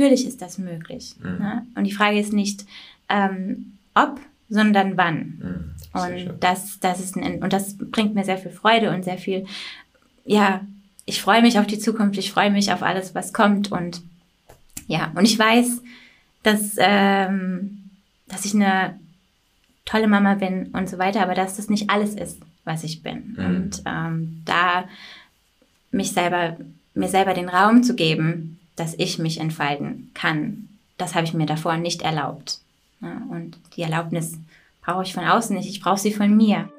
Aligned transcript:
natürlich 0.00 0.26
ist 0.26 0.42
das 0.42 0.58
möglich. 0.58 1.14
Mhm. 1.22 1.38
Ne? 1.38 1.66
Und 1.74 1.84
die 1.84 1.92
Frage 1.92 2.18
ist 2.18 2.32
nicht, 2.32 2.64
ähm, 3.08 3.74
ob, 3.94 4.20
sondern 4.48 4.96
wann. 4.96 5.38
Mhm. 5.42 5.74
Und 5.92 6.34
das, 6.40 6.78
das 6.80 7.00
ist 7.00 7.16
ein, 7.16 7.42
und 7.42 7.52
das 7.52 7.76
bringt 7.76 8.14
mir 8.14 8.24
sehr 8.24 8.38
viel 8.38 8.52
Freude 8.52 8.90
und 8.90 9.04
sehr 9.04 9.18
viel, 9.18 9.46
ja, 10.24 10.60
ich 11.04 11.20
freue 11.20 11.42
mich 11.42 11.58
auf 11.58 11.66
die 11.66 11.78
Zukunft, 11.78 12.18
ich 12.18 12.32
freue 12.32 12.50
mich 12.50 12.72
auf 12.72 12.82
alles, 12.82 13.14
was 13.14 13.32
kommt 13.32 13.72
und 13.72 14.02
ja, 14.86 15.12
und 15.14 15.24
ich 15.24 15.38
weiß, 15.38 15.82
dass, 16.42 16.76
ähm, 16.78 17.90
dass 18.28 18.44
ich 18.44 18.54
eine 18.54 18.98
tolle 19.84 20.08
Mama 20.08 20.34
bin 20.34 20.66
und 20.68 20.88
so 20.88 20.98
weiter, 20.98 21.22
aber 21.22 21.34
dass 21.34 21.56
das 21.56 21.68
nicht 21.68 21.90
alles 21.90 22.14
ist, 22.14 22.38
was 22.64 22.84
ich 22.84 23.02
bin. 23.02 23.36
Mhm. 23.36 23.44
Und 23.44 23.82
ähm, 23.86 24.42
da 24.44 24.84
mich 25.90 26.12
selber, 26.12 26.56
mir 26.94 27.08
selber 27.08 27.34
den 27.34 27.48
Raum 27.48 27.82
zu 27.82 27.94
geben, 27.96 28.59
dass 28.80 28.94
ich 28.96 29.18
mich 29.18 29.38
entfalten 29.38 30.10
kann, 30.14 30.68
das 30.96 31.14
habe 31.14 31.26
ich 31.26 31.34
mir 31.34 31.44
davor 31.44 31.76
nicht 31.76 32.00
erlaubt. 32.00 32.60
Und 33.00 33.58
die 33.76 33.82
Erlaubnis 33.82 34.38
brauche 34.82 35.02
ich 35.02 35.12
von 35.12 35.24
außen 35.24 35.54
nicht, 35.54 35.68
ich 35.68 35.82
brauche 35.82 35.98
sie 35.98 36.12
von 36.12 36.34
mir. 36.34 36.70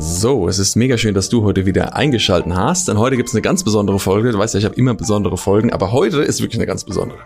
So, 0.00 0.48
es 0.48 0.60
ist 0.60 0.76
mega 0.76 0.96
schön, 0.96 1.14
dass 1.14 1.28
du 1.28 1.42
heute 1.42 1.66
wieder 1.66 1.96
eingeschalten 1.96 2.56
hast, 2.56 2.86
denn 2.86 2.98
heute 2.98 3.16
gibt 3.16 3.28
es 3.28 3.34
eine 3.34 3.42
ganz 3.42 3.64
besondere 3.64 3.98
Folge. 3.98 4.30
Du 4.30 4.38
weißt 4.38 4.54
ja, 4.54 4.58
ich 4.58 4.64
habe 4.64 4.76
immer 4.76 4.94
besondere 4.94 5.36
Folgen, 5.36 5.72
aber 5.72 5.90
heute 5.90 6.22
ist 6.22 6.40
wirklich 6.40 6.58
eine 6.58 6.66
ganz 6.66 6.84
besondere. 6.84 7.18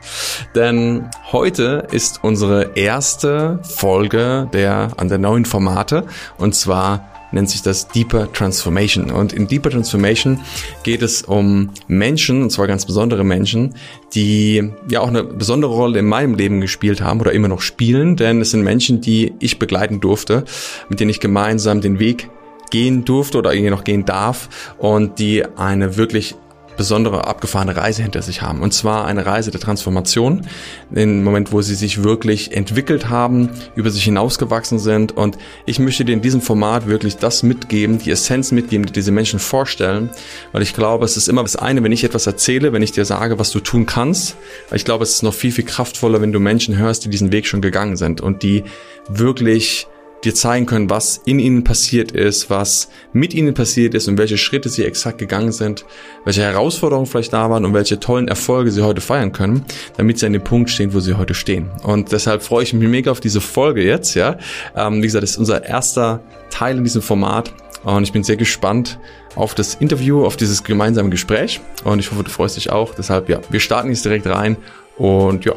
Denn 0.54 1.10
heute 1.32 1.86
ist 1.92 2.24
unsere 2.24 2.72
erste 2.74 3.58
Folge 3.62 4.48
der 4.52 4.92
an 4.96 5.08
der 5.08 5.18
neuen 5.18 5.44
Formate 5.44 6.06
und 6.38 6.54
zwar 6.54 7.11
nennt 7.32 7.50
sich 7.50 7.62
das 7.62 7.88
Deeper 7.88 8.32
Transformation. 8.32 9.10
Und 9.10 9.32
in 9.32 9.46
Deeper 9.46 9.70
Transformation 9.70 10.40
geht 10.82 11.02
es 11.02 11.22
um 11.22 11.70
Menschen, 11.88 12.42
und 12.42 12.50
zwar 12.50 12.66
ganz 12.66 12.86
besondere 12.86 13.24
Menschen, 13.24 13.74
die 14.14 14.70
ja 14.88 15.00
auch 15.00 15.08
eine 15.08 15.24
besondere 15.24 15.72
Rolle 15.72 15.98
in 15.98 16.06
meinem 16.06 16.34
Leben 16.34 16.60
gespielt 16.60 17.00
haben 17.00 17.20
oder 17.20 17.32
immer 17.32 17.48
noch 17.48 17.60
spielen, 17.60 18.16
denn 18.16 18.40
es 18.40 18.50
sind 18.50 18.62
Menschen, 18.62 19.00
die 19.00 19.34
ich 19.40 19.58
begleiten 19.58 20.00
durfte, 20.00 20.44
mit 20.88 21.00
denen 21.00 21.10
ich 21.10 21.20
gemeinsam 21.20 21.80
den 21.80 21.98
Weg 21.98 22.28
gehen 22.70 23.04
durfte 23.04 23.36
oder 23.36 23.52
irgendwie 23.52 23.70
noch 23.70 23.84
gehen 23.84 24.06
darf 24.06 24.74
und 24.78 25.18
die 25.18 25.44
eine 25.56 25.98
wirklich 25.98 26.34
besondere 26.76 27.26
abgefahrene 27.26 27.76
Reise 27.76 28.02
hinter 28.02 28.22
sich 28.22 28.42
haben. 28.42 28.60
Und 28.60 28.72
zwar 28.72 29.04
eine 29.06 29.26
Reise 29.26 29.50
der 29.50 29.60
Transformation, 29.60 30.46
im 30.92 31.24
Moment, 31.24 31.52
wo 31.52 31.62
sie 31.62 31.74
sich 31.74 32.02
wirklich 32.02 32.56
entwickelt 32.56 33.08
haben, 33.08 33.50
über 33.74 33.90
sich 33.90 34.04
hinausgewachsen 34.04 34.78
sind. 34.78 35.12
Und 35.12 35.38
ich 35.66 35.78
möchte 35.78 36.04
dir 36.04 36.12
in 36.12 36.22
diesem 36.22 36.40
Format 36.40 36.86
wirklich 36.86 37.16
das 37.16 37.42
mitgeben, 37.42 37.98
die 37.98 38.10
Essenz 38.10 38.52
mitgeben, 38.52 38.86
die 38.86 38.92
diese 38.92 39.12
Menschen 39.12 39.38
vorstellen. 39.38 40.10
Weil 40.52 40.62
ich 40.62 40.74
glaube, 40.74 41.04
es 41.04 41.16
ist 41.16 41.28
immer 41.28 41.42
das 41.42 41.56
eine, 41.56 41.82
wenn 41.82 41.92
ich 41.92 42.04
etwas 42.04 42.26
erzähle, 42.26 42.72
wenn 42.72 42.82
ich 42.82 42.92
dir 42.92 43.04
sage, 43.04 43.38
was 43.38 43.50
du 43.50 43.60
tun 43.60 43.86
kannst. 43.86 44.36
Ich 44.72 44.84
glaube, 44.84 45.04
es 45.04 45.14
ist 45.14 45.22
noch 45.22 45.34
viel, 45.34 45.52
viel 45.52 45.64
kraftvoller, 45.64 46.20
wenn 46.20 46.32
du 46.32 46.40
Menschen 46.40 46.76
hörst, 46.76 47.04
die 47.04 47.10
diesen 47.10 47.32
Weg 47.32 47.46
schon 47.46 47.60
gegangen 47.60 47.96
sind 47.96 48.20
und 48.20 48.42
die 48.42 48.64
wirklich 49.08 49.86
dir 50.24 50.34
zeigen 50.34 50.66
können, 50.66 50.88
was 50.88 51.20
in 51.24 51.38
ihnen 51.38 51.64
passiert 51.64 52.12
ist, 52.12 52.48
was 52.48 52.88
mit 53.12 53.34
ihnen 53.34 53.54
passiert 53.54 53.94
ist 53.94 54.08
und 54.08 54.18
welche 54.18 54.38
Schritte 54.38 54.68
sie 54.68 54.84
exakt 54.84 55.18
gegangen 55.18 55.52
sind, 55.52 55.84
welche 56.24 56.42
Herausforderungen 56.42 57.06
vielleicht 57.06 57.32
da 57.32 57.50
waren 57.50 57.64
und 57.64 57.74
welche 57.74 57.98
tollen 57.98 58.28
Erfolge 58.28 58.70
sie 58.70 58.82
heute 58.82 59.00
feiern 59.00 59.32
können, 59.32 59.64
damit 59.96 60.18
sie 60.18 60.26
an 60.26 60.32
dem 60.32 60.44
Punkt 60.44 60.70
stehen, 60.70 60.94
wo 60.94 61.00
sie 61.00 61.14
heute 61.14 61.34
stehen. 61.34 61.70
Und 61.82 62.12
deshalb 62.12 62.42
freue 62.42 62.62
ich 62.62 62.72
mich 62.72 62.88
mega 62.88 63.10
auf 63.10 63.20
diese 63.20 63.40
Folge 63.40 63.82
jetzt, 63.82 64.14
ja. 64.14 64.38
Ähm, 64.76 64.98
wie 64.98 65.06
gesagt, 65.06 65.24
das 65.24 65.32
ist 65.32 65.38
unser 65.38 65.64
erster 65.64 66.22
Teil 66.50 66.78
in 66.78 66.84
diesem 66.84 67.02
Format 67.02 67.52
und 67.82 68.04
ich 68.04 68.12
bin 68.12 68.22
sehr 68.22 68.36
gespannt 68.36 69.00
auf 69.34 69.54
das 69.54 69.74
Interview, 69.74 70.24
auf 70.24 70.36
dieses 70.36 70.62
gemeinsame 70.62 71.10
Gespräch 71.10 71.60
und 71.84 71.98
ich 71.98 72.10
hoffe, 72.10 72.22
du 72.22 72.30
freust 72.30 72.56
dich 72.56 72.70
auch. 72.70 72.94
Deshalb, 72.94 73.28
ja, 73.28 73.40
wir 73.50 73.60
starten 73.60 73.88
jetzt 73.88 74.04
direkt 74.04 74.26
rein 74.26 74.56
und 74.96 75.44
ja, 75.44 75.54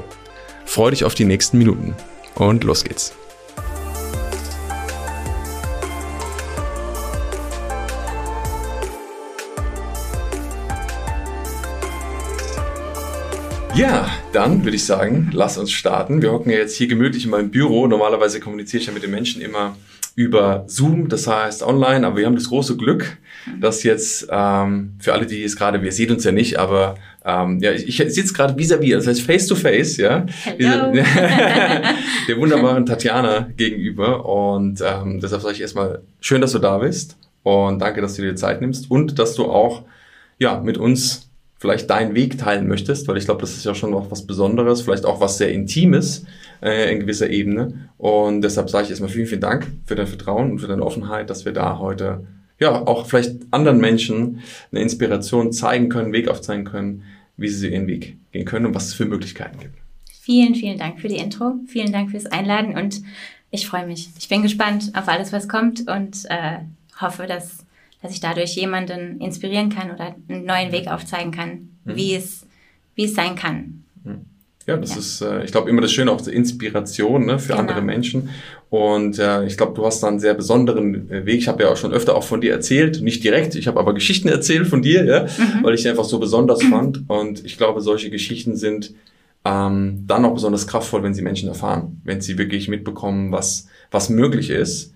freu 0.66 0.90
dich 0.90 1.04
auf 1.04 1.14
die 1.14 1.26
nächsten 1.26 1.58
Minuten 1.58 1.94
und 2.36 2.64
los 2.64 2.84
geht's. 2.84 3.14
Ja, 13.76 14.10
dann 14.32 14.64
würde 14.64 14.78
ich 14.78 14.86
sagen, 14.86 15.32
lass 15.34 15.58
uns 15.58 15.70
starten. 15.70 16.22
Wir 16.22 16.32
hocken 16.32 16.50
ja 16.50 16.60
jetzt 16.60 16.78
hier 16.78 16.88
gemütlich 16.88 17.26
in 17.26 17.32
meinem 17.32 17.52
Büro. 17.52 17.88
Normalerweise 17.88 18.40
kommuniziere 18.40 18.80
ich 18.80 18.88
ja 18.88 18.94
mit 18.94 19.04
den 19.04 19.12
Menschen 19.12 19.42
immer 19.42 19.76
über 20.16 20.64
Zoom, 20.68 21.10
das 21.10 21.28
heißt 21.28 21.62
online, 21.62 22.08
aber 22.08 22.16
wir 22.16 22.26
haben 22.26 22.36
das 22.36 22.48
große 22.48 22.78
Glück, 22.78 23.18
dass 23.60 23.84
jetzt 23.84 24.30
ähm, 24.32 24.94
für 25.00 25.12
alle, 25.12 25.26
die 25.26 25.42
jetzt 25.42 25.58
gerade, 25.58 25.84
wir 25.84 25.92
sehen 25.92 26.10
uns 26.12 26.24
ja 26.24 26.32
nicht, 26.32 26.58
aber 26.58 26.96
ähm, 27.26 27.60
ja, 27.60 27.74
ich, 27.74 27.86
ich 27.86 27.98
sitze 27.98 28.34
gerade 28.34 28.56
vis-à-vis, 28.58 28.94
das 28.94 29.08
heißt 29.08 29.22
face 29.24 29.48
to 29.48 29.56
face, 29.56 29.98
ja, 29.98 30.26
Hello. 30.46 30.94
der 32.30 32.38
wunderbaren 32.38 32.86
Tatjana 32.86 33.50
gegenüber 33.58 34.26
und 34.26 34.82
ähm, 34.82 35.20
deshalb 35.20 35.42
sage 35.42 35.56
ich 35.56 35.62
erstmal 35.62 36.02
schön, 36.22 36.40
dass 36.40 36.54
du 36.54 36.60
da 36.60 36.78
bist 36.78 37.18
und 37.44 37.80
danke, 37.80 38.00
dass 38.00 38.16
du 38.16 38.22
dir 38.22 38.38
Zeit 38.38 38.62
nimmst 38.62 38.90
und 38.90 39.20
dass 39.20 39.36
du 39.36 39.46
auch 39.52 39.84
ja 40.40 40.62
mit 40.62 40.78
uns 40.78 41.25
vielleicht 41.66 41.90
deinen 41.90 42.14
Weg 42.14 42.38
teilen 42.38 42.68
möchtest, 42.68 43.08
weil 43.08 43.18
ich 43.18 43.26
glaube, 43.26 43.42
das 43.42 43.58
ist 43.58 43.66
ja 43.66 43.74
schon 43.74 43.90
noch 43.90 44.12
was 44.12 44.28
Besonderes, 44.28 44.84
vielleicht 44.84 45.06
auch 45.06 45.20
was 45.20 45.40
sehr 45.40 45.52
Intimes 45.52 46.26
äh, 46.62 46.94
in 46.94 47.00
gewisser 47.00 47.28
Ebene. 47.28 47.90
Und 47.98 48.42
deshalb 48.42 48.70
sage 48.70 48.84
ich 48.84 48.92
erstmal 48.92 49.10
vielen, 49.10 49.26
vielen 49.26 49.42
Dank 49.42 49.68
für 49.86 49.96
dein 49.96 50.06
Vertrauen 50.06 50.52
und 50.52 50.60
für 50.60 50.68
deine 50.68 50.84
Offenheit, 50.84 51.32
dass 51.32 51.44
wir 51.44 51.54
da 51.54 51.80
heute 51.80 52.28
ja 52.60 52.86
auch 52.86 53.08
vielleicht 53.08 53.38
anderen 53.50 53.80
Menschen 53.80 54.42
eine 54.72 54.82
Inspiration 54.82 55.52
zeigen 55.52 55.90
können, 55.90 56.14
Weg 56.14 56.28
aufzeigen 56.28 56.66
können, 56.66 57.02
wie 57.36 57.48
sie 57.48 57.74
ihren 57.74 57.88
Weg 57.88 58.18
gehen 58.32 58.46
können 58.46 58.68
und 58.68 58.76
was 58.76 58.86
es 58.86 58.94
für 58.94 59.06
Möglichkeiten 59.06 59.60
gibt. 59.60 59.76
Vielen, 60.22 60.54
vielen 60.54 60.78
Dank 60.78 61.00
für 61.00 61.08
die 61.08 61.18
Intro. 61.18 61.56
Vielen 61.66 61.92
Dank 61.92 62.12
fürs 62.12 62.28
Einladen 62.28 62.78
und 62.78 63.02
ich 63.50 63.68
freue 63.68 63.88
mich. 63.88 64.10
Ich 64.20 64.30
bin 64.30 64.44
gespannt 64.44 64.92
auf 64.94 65.08
alles, 65.08 65.34
was 65.34 65.50
kommt 65.50 65.90
und 65.90 66.26
äh, 66.30 66.60
hoffe, 67.02 67.26
dass 67.26 67.65
dass 68.06 68.14
ich 68.14 68.20
dadurch 68.20 68.56
jemanden 68.56 69.20
inspirieren 69.20 69.70
kann 69.70 69.92
oder 69.92 70.16
einen 70.30 70.46
neuen 70.46 70.72
Weg 70.72 70.88
aufzeigen 70.88 71.32
kann, 71.32 71.70
mhm. 71.86 71.96
wie, 71.96 72.14
es, 72.14 72.46
wie 72.94 73.06
es 73.06 73.16
sein 73.16 73.36
kann. 73.36 73.84
Mhm. 74.04 74.26
Ja, 74.68 74.78
das 74.78 74.92
ja. 74.92 74.98
ist, 74.98 75.22
äh, 75.22 75.44
ich 75.44 75.52
glaube, 75.52 75.70
immer 75.70 75.82
das 75.82 75.92
Schöne, 75.92 76.12
auch 76.12 76.22
die 76.22 76.32
Inspiration 76.32 77.26
ne, 77.26 77.40
für 77.40 77.50
genau. 77.50 77.60
andere 77.60 77.82
Menschen. 77.82 78.30
Und 78.70 79.18
äh, 79.18 79.46
ich 79.46 79.58
glaube, 79.58 79.74
du 79.74 79.86
hast 79.86 80.02
da 80.02 80.08
einen 80.08 80.20
sehr 80.20 80.36
besonderen 80.36 81.10
äh, 81.10 81.26
Weg. 81.26 81.40
Ich 81.40 81.48
habe 81.48 81.64
ja 81.64 81.70
auch 81.70 81.78
schon 81.78 81.94
öfter 81.94 82.16
auch 82.16 82.24
von 82.24 82.42
dir 82.42 82.52
erzählt, 82.52 83.02
nicht 83.02 83.24
direkt, 83.24 83.56
ich 83.56 83.68
habe 83.68 83.80
aber 83.80 83.94
Geschichten 83.94 84.28
erzählt 84.28 84.68
von 84.68 84.82
dir, 84.82 85.06
ja, 85.06 85.24
mhm. 85.24 85.64
weil 85.64 85.74
ich 85.74 85.82
sie 85.82 85.90
einfach 85.90 86.04
so 86.04 86.20
besonders 86.20 86.64
fand. 86.64 87.04
Und 87.08 87.44
ich 87.44 87.58
glaube, 87.58 87.82
solche 87.82 88.12
Geschichten 88.12 88.56
sind 88.56 88.94
ähm, 89.46 90.04
dann 90.06 90.26
auch 90.26 90.34
besonders 90.34 90.68
kraftvoll, 90.68 91.04
wenn 91.04 91.14
sie 91.14 91.22
Menschen 91.22 91.48
erfahren, 91.48 92.02
wenn 92.04 92.22
sie 92.22 92.38
wirklich 92.38 92.68
mitbekommen, 92.68 93.32
was, 93.32 93.68
was 93.92 94.10
möglich 94.10 94.50
ist 94.50 94.95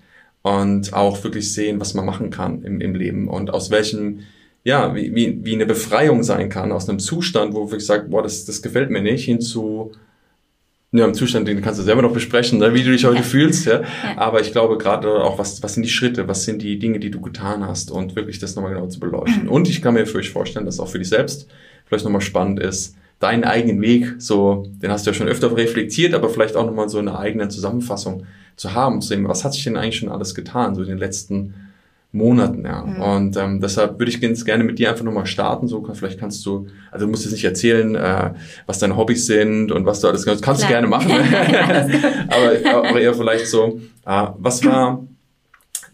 und 0.49 0.93
auch 0.93 1.23
wirklich 1.23 1.53
sehen, 1.53 1.79
was 1.79 1.93
man 1.93 2.05
machen 2.05 2.29
kann 2.31 2.63
im, 2.63 2.81
im 2.81 2.95
Leben 2.95 3.27
und 3.27 3.51
aus 3.51 3.69
welchem, 3.69 4.21
ja, 4.63 4.95
wie, 4.95 5.13
wie, 5.13 5.39
wie 5.43 5.53
eine 5.53 5.65
Befreiung 5.65 6.23
sein 6.23 6.49
kann, 6.49 6.71
aus 6.71 6.89
einem 6.89 6.99
Zustand, 6.99 7.53
wo 7.53 7.71
ich 7.71 7.85
sage, 7.85 8.09
boah, 8.09 8.23
das, 8.23 8.45
das 8.45 8.61
gefällt 8.61 8.89
mir 8.89 9.01
nicht, 9.01 9.25
hin 9.25 9.41
zu 9.41 9.91
ja, 10.91 11.05
im 11.05 11.13
Zustand, 11.13 11.47
den 11.47 11.61
kannst 11.61 11.79
du 11.79 11.83
selber 11.83 12.01
noch 12.01 12.13
besprechen, 12.13 12.57
ne, 12.57 12.73
wie 12.73 12.83
du 12.83 12.91
dich 12.91 13.05
heute 13.05 13.23
fühlst. 13.23 13.59
Ja. 13.69 13.83
Aber 14.15 14.41
ich 14.41 14.51
glaube 14.51 14.77
gerade 14.77 15.23
auch, 15.23 15.37
was, 15.37 15.61
was 15.61 15.73
sind 15.73 15.83
die 15.83 15.89
Schritte, 15.89 16.27
was 16.27 16.43
sind 16.45 16.61
die 16.61 16.79
Dinge, 16.79 16.99
die 16.99 17.11
du 17.11 17.21
getan 17.21 17.67
hast 17.67 17.91
und 17.91 18.15
wirklich 18.15 18.39
das 18.39 18.55
nochmal 18.55 18.73
genau 18.73 18.87
zu 18.87 18.99
beleuchten. 18.99 19.47
Und 19.49 19.69
ich 19.69 19.81
kann 19.81 19.93
mir 19.93 20.07
für 20.07 20.17
euch 20.17 20.29
vorstellen, 20.29 20.65
dass 20.65 20.79
auch 20.79 20.87
für 20.87 20.97
dich 20.97 21.09
selbst 21.09 21.47
vielleicht 21.85 22.05
nochmal 22.05 22.21
spannend 22.21 22.59
ist, 22.59 22.95
deinen 23.19 23.43
eigenen 23.43 23.81
Weg, 23.81 24.15
so, 24.17 24.67
den 24.81 24.91
hast 24.91 25.05
du 25.05 25.11
ja 25.11 25.13
schon 25.13 25.27
öfter 25.27 25.55
reflektiert, 25.55 26.13
aber 26.13 26.29
vielleicht 26.29 26.55
auch 26.55 26.65
nochmal 26.65 26.89
so 26.89 26.99
eine 26.99 27.17
eigene 27.17 27.49
Zusammenfassung 27.49 28.25
zu 28.55 28.73
haben, 28.73 29.01
zu 29.01 29.09
sehen, 29.09 29.27
was 29.27 29.43
hat 29.43 29.53
sich 29.53 29.63
denn 29.63 29.77
eigentlich 29.77 29.97
schon 29.97 30.09
alles 30.09 30.35
getan, 30.35 30.75
so 30.75 30.81
in 30.81 30.87
den 30.87 30.97
letzten 30.97 31.53
Monaten, 32.11 32.65
ja. 32.65 32.83
Mhm. 32.83 33.01
Und 33.01 33.37
ähm, 33.37 33.61
deshalb 33.61 33.99
würde 33.99 34.11
ich 34.11 34.19
ganz 34.19 34.43
gerne 34.43 34.63
mit 34.63 34.79
dir 34.79 34.89
einfach 34.89 35.05
nochmal 35.05 35.27
starten. 35.27 35.67
So, 35.67 35.87
vielleicht 35.93 36.19
kannst 36.19 36.43
du, 36.45 36.67
also 36.91 37.05
du 37.05 37.11
musst 37.11 37.23
jetzt 37.23 37.33
nicht 37.33 37.45
erzählen, 37.45 37.93
äh, 37.93 38.33
was 38.65 38.79
deine 38.79 38.97
Hobbys 38.97 39.27
sind 39.27 39.71
und 39.71 39.85
was 39.85 40.01
du 40.01 40.07
alles 40.07 40.25
kannst. 40.25 40.43
Kannst 40.43 40.63
du 40.63 40.67
gerne 40.67 40.87
machen. 40.87 41.11
aber, 42.29 42.87
aber 42.87 42.99
eher 42.99 43.13
vielleicht 43.13 43.45
so, 43.45 43.79
äh, 44.07 44.27
was 44.37 44.65
war 44.65 45.05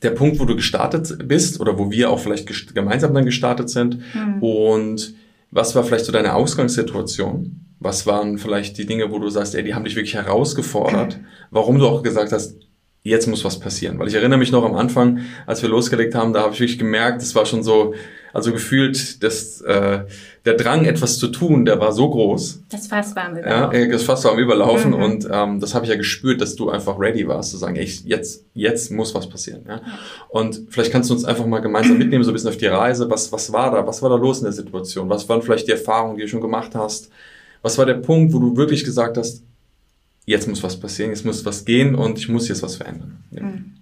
der 0.04 0.12
Punkt, 0.12 0.40
wo 0.40 0.46
du 0.46 0.56
gestartet 0.56 1.28
bist 1.28 1.60
oder 1.60 1.78
wo 1.78 1.92
wir 1.92 2.10
auch 2.10 2.20
vielleicht 2.20 2.74
gemeinsam 2.74 3.14
dann 3.14 3.26
gestartet 3.26 3.70
sind 3.70 4.00
mhm. 4.14 4.42
und 4.42 5.16
was 5.56 5.74
war 5.74 5.86
vielleicht 5.86 6.06
so 6.06 6.12
deine 6.12 6.36
Ausgangssituation? 6.36 7.62
Was 7.80 8.06
waren 8.06 8.38
vielleicht 8.38 8.78
die 8.78 8.86
Dinge, 8.86 9.10
wo 9.10 9.20
du 9.20 9.30
sagst, 9.30 9.56
ey, 9.56 9.64
die 9.64 9.74
haben 9.74 9.86
dich 9.86 9.96
wirklich 9.96 10.16
herausgefordert? 10.16 11.18
Warum 11.50 11.80
du 11.80 11.88
auch 11.88 12.04
gesagt 12.04 12.34
hast, 12.34 12.58
jetzt 13.04 13.28
muss 13.28 13.46
was 13.46 13.58
passieren. 13.58 13.98
Weil 13.98 14.10
ich 14.10 14.16
erinnere 14.16 14.38
mich 14.38 14.52
noch 14.52 14.66
am 14.66 14.76
Anfang, 14.76 15.22
als 15.46 15.62
wir 15.62 15.70
losgelegt 15.70 16.14
haben, 16.14 16.34
da 16.34 16.42
habe 16.42 16.54
ich 16.54 16.60
wirklich 16.60 16.78
gemerkt, 16.78 17.22
es 17.22 17.36
war 17.36 17.46
schon 17.46 17.64
so, 17.64 17.94
Also 18.36 18.52
gefühlt, 18.52 19.24
dass 19.24 19.62
äh, 19.62 20.02
der 20.44 20.54
Drang, 20.56 20.84
etwas 20.84 21.20
zu 21.20 21.30
tun, 21.30 21.64
der 21.64 21.80
war 21.80 21.94
so 21.94 22.10
groß. 22.10 22.64
Das 22.68 22.88
Fass 22.88 23.16
war 23.16 23.30
am 23.30 23.38
Überlaufen. 23.38 23.80
Ja, 23.80 23.88
das 23.88 24.04
Fass 24.04 24.26
war 24.26 24.34
am 24.34 24.40
Überlaufen 24.40 24.92
mhm. 24.92 25.02
und 25.02 25.28
ähm, 25.32 25.62
das 25.62 25.74
habe 25.74 25.86
ich 25.86 25.90
ja 25.90 25.96
gespürt, 25.96 26.42
dass 26.42 26.54
du 26.58 26.70
einfach 26.70 27.00
ready 27.00 27.26
warst, 27.26 27.52
zu 27.52 27.58
sagen, 27.58 27.78
ey, 27.78 27.90
jetzt, 28.04 28.44
jetzt 28.54 28.92
muss 28.92 29.16
was 29.16 29.30
passieren. 29.30 29.64
Ja? 29.66 29.80
Und 30.28 30.64
vielleicht 30.70 30.92
kannst 30.92 31.10
du 31.10 31.14
uns 31.14 31.24
einfach 31.24 31.46
mal 31.46 31.60
gemeinsam 31.60 31.98
mitnehmen, 31.98 32.26
so 32.26 32.32
ein 32.32 32.34
bisschen 32.34 32.50
auf 32.50 32.58
die 32.58 32.66
Reise. 32.66 33.10
Was, 33.10 33.32
was 33.32 33.54
war 33.54 33.72
da? 33.72 33.88
Was 33.88 34.02
war 34.02 34.10
da 34.10 34.18
los 34.18 34.40
in 34.40 34.44
der 34.44 34.52
Situation? 34.52 35.10
Was 35.10 35.30
waren 35.30 35.42
vielleicht 35.42 35.68
die 35.68 35.72
Erfahrungen, 35.72 36.18
die 36.18 36.24
du 36.24 36.28
schon 36.28 36.42
gemacht 36.42 36.76
hast? 36.76 37.10
Was 37.62 37.78
war 37.78 37.86
der 37.86 37.94
Punkt, 37.94 38.34
wo 38.34 38.40
du 38.40 38.58
wirklich 38.58 38.84
gesagt 38.84 39.18
hast, 39.18 39.44
jetzt 40.26 40.50
muss 40.50 40.62
was 40.62 40.78
passieren, 40.78 41.12
jetzt 41.12 41.24
muss 41.24 41.46
was 41.46 41.64
gehen 41.64 41.96
und 41.96 42.18
ich 42.18 42.28
muss 42.28 42.50
jetzt 42.50 42.64
was 42.64 42.76
verändern? 42.76 43.24
Ja. 43.32 43.44
Mhm. 43.44 43.76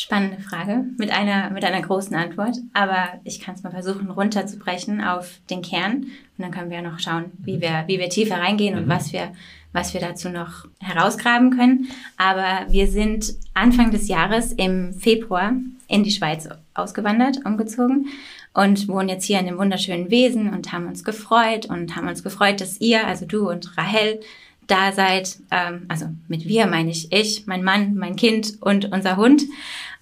Spannende 0.00 0.40
Frage 0.40 0.84
mit 0.96 1.10
einer, 1.10 1.50
mit 1.50 1.64
einer 1.64 1.82
großen 1.82 2.14
Antwort, 2.14 2.56
aber 2.72 3.18
ich 3.24 3.40
kann 3.40 3.56
es 3.56 3.64
mal 3.64 3.72
versuchen 3.72 4.08
runterzubrechen 4.12 5.02
auf 5.02 5.40
den 5.50 5.60
Kern 5.60 6.04
und 6.04 6.38
dann 6.38 6.52
können 6.52 6.70
wir 6.70 6.82
noch 6.82 7.00
schauen, 7.00 7.32
wie 7.40 7.56
mhm. 7.56 7.62
wir, 7.62 7.84
wie 7.88 7.98
wir 7.98 8.08
tiefer 8.08 8.36
reingehen 8.36 8.76
und 8.76 8.86
mhm. 8.86 8.90
was 8.90 9.12
wir, 9.12 9.32
was 9.72 9.94
wir 9.94 10.00
dazu 10.00 10.28
noch 10.28 10.66
herausgraben 10.78 11.50
können. 11.50 11.88
Aber 12.16 12.70
wir 12.70 12.86
sind 12.86 13.34
Anfang 13.54 13.90
des 13.90 14.06
Jahres 14.06 14.52
im 14.52 14.94
Februar 14.94 15.54
in 15.88 16.04
die 16.04 16.12
Schweiz 16.12 16.48
ausgewandert, 16.74 17.44
umgezogen 17.44 18.06
und 18.54 18.86
wohnen 18.86 19.08
jetzt 19.08 19.24
hier 19.24 19.40
in 19.40 19.46
dem 19.46 19.58
wunderschönen 19.58 20.12
Wesen 20.12 20.54
und 20.54 20.70
haben 20.70 20.86
uns 20.86 21.02
gefreut 21.02 21.66
und 21.66 21.96
haben 21.96 22.06
uns 22.06 22.22
gefreut, 22.22 22.60
dass 22.60 22.80
ihr, 22.80 23.04
also 23.04 23.26
du 23.26 23.50
und 23.50 23.76
Rahel, 23.76 24.20
da 24.68 24.92
seid. 24.92 25.38
Ähm, 25.50 25.86
also 25.88 26.06
mit 26.28 26.46
wir 26.46 26.66
meine 26.66 26.90
ich 26.90 27.12
ich, 27.12 27.46
mein 27.46 27.64
Mann, 27.64 27.96
mein 27.96 28.14
Kind 28.14 28.58
und 28.60 28.92
unser 28.92 29.16
Hund. 29.16 29.42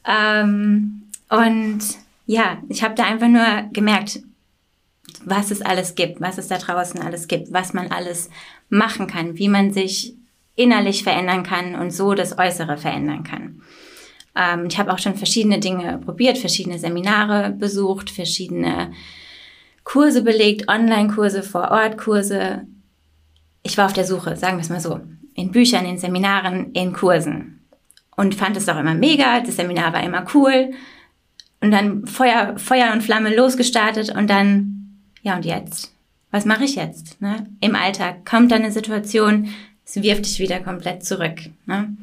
Ähm, 0.07 1.03
und 1.29 1.81
ja, 2.27 2.59
ich 2.69 2.83
habe 2.83 2.95
da 2.95 3.05
einfach 3.05 3.29
nur 3.29 3.69
gemerkt, 3.73 4.21
was 5.25 5.51
es 5.51 5.63
alles 5.63 5.95
gibt, 5.95 6.21
was 6.21 6.39
es 6.39 6.49
da 6.49 6.59
draußen 6.59 7.01
alles 7.01 7.29
gibt, 7.29 7.53
was 7.53 7.73
man 7.73 7.91
alles 7.91 8.31
machen 8.69 9.07
kann, 9.07 9.39
wie 9.39 9.49
man 9.49 9.73
sich 9.73 10.15
innerlich 10.55 11.03
verändern 11.03 11.43
kann 11.43 11.75
und 11.75 11.91
so 11.91 12.15
das 12.15 12.39
Äußere 12.39 12.79
verändern 12.79 13.25
kann. 13.25 13.63
Ähm, 14.35 14.67
ich 14.69 14.79
habe 14.79 14.93
auch 14.93 14.99
schon 14.99 15.15
verschiedene 15.15 15.59
Dinge 15.59 15.99
probiert, 15.99 16.39
verschiedene 16.39 16.79
Seminare 16.79 17.51
besucht, 17.51 18.11
verschiedene 18.11 18.93
Kurse 19.85 20.23
belegt, 20.23 20.69
Online-Kurse, 20.69 21.43
Vor-Ort-Kurse. 21.43 22.67
Ich 23.63 23.79
war 23.79 23.87
auf 23.87 23.93
der 23.93 24.05
Suche, 24.05 24.37
sagen 24.37 24.57
wir 24.57 24.63
es 24.63 24.71
mal 24.71 24.81
so, 24.81 25.01
in 25.35 25.53
Büchern, 25.53 25.87
in 25.87 25.99
Seminaren, 25.99 26.73
in 26.73 26.93
Kursen 26.93 27.56
und 28.17 28.35
fand 28.35 28.57
es 28.57 28.69
auch 28.69 28.79
immer 28.79 28.95
mega. 28.95 29.41
Das 29.41 29.57
Seminar 29.57 29.93
war 29.93 30.03
immer 30.03 30.27
cool. 30.35 30.73
Und 31.61 31.71
dann 31.71 32.07
Feuer, 32.07 32.59
Feuer 32.59 32.93
und 32.93 33.03
Flamme 33.03 33.35
losgestartet 33.35 34.15
und 34.15 34.29
dann, 34.29 35.01
ja 35.23 35.37
und 35.37 35.45
jetzt? 35.45 35.93
Was 36.31 36.45
mache 36.45 36.65
ich 36.65 36.75
jetzt? 36.75 37.21
Ne? 37.21 37.47
Im 37.61 37.75
Alltag 37.75 38.27
kommt 38.27 38.53
dann 38.53 38.63
eine 38.63 38.73
Situation, 38.73 39.49
es 39.85 39.97
wirft 40.03 40.27
dich 40.27 40.39
wieder 40.39 40.61
komplett 40.61 41.05
zurück. 41.05 41.39
Ne? 41.67 41.97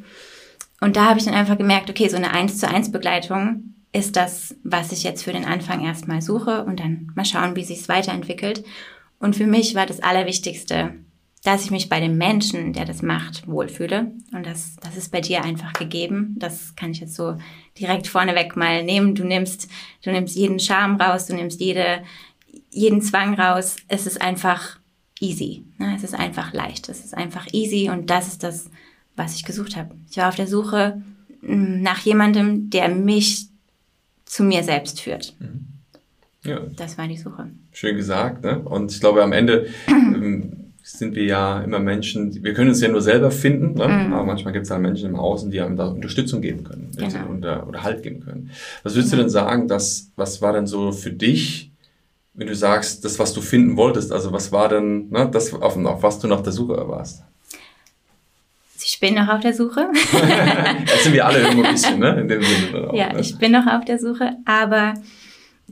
Und 0.80 0.96
da 0.96 1.06
habe 1.06 1.20
ich 1.20 1.26
dann 1.26 1.34
einfach 1.34 1.58
gemerkt, 1.58 1.90
okay, 1.90 2.08
so 2.08 2.18
eine 2.18 2.32
1 2.32 2.58
zu 2.58 2.68
1 2.68 2.92
Begleitung 2.92 3.76
ist 3.92 4.16
das, 4.16 4.56
was 4.64 4.92
ich 4.92 5.04
jetzt 5.04 5.24
für 5.24 5.34
den 5.34 5.46
Anfang 5.46 5.86
erstmal 5.86 6.22
suche 6.22 6.66
und 6.66 6.80
dann 6.80 7.12
mal 7.16 7.26
schauen, 7.26 7.56
wie 7.56 7.64
sich 7.64 7.82
es 7.82 7.90
weiterentwickelt. 7.90 8.64
Und 9.20 9.36
für 9.36 9.46
mich 9.46 9.76
war 9.76 9.86
das 9.86 10.02
Allerwichtigste, 10.02 10.96
dass 11.44 11.66
ich 11.66 11.72
mich 11.72 11.90
bei 11.90 12.00
dem 12.00 12.18
Menschen, 12.18 12.72
der 12.72 12.86
das 12.86 13.02
macht, 13.02 13.48
wohlfühle. 13.48 14.12
Und 14.32 14.46
das, 14.46 14.78
das 14.82 14.96
ist 14.96 15.12
bei 15.12 15.20
dir 15.20 15.44
einfach 15.44 15.74
gegeben. 15.74 16.36
Das 16.40 16.76
kann 16.76 16.92
ich 16.92 17.02
jetzt 17.02 17.16
so 17.16 17.38
direkt 17.78 18.08
vorneweg 18.08 18.56
mal 18.56 18.84
nehmen. 18.84 19.14
Du 19.14 19.26
nimmst, 19.26 19.70
du 20.04 20.12
nimmst 20.12 20.38
jeden 20.38 20.60
Charme 20.60 20.96
raus, 20.96 21.26
du 21.26 21.36
nimmst 21.36 21.60
jede, 21.60 22.04
jeden 22.70 23.02
Zwang 23.02 23.34
raus. 23.34 23.76
Es 23.90 24.08
ist 24.08 24.22
einfach 24.22 24.80
easy. 25.20 25.66
Ne? 25.80 25.94
Es 25.98 26.04
ist 26.04 26.16
einfach 26.16 26.54
leicht. 26.54 26.88
Es 26.88 27.04
ist 27.04 27.14
einfach 27.14 27.48
easy 27.52 27.90
und 27.90 28.10
das 28.10 28.28
ist 28.28 28.44
das, 28.44 28.70
was 29.18 29.36
ich 29.36 29.44
gesucht 29.44 29.76
habe. 29.76 29.96
Ich 30.10 30.16
war 30.16 30.30
auf 30.30 30.36
der 30.36 30.48
Suche 30.48 31.02
mm, 31.42 31.82
nach 31.82 32.00
jemandem, 32.00 32.70
der 32.70 32.88
mich 32.88 33.48
zu 34.24 34.44
mir 34.44 34.64
selbst 34.64 35.02
führt. 35.02 35.36
Mhm. 35.40 35.68
Ja. 36.46 36.62
Das 36.76 36.98
war 36.98 37.08
die 37.08 37.18
Suche. 37.18 37.52
Schön 37.72 37.98
gesagt, 37.98 38.44
ne? 38.44 38.60
Und 38.60 38.92
ich 38.92 39.00
glaube, 39.00 39.24
am 39.24 39.32
Ende 39.32 39.68
ähm, 39.88 40.63
sind 40.84 41.16
wir 41.16 41.24
ja 41.24 41.62
immer 41.62 41.80
Menschen, 41.80 42.44
wir 42.44 42.54
können 42.54 42.70
uns 42.70 42.82
ja 42.82 42.90
nur 42.90 43.02
selber 43.02 43.32
finden, 43.32 43.74
ne? 43.78 43.88
Mhm. 43.88 44.14
aber 44.14 44.26
manchmal 44.26 44.52
gibt 44.54 44.66
es 44.66 44.72
halt 44.72 44.82
Menschen 44.82 45.10
im 45.10 45.16
Außen, 45.16 45.50
die 45.50 45.62
einem 45.62 45.78
da 45.78 45.88
Unterstützung 45.88 46.42
geben 46.42 46.66
können 46.66 46.92
genau. 46.96 47.30
oder, 47.30 47.68
oder 47.68 47.84
Halt 47.84 48.04
geben 48.04 48.20
können. 48.20 48.52
Was 48.84 48.94
würdest 48.94 49.14
mhm. 49.14 49.18
du 49.18 49.22
denn 49.24 49.30
sagen, 49.30 49.68
dass, 49.70 50.12
was 50.18 50.42
war 50.42 50.52
denn 50.52 50.68
so 50.68 50.92
für 50.92 51.12
dich, 51.12 51.72
wenn 52.34 52.48
du 52.48 52.56
sagst, 52.56 53.06
das, 53.06 53.18
was 53.18 53.34
du 53.34 53.42
finden 53.42 53.78
wolltest, 53.78 54.12
also 54.12 54.34
was 54.34 54.52
war 54.52 54.68
denn 54.68 55.10
ne, 55.10 55.30
das, 55.32 55.54
auf, 55.54 55.78
auf 55.78 56.04
was 56.04 56.20
du 56.20 56.28
nach 56.28 56.42
der 56.42 56.52
Suche 56.52 56.76
warst? 56.88 57.24
Ich 58.86 59.00
bin 59.00 59.16
noch 59.16 59.30
auf 59.30 59.40
der 59.40 59.54
Suche. 59.54 59.88
das 60.86 61.04
sind 61.04 61.14
wir 61.14 61.26
alle 61.26 61.40
irgendwo 61.40 61.64
ein 61.64 61.72
bisschen, 61.72 62.00
ne? 62.00 62.20
In 62.20 62.28
dem 62.28 62.42
Sinne 62.42 62.88
auch, 62.90 62.94
ja, 62.94 63.14
ne? 63.14 63.22
ich 63.22 63.38
bin 63.38 63.54
noch 63.54 63.68
auf 63.68 63.86
der 63.86 63.98
Suche, 64.00 64.34
aber 64.46 64.96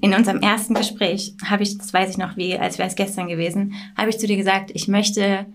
in 0.02 0.14
unserem 0.14 0.42
ersten 0.42 0.74
Gespräch 0.74 1.36
habe 1.46 1.64
ich, 1.64 1.78
das 1.78 1.94
weiß 1.94 2.10
ich 2.10 2.18
noch, 2.18 2.36
wie, 2.36 2.58
als 2.58 2.80
wäre 2.80 2.90
es 2.90 2.96
gestern 2.96 3.28
gewesen, 3.28 3.76
habe 3.96 4.10
ich 4.10 4.18
zu 4.18 4.28
dir 4.28 4.36
gesagt, 4.36 4.72
ich 4.74 4.88
möchte, 4.88 5.46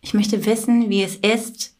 ich 0.00 0.14
möchte 0.14 0.46
wissen, 0.46 0.88
wie 0.88 1.02
es 1.02 1.16
ist, 1.16 1.74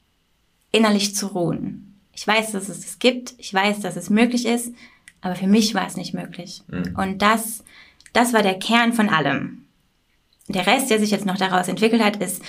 innerlich 0.72 1.14
zu 1.14 1.28
ruhen. 1.28 2.00
Ich 2.12 2.26
weiß, 2.26 2.52
dass 2.52 2.68
es 2.68 2.78
es 2.78 2.98
gibt, 2.98 3.34
ich 3.38 3.54
weiß, 3.54 3.80
dass 3.80 3.96
es 3.96 4.10
möglich 4.10 4.46
ist, 4.46 4.72
aber 5.20 5.36
für 5.36 5.46
mich 5.46 5.74
war 5.74 5.86
es 5.86 5.96
nicht 5.96 6.12
möglich. 6.12 6.62
Mhm. 6.66 6.96
Und 6.96 7.22
das, 7.22 7.64
das 8.12 8.32
war 8.32 8.42
der 8.42 8.58
Kern 8.58 8.92
von 8.92 9.08
allem. 9.08 9.64
Der 10.48 10.66
Rest, 10.66 10.90
der 10.90 10.98
sich 10.98 11.12
jetzt 11.12 11.24
noch 11.24 11.38
daraus 11.38 11.68
entwickelt 11.68 12.02
hat, 12.02 12.16
ist 12.16 12.42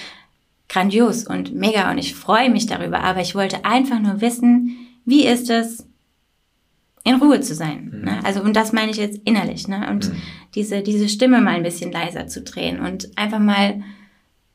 grandios 0.68 1.25
und 1.25 1.54
mega 1.54 1.92
und 1.92 2.00
ich 2.00 2.16
freue 2.16 2.50
mich 2.50 2.66
darüber, 2.66 3.01
aber 3.01 3.22
ich 3.22 3.36
wollte 3.36 3.66
einfach 3.66 4.00
nur 4.00 4.19
wissen, 4.19 4.75
wie 5.06 5.25
ist 5.25 5.50
es, 5.51 5.86
in 7.06 7.16
Ruhe 7.16 7.40
zu 7.40 7.56
sein. 7.56 7.92
Mhm. 7.94 8.02
Ne? 8.02 8.19
Also, 8.25 8.42
und 8.42 8.56
das 8.56 8.74
meine 8.74 8.92
ich 8.92 8.98
jetzt 8.98 9.22
innerlich, 9.24 9.68
ne? 9.69 9.88
Und 9.90 10.10
mhm. 10.10 10.18
diese, 10.56 10.81
diese 10.81 11.07
Stimme 11.07 11.40
mal 11.40 11.56
ein 11.56 11.63
bisschen 11.63 11.92
leiser 11.92 12.28
zu 12.28 12.42
drehen 12.42 12.80
und 12.81 13.18
einfach 13.18 13.40
mal 13.40 13.81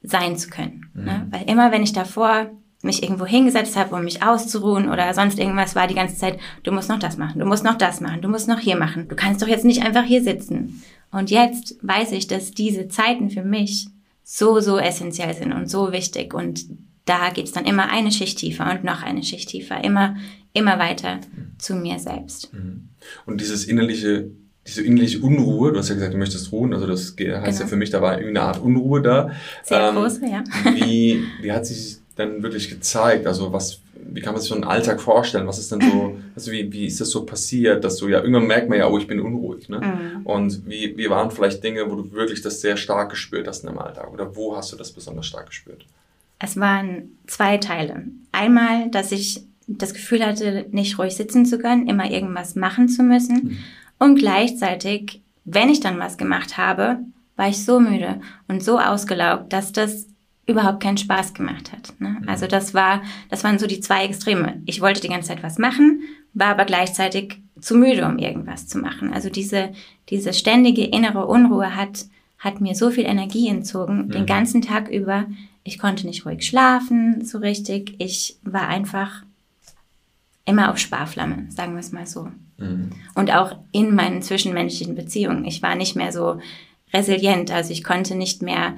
sein 0.03 0.37
zu 0.37 0.51
können. 0.51 0.91
Mhm. 0.93 1.05
Ne? 1.05 1.29
Weil 1.31 1.49
immer, 1.49 1.73
wenn 1.73 1.83
ich 1.83 1.93
davor 1.93 2.51
mich 2.83 3.03
irgendwo 3.03 3.25
hingesetzt 3.27 3.77
habe, 3.77 3.95
um 3.95 4.03
mich 4.03 4.23
auszuruhen 4.23 4.89
oder 4.89 5.15
sonst 5.15 5.39
irgendwas, 5.39 5.77
war 5.77 5.87
die 5.87 5.95
ganze 5.95 6.17
Zeit, 6.17 6.39
du 6.63 6.73
musst 6.73 6.89
noch 6.89 6.99
das 6.99 7.19
machen, 7.19 7.39
du 7.39 7.47
musst 7.47 7.63
noch 7.63 7.77
das 7.77 8.01
machen, 8.01 8.23
du 8.23 8.29
musst 8.29 8.49
noch 8.49 8.59
hier 8.59 8.77
machen. 8.77 9.07
Du 9.09 9.17
kannst 9.17 9.43
doch 9.43 9.49
jetzt 9.49 9.65
nicht 9.65 9.85
einfach 9.85 10.05
hier 10.05 10.23
sitzen. 10.23 10.83
Und 11.13 11.31
jetzt 11.31 11.77
weiß 11.83 12.13
ich, 12.13 12.27
dass 12.27 12.53
diese 12.53 12.89
Zeiten 12.89 13.31
für 13.31 13.45
mich 13.45 13.89
so, 14.25 14.61
so 14.61 14.79
essentiell 14.79 15.35
sind 15.35 15.53
und 15.53 15.69
so 15.69 15.93
wichtig. 15.93 16.35
Und 16.35 16.65
da 17.05 17.31
geht's 17.31 17.53
dann 17.53 17.65
immer 17.67 17.91
eine 17.91 18.13
Schicht 18.13 18.39
tiefer 18.39 18.71
und 18.71 18.85
noch 18.85 19.03
eine 19.03 19.23
Schicht 19.23 19.51
tiefer, 19.51 19.85
immer, 19.85 20.17
immer 20.53 20.79
weiter 20.79 21.19
zu 21.59 21.75
mir 21.75 21.99
selbst. 21.99 22.53
Mhm. 22.53 22.89
Und 23.27 23.41
dieses 23.41 23.65
innerliche, 23.65 24.31
diese 24.67 24.83
innerliche 24.83 25.21
Unruhe, 25.21 25.73
du 25.73 25.79
hast 25.79 25.89
ja 25.89 25.95
gesagt, 25.95 26.15
du 26.15 26.19
möchtest 26.19 26.53
ruhen, 26.53 26.75
also 26.75 26.87
das 26.87 27.01
heißt 27.01 27.17
genau. 27.17 27.47
ja 27.47 27.67
für 27.67 27.77
mich, 27.77 27.91
da 27.91 28.03
war 28.03 28.19
irgendeine 28.19 28.47
Art 28.47 28.61
Unruhe 28.61 29.01
da. 29.03 29.31
Sehr 29.63 29.89
ähm, 29.89 29.97
große, 29.97 30.27
ja. 30.27 30.45
Wie, 30.75 31.25
wie 31.41 31.53
hat 31.53 31.67
sich 31.67 31.99
dann 32.17 32.43
wirklich 32.43 32.69
gezeigt? 32.69 33.27
Also 33.27 33.53
was, 33.53 33.81
wie 33.95 34.21
kann 34.21 34.33
man 34.33 34.41
sich 34.41 34.49
so 34.49 34.55
einen 34.55 34.65
Alltag 34.65 35.01
vorstellen? 35.01 35.47
Was 35.47 35.59
ist 35.59 35.73
denn 35.73 35.81
so, 35.81 36.17
also 36.35 36.53
wie, 36.53 36.71
wie 36.73 36.87
ist 36.87 37.01
das 37.01 37.11
so 37.11 37.25
passiert, 37.25 37.85
dass 37.85 37.97
du 37.97 38.09
ja, 38.09 38.21
irgendwann 38.21 38.47
merkt 38.47 38.69
man 38.69 38.79
ja, 38.79 38.89
oh, 38.89 38.99
ich 38.99 39.07
bin 39.07 39.21
unruhig, 39.21 39.69
ne? 39.69 39.81
Mhm. 39.81 40.27
Und 40.27 40.69
wie, 40.69 40.97
wie 40.97 41.09
waren 41.09 41.31
vielleicht 41.31 41.65
Dinge, 41.65 41.91
wo 41.91 41.95
du 41.97 42.13
wirklich 42.13 42.43
das 42.43 42.61
sehr 42.61 42.77
stark 42.77 43.11
gespürt 43.11 43.49
hast 43.49 43.61
in 43.61 43.69
deinem 43.69 43.79
Alltag? 43.79 44.13
Oder 44.13 44.37
wo 44.37 44.57
hast 44.57 44.73
du 44.73 44.77
das 44.77 44.93
besonders 44.93 45.27
stark 45.27 45.47
gespürt? 45.47 45.87
Es 46.39 46.59
waren 46.59 47.19
zwei 47.27 47.59
Teile. 47.59 48.05
Einmal, 48.33 48.91
dass 48.91 49.13
ich 49.13 49.45
das 49.79 49.95
Gefühl 49.95 50.25
hatte, 50.25 50.67
nicht 50.71 50.99
ruhig 50.99 51.15
sitzen 51.15 51.47
zu 51.47 51.59
können, 51.59 51.89
immer 51.89 52.11
irgendwas 52.11 52.55
machen 52.55 52.89
zu 52.89 53.03
müssen. 53.03 53.35
Mhm. 53.35 53.59
Und 53.99 54.19
gleichzeitig, 54.19 55.21
wenn 55.45 55.69
ich 55.69 55.81
dann 55.81 55.99
was 55.99 56.19
gemacht 56.19 56.57
habe, 56.57 56.99
war 57.37 57.49
ich 57.49 57.65
so 57.65 57.81
müde 57.81 58.21
und 58.49 58.63
so 58.63 58.79
ausgelaugt, 58.79 59.53
dass 59.53 59.73
das 59.73 60.07
überhaupt 60.47 60.83
keinen 60.83 60.99
Spaß 60.99 61.35
gemacht 61.35 61.73
hat. 61.73 61.95
Ne? 61.99 62.17
Mhm. 62.21 62.29
Also 62.29 62.47
das 62.47 62.75
war, 62.75 63.03
das 63.29 63.45
waren 63.45 63.59
so 63.59 63.67
die 63.67 63.81
zwei 63.81 64.05
Extreme. 64.05 64.61
Ich 64.67 64.81
wollte 64.81 65.01
die 65.01 65.09
ganze 65.09 65.29
Zeit 65.29 65.43
was 65.43 65.59
machen, 65.59 66.03
war 66.35 66.49
aber 66.49 66.65
gleichzeitig 66.65 67.41
zu 67.61 67.77
müde, 67.77 68.07
um 68.07 68.19
irgendwas 68.19 68.67
zu 68.67 68.79
machen. 68.79 69.13
Also 69.13 69.31
diese, 69.31 69.71
diese 70.09 70.33
ständige 70.33 70.85
innere 70.85 71.27
Unruhe 71.27 71.77
hat, 71.77 72.07
hat 72.39 72.61
mir 72.61 72.75
so 72.75 72.91
viel 72.91 73.05
Energie 73.05 73.49
entzogen, 73.49 74.07
mhm. 74.07 74.11
den 74.11 74.27
ganzen 74.27 74.63
Tag 74.63 74.89
über. 74.89 75.27
Ich 75.63 75.79
konnte 75.79 76.07
nicht 76.07 76.25
ruhig 76.25 76.47
schlafen, 76.47 77.25
so 77.25 77.39
richtig. 77.39 77.95
Ich 77.99 78.37
war 78.43 78.67
einfach 78.69 79.25
immer 80.51 80.71
auf 80.71 80.79
Sparflamme, 80.79 81.47
sagen 81.49 81.73
wir 81.73 81.81
es 81.81 81.93
mal 81.93 82.07
so. 82.07 82.29
Mhm. 82.59 82.91
Und 83.15 83.33
auch 83.35 83.57
in 83.73 83.95
meinen 83.95 84.23
zwischenmenschlichen 84.23 84.95
Beziehungen. 84.95 85.45
Ich 85.45 85.63
war 85.63 85.75
nicht 85.75 85.97
mehr 85.97 86.13
so 86.13 86.41
resilient, 86.93 87.51
also 87.51 87.73
ich 87.73 87.85
konnte 87.85 88.15
nicht 88.15 88.43
mehr 88.43 88.75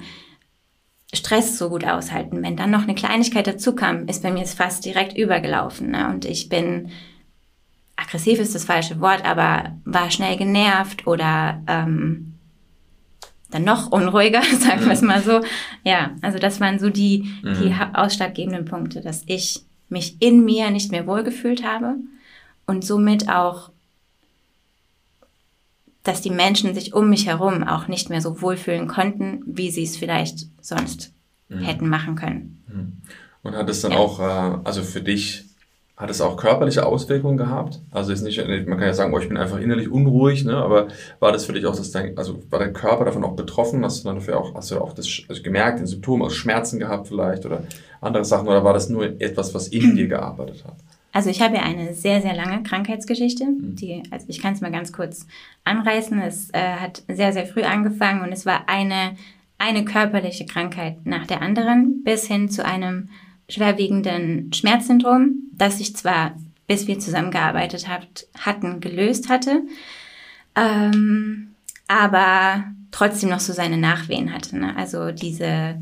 Stress 1.13 1.57
so 1.57 1.69
gut 1.69 1.85
aushalten. 1.85 2.41
Wenn 2.41 2.55
dann 2.55 2.71
noch 2.71 2.83
eine 2.83 2.95
Kleinigkeit 2.95 3.45
dazu 3.45 3.75
kam, 3.75 4.07
ist 4.07 4.23
bei 4.23 4.31
mir 4.31 4.43
es 4.43 4.53
fast 4.53 4.85
direkt 4.85 5.17
übergelaufen. 5.17 5.91
Ne? 5.91 6.09
Und 6.09 6.25
ich 6.25 6.49
bin 6.49 6.89
aggressiv 7.95 8.39
ist 8.39 8.55
das 8.55 8.65
falsche 8.65 8.99
Wort, 8.99 9.23
aber 9.23 9.77
war 9.85 10.09
schnell 10.09 10.37
genervt 10.37 11.05
oder 11.05 11.61
ähm, 11.67 12.33
dann 13.51 13.63
noch 13.63 13.91
unruhiger, 13.91 14.41
sagen 14.59 14.85
wir 14.85 14.93
es 14.93 15.01
mal 15.01 15.21
so. 15.21 15.41
Ja, 15.83 16.11
also 16.21 16.39
das 16.39 16.59
waren 16.59 16.79
so 16.79 16.89
die, 16.89 17.31
mhm. 17.43 17.53
die 17.61 17.75
ausschlaggebenden 17.93 18.65
Punkte, 18.65 19.01
dass 19.01 19.23
ich 19.27 19.63
mich 19.93 20.21
in 20.21 20.43
mir 20.43 20.71
nicht 20.71 20.91
mehr 20.91 21.07
wohlgefühlt 21.07 21.63
habe 21.63 21.95
und 22.65 22.83
somit 22.83 23.29
auch, 23.29 23.69
dass 26.03 26.19
die 26.19 26.31
Menschen 26.31 26.75
sich 26.75 26.93
um 26.93 27.09
mich 27.09 27.27
herum 27.27 27.63
auch 27.63 27.87
nicht 27.87 28.09
mehr 28.09 28.19
so 28.19 28.41
wohlfühlen 28.41 28.87
konnten, 28.87 29.41
wie 29.45 29.71
sie 29.71 29.83
es 29.83 29.95
vielleicht 29.95 30.47
sonst 30.59 31.13
mhm. 31.47 31.59
hätten 31.59 31.87
machen 31.87 32.15
können. 32.15 32.63
Mhm. 32.67 32.97
Und 33.43 33.55
hat 33.55 33.69
es 33.69 33.81
dann 33.81 33.93
ja. 33.93 33.97
auch, 33.99 34.19
äh, 34.19 34.57
also 34.65 34.81
für 34.81 35.01
dich, 35.01 35.45
hat 35.95 36.09
es 36.09 36.21
auch 36.21 36.37
körperliche 36.37 36.85
Auswirkungen 36.85 37.37
gehabt? 37.37 37.79
Also 37.91 38.11
ist 38.11 38.23
nicht, 38.23 38.37
man 38.45 38.77
kann 38.77 38.87
ja 38.87 38.93
sagen, 38.93 39.13
oh, 39.13 39.19
ich 39.19 39.27
bin 39.27 39.37
einfach 39.37 39.59
innerlich 39.59 39.89
unruhig, 39.89 40.43
ne? 40.43 40.57
aber 40.57 40.87
war 41.19 41.31
das 41.31 41.45
für 41.45 41.53
dich 41.53 41.65
auch, 41.67 41.75
dass 41.75 41.91
dein, 41.91 42.17
also 42.17 42.41
war 42.49 42.59
dein 42.59 42.73
Körper 42.73 43.05
davon 43.05 43.23
auch 43.23 43.35
betroffen? 43.35 43.85
Hast 43.85 44.03
du 44.03 44.09
dann 44.09 44.15
dafür 44.15 44.39
auch, 44.39 44.55
hast 44.55 44.71
du 44.71 44.81
auch 44.81 44.93
das 44.93 45.07
also 45.29 45.43
gemerkt, 45.43 45.79
den 45.79 45.85
Symptom 45.85 46.23
aus 46.23 46.33
Schmerzen 46.33 46.79
gehabt 46.79 47.07
vielleicht 47.07 47.45
oder 47.45 47.63
andere 48.03 48.25
Sachen 48.25 48.47
oder 48.47 48.63
war 48.63 48.73
das 48.73 48.89
nur 48.89 49.19
etwas, 49.21 49.53
was 49.53 49.67
in 49.67 49.95
dir 49.95 50.07
gearbeitet 50.07 50.63
hat? 50.65 50.75
Also 51.13 51.29
ich 51.29 51.41
habe 51.41 51.55
ja 51.57 51.61
eine 51.61 51.93
sehr, 51.93 52.21
sehr 52.21 52.35
lange 52.35 52.63
Krankheitsgeschichte. 52.63 53.45
Mhm. 53.45 53.75
Die, 53.75 54.03
also 54.09 54.25
ich 54.27 54.41
kann 54.41 54.53
es 54.53 54.61
mal 54.61 54.71
ganz 54.71 54.91
kurz 54.91 55.27
anreißen. 55.63 56.19
Es 56.21 56.49
äh, 56.53 56.59
hat 56.59 57.03
sehr, 57.07 57.31
sehr 57.31 57.45
früh 57.45 57.61
angefangen 57.61 58.23
und 58.23 58.31
es 58.31 58.45
war 58.45 58.67
eine, 58.67 59.15
eine 59.59 59.85
körperliche 59.85 60.45
Krankheit 60.45 61.05
nach 61.05 61.27
der 61.27 61.41
anderen 61.41 62.03
bis 62.03 62.25
hin 62.27 62.49
zu 62.49 62.65
einem 62.65 63.09
schwerwiegenden 63.47 64.51
Schmerzsyndrom, 64.53 65.35
das 65.51 65.77
sich 65.77 65.95
zwar, 65.95 66.35
bis 66.67 66.87
wir 66.87 66.97
zusammengearbeitet 66.97 67.87
habt, 67.87 68.27
hatten, 68.39 68.79
gelöst 68.79 69.29
hatte, 69.29 69.61
ähm, 70.55 71.53
aber 71.87 72.63
trotzdem 72.89 73.29
noch 73.29 73.39
so 73.39 73.53
seine 73.53 73.77
Nachwehen 73.77 74.33
hatte. 74.33 74.57
Ne? 74.57 74.75
Also 74.75 75.11
diese, 75.11 75.75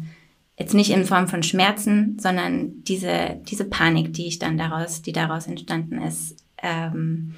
jetzt 0.61 0.75
nicht 0.75 0.91
in 0.91 1.05
Form 1.05 1.27
von 1.27 1.41
Schmerzen, 1.41 2.17
sondern 2.19 2.83
diese, 2.83 3.39
diese 3.49 3.65
Panik, 3.65 4.13
die 4.13 4.27
ich 4.27 4.37
dann 4.37 4.57
daraus, 4.57 5.01
die 5.01 5.11
daraus 5.11 5.47
entstanden 5.47 5.99
ist. 6.01 6.37
Ähm, 6.61 7.33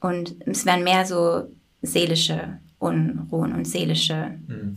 und 0.00 0.36
es 0.46 0.64
waren 0.64 0.84
mehr 0.84 1.04
so 1.04 1.42
seelische 1.82 2.58
Unruhen 2.78 3.52
und 3.52 3.66
seelische 3.66 4.34
mhm. 4.46 4.76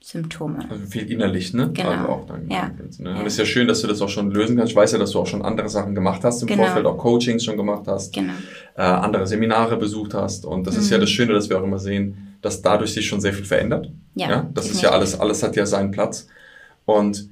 Symptome. 0.00 0.58
Also 0.68 0.84
viel 0.86 1.10
innerlich, 1.10 1.54
ne? 1.54 1.70
Genau. 1.72 1.90
Also 1.90 2.08
auch 2.08 2.26
dann 2.26 2.50
ja. 2.50 2.70
Ne? 2.98 3.10
Und 3.18 3.26
es 3.26 3.34
ist 3.34 3.38
ja 3.38 3.44
schön, 3.44 3.68
dass 3.68 3.80
du 3.82 3.86
das 3.86 4.02
auch 4.02 4.08
schon 4.08 4.30
lösen 4.32 4.56
kannst. 4.56 4.72
Ich 4.72 4.76
weiß 4.76 4.92
ja, 4.92 4.98
dass 4.98 5.12
du 5.12 5.20
auch 5.20 5.26
schon 5.26 5.42
andere 5.42 5.68
Sachen 5.68 5.94
gemacht 5.94 6.24
hast 6.24 6.42
im 6.42 6.48
genau. 6.48 6.64
Vorfeld, 6.64 6.86
auch 6.86 6.98
Coachings 6.98 7.44
schon 7.44 7.56
gemacht 7.56 7.84
hast, 7.86 8.12
genau. 8.12 8.32
äh, 8.76 8.82
andere 8.82 9.26
Seminare 9.26 9.76
besucht 9.76 10.12
hast. 10.12 10.44
Und 10.44 10.66
das 10.66 10.74
mhm. 10.74 10.80
ist 10.80 10.90
ja 10.90 10.96
mhm. 10.96 11.02
das 11.02 11.10
Schöne, 11.10 11.32
dass 11.32 11.48
wir 11.48 11.58
auch 11.58 11.62
immer 11.62 11.78
sehen, 11.78 12.36
dass 12.42 12.60
dadurch 12.60 12.92
sich 12.92 13.06
schon 13.06 13.20
sehr 13.20 13.32
viel 13.32 13.44
verändert. 13.44 13.90
Ja. 14.16 14.28
ja? 14.28 14.50
Das 14.52 14.68
ist 14.68 14.82
ja 14.82 14.90
alles, 14.90 15.18
alles 15.18 15.42
hat 15.42 15.54
ja 15.56 15.64
seinen 15.64 15.92
Platz. 15.92 16.26
Und 16.84 17.28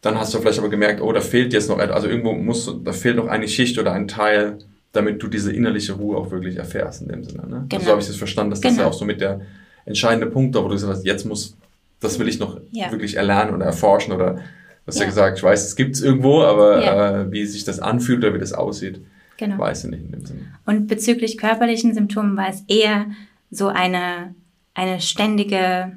dann 0.00 0.18
hast 0.18 0.32
du 0.32 0.38
vielleicht 0.38 0.58
aber 0.58 0.70
gemerkt, 0.70 1.00
oh, 1.00 1.12
da 1.12 1.20
fehlt 1.20 1.52
jetzt 1.52 1.68
noch 1.68 1.78
etwas. 1.78 1.96
Also 1.96 2.08
irgendwo 2.08 2.32
muss, 2.32 2.74
da 2.84 2.92
fehlt 2.92 3.16
noch 3.16 3.28
eine 3.28 3.48
Schicht 3.48 3.78
oder 3.78 3.92
ein 3.92 4.08
Teil, 4.08 4.58
damit 4.92 5.22
du 5.22 5.28
diese 5.28 5.52
innerliche 5.52 5.92
Ruhe 5.92 6.16
auch 6.16 6.30
wirklich 6.30 6.56
erfährst 6.56 7.02
in 7.02 7.08
dem 7.08 7.22
Sinne. 7.24 7.46
Ne? 7.46 7.66
Genau. 7.68 7.74
Also 7.74 7.84
so 7.84 7.90
habe 7.90 8.00
ich 8.00 8.08
es 8.08 8.16
verstanden, 8.16 8.50
dass 8.50 8.60
genau. 8.60 8.70
das 8.70 8.76
ja 8.78 8.82
genau. 8.84 8.94
auch 8.94 8.98
so 8.98 9.04
mit 9.04 9.20
der 9.20 9.40
entscheidende 9.84 10.26
Punkt 10.26 10.54
da, 10.54 10.64
wo 10.64 10.68
du 10.68 10.74
gesagt 10.74 10.92
hast, 10.92 11.04
jetzt 11.04 11.26
muss 11.26 11.56
das 12.00 12.18
will 12.18 12.28
ich 12.28 12.38
noch 12.38 12.58
ja. 12.72 12.90
wirklich 12.90 13.16
erlernen 13.16 13.54
oder 13.54 13.66
erforschen 13.66 14.12
oder 14.12 14.34
du 14.34 14.40
hast 14.86 14.96
ja, 14.96 15.02
ja 15.02 15.08
gesagt, 15.08 15.38
ich 15.38 15.44
weiß, 15.44 15.64
es 15.64 15.76
gibt 15.76 15.94
es 15.96 16.02
irgendwo, 16.02 16.42
aber 16.42 16.84
ja. 16.84 17.20
äh, 17.20 17.32
wie 17.32 17.44
sich 17.46 17.64
das 17.64 17.78
anfühlt 17.78 18.24
oder 18.24 18.34
wie 18.34 18.38
das 18.38 18.52
aussieht, 18.52 19.00
genau. 19.36 19.58
weiß 19.58 19.84
ich 19.84 19.90
nicht 19.90 20.04
in 20.04 20.12
dem 20.12 20.26
Sinne. 20.26 20.40
Und 20.66 20.86
bezüglich 20.86 21.38
körperlichen 21.38 21.94
Symptomen 21.94 22.36
war 22.36 22.48
es 22.48 22.64
eher 22.68 23.06
so 23.50 23.68
eine, 23.68 24.34
eine 24.74 25.00
ständige 25.00 25.92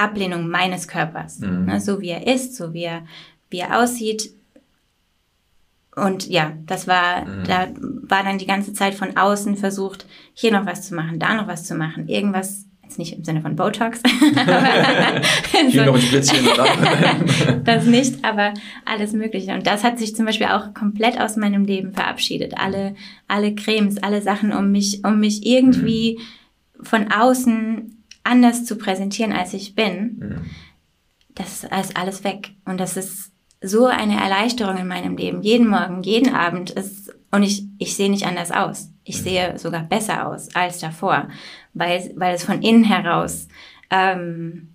Ablehnung 0.00 0.48
meines 0.48 0.88
Körpers. 0.88 1.38
Mhm. 1.40 1.66
Ne? 1.66 1.80
So 1.80 2.00
wie 2.00 2.10
er 2.10 2.26
ist, 2.26 2.56
so 2.56 2.72
wie 2.72 2.84
er, 2.84 3.02
wie 3.50 3.58
er 3.58 3.80
aussieht. 3.80 4.30
Und 5.94 6.28
ja, 6.28 6.52
das 6.66 6.86
war, 6.86 7.24
mhm. 7.24 7.44
da 7.44 7.68
war 8.02 8.22
dann 8.22 8.38
die 8.38 8.46
ganze 8.46 8.72
Zeit 8.72 8.94
von 8.94 9.16
außen 9.16 9.56
versucht, 9.56 10.06
hier 10.34 10.52
noch 10.52 10.66
was 10.66 10.86
zu 10.86 10.94
machen, 10.94 11.18
da 11.18 11.34
noch 11.34 11.48
was 11.48 11.64
zu 11.64 11.74
machen, 11.74 12.08
irgendwas 12.08 12.66
Jetzt 12.90 12.98
nicht 12.98 13.16
im 13.16 13.22
Sinne 13.22 13.40
von 13.40 13.54
Botox. 13.54 14.02
Hier 15.68 15.86
noch 15.86 15.94
ein 15.94 16.00
Spritzchen 16.00 16.44
Das 17.64 17.84
nicht, 17.86 18.24
aber 18.24 18.52
alles 18.84 19.12
Mögliche. 19.12 19.52
Und 19.54 19.64
das 19.64 19.84
hat 19.84 20.00
sich 20.00 20.16
zum 20.16 20.26
Beispiel 20.26 20.48
auch 20.48 20.74
komplett 20.74 21.20
aus 21.20 21.36
meinem 21.36 21.64
Leben 21.64 21.92
verabschiedet. 21.92 22.54
Alle, 22.58 22.96
alle 23.28 23.54
Cremes, 23.54 24.02
alle 24.02 24.22
Sachen, 24.22 24.52
um 24.52 24.72
mich, 24.72 25.04
um 25.04 25.20
mich 25.20 25.46
irgendwie 25.46 26.18
mhm. 26.18 26.84
von 26.84 27.12
außen 27.12 27.99
anders 28.24 28.64
zu 28.64 28.76
präsentieren, 28.76 29.32
als 29.32 29.54
ich 29.54 29.74
bin. 29.74 30.18
Mhm. 30.18 30.50
Das 31.34 31.64
ist 31.64 31.96
alles 31.96 32.24
weg. 32.24 32.50
Und 32.64 32.78
das 32.78 32.96
ist 32.96 33.30
so 33.62 33.86
eine 33.86 34.20
Erleichterung 34.20 34.76
in 34.76 34.88
meinem 34.88 35.16
Leben. 35.16 35.42
Jeden 35.42 35.68
Morgen, 35.68 36.02
jeden 36.02 36.34
Abend 36.34 36.70
ist, 36.70 37.14
und 37.30 37.42
ich, 37.42 37.64
ich 37.78 37.94
sehe 37.96 38.10
nicht 38.10 38.26
anders 38.26 38.50
aus. 38.50 38.90
Ich 39.04 39.18
mhm. 39.18 39.24
sehe 39.24 39.58
sogar 39.58 39.82
besser 39.82 40.28
aus 40.28 40.54
als 40.54 40.78
davor, 40.78 41.28
weil, 41.74 42.12
weil 42.16 42.34
es 42.34 42.44
von 42.44 42.62
innen 42.62 42.84
heraus, 42.84 43.48
ähm, 43.90 44.74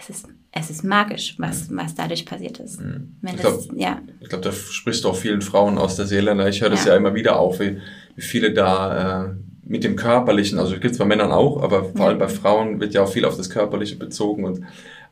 es 0.00 0.10
ist, 0.10 0.28
es 0.52 0.70
ist 0.70 0.84
magisch, 0.84 1.34
was, 1.38 1.70
mhm. 1.70 1.78
was 1.78 1.94
dadurch 1.94 2.24
passiert 2.24 2.58
ist. 2.60 2.80
Mhm. 2.80 3.16
ich 3.24 3.36
glaube, 3.36 3.68
ja. 3.76 4.00
glaub, 4.28 4.42
da 4.42 4.52
sprichst 4.52 5.04
du 5.04 5.08
auch 5.08 5.16
vielen 5.16 5.42
Frauen 5.42 5.78
aus 5.78 5.96
der 5.96 6.06
Seele. 6.06 6.34
Ne? 6.34 6.48
Ich 6.48 6.60
höre 6.60 6.70
das 6.70 6.84
ja. 6.84 6.92
ja 6.92 6.96
immer 6.96 7.14
wieder 7.14 7.38
auf, 7.38 7.60
wie, 7.60 7.80
wie 8.16 8.22
viele 8.22 8.52
da 8.52 9.26
äh, 9.26 9.34
mit 9.68 9.84
dem 9.84 9.96
Körperlichen, 9.96 10.58
also 10.58 10.72
gibt 10.74 10.92
es 10.92 10.98
bei 10.98 11.04
Männern 11.04 11.30
auch, 11.30 11.62
aber 11.62 11.84
vor 11.84 12.06
allem 12.06 12.18
bei 12.18 12.28
Frauen 12.28 12.80
wird 12.80 12.94
ja 12.94 13.02
auch 13.02 13.12
viel 13.12 13.24
auf 13.24 13.36
das 13.36 13.50
Körperliche 13.50 13.96
bezogen 13.96 14.44
und 14.44 14.64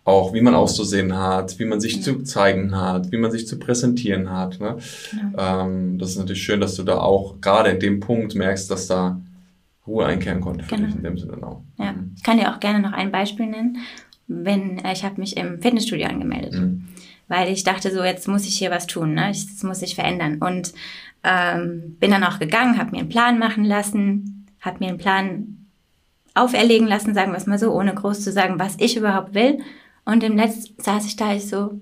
auch 0.04 0.32
wie 0.32 0.40
man 0.40 0.54
auszusehen 0.54 1.16
hat, 1.16 1.58
wie 1.58 1.64
man 1.64 1.80
sich 1.80 1.96
ja. 1.96 2.02
zu 2.02 2.22
zeigen 2.22 2.74
hat, 2.74 3.10
wie 3.12 3.18
man 3.18 3.30
sich 3.30 3.46
zu 3.46 3.58
präsentieren 3.58 4.30
hat. 4.30 4.60
Ne? 4.60 4.78
Genau. 5.10 5.64
Ähm, 5.64 5.98
das 5.98 6.10
ist 6.10 6.18
natürlich 6.18 6.42
schön, 6.42 6.60
dass 6.60 6.76
du 6.76 6.84
da 6.84 6.98
auch 6.98 7.40
gerade 7.40 7.70
in 7.70 7.80
dem 7.80 8.00
Punkt 8.00 8.34
merkst, 8.34 8.70
dass 8.70 8.86
da 8.86 9.20
Ruhe 9.86 10.06
einkehren 10.06 10.40
konnte 10.40 10.64
für 10.64 10.76
genau. 10.76 10.86
dich 10.86 10.96
in 10.96 11.02
dem 11.02 11.18
Sinne 11.18 11.42
auch. 11.42 11.62
Ja, 11.78 11.92
mhm. 11.92 12.12
ich 12.16 12.22
kann 12.22 12.38
dir 12.38 12.52
auch 12.54 12.60
gerne 12.60 12.80
noch 12.80 12.92
ein 12.92 13.12
Beispiel 13.12 13.46
nennen. 13.46 13.78
Wenn 14.28 14.78
äh, 14.78 14.92
ich 14.92 15.04
habe 15.04 15.20
mich 15.20 15.36
im 15.36 15.60
Fitnessstudio 15.60 16.06
angemeldet, 16.06 16.54
mhm. 16.54 16.86
weil 17.28 17.52
ich 17.52 17.64
dachte 17.64 17.92
so, 17.92 18.02
jetzt 18.02 18.28
muss 18.28 18.46
ich 18.46 18.56
hier 18.56 18.70
was 18.70 18.86
tun, 18.86 19.14
ne? 19.14 19.30
Ich, 19.32 19.46
das 19.46 19.62
muss 19.64 19.80
sich 19.80 19.96
verändern 19.96 20.38
und 20.38 20.72
ähm, 21.24 21.96
bin 21.98 22.12
dann 22.12 22.24
auch 22.24 22.38
gegangen, 22.38 22.78
habe 22.78 22.92
mir 22.92 23.00
einen 23.00 23.08
Plan 23.08 23.38
machen 23.38 23.64
lassen, 23.64 24.35
habe 24.66 24.78
mir 24.80 24.88
einen 24.88 24.98
Plan 24.98 25.66
auferlegen 26.34 26.86
lassen, 26.86 27.14
sagen 27.14 27.32
wir 27.32 27.38
es 27.38 27.46
mal 27.46 27.58
so, 27.58 27.72
ohne 27.72 27.94
groß 27.94 28.20
zu 28.20 28.30
sagen, 28.30 28.58
was 28.58 28.76
ich 28.78 28.96
überhaupt 28.96 29.34
will 29.34 29.60
und 30.04 30.22
im 30.22 30.34
Netz 30.34 30.70
saß 30.78 31.06
ich 31.06 31.16
da, 31.16 31.34
ich 31.34 31.48
so, 31.48 31.80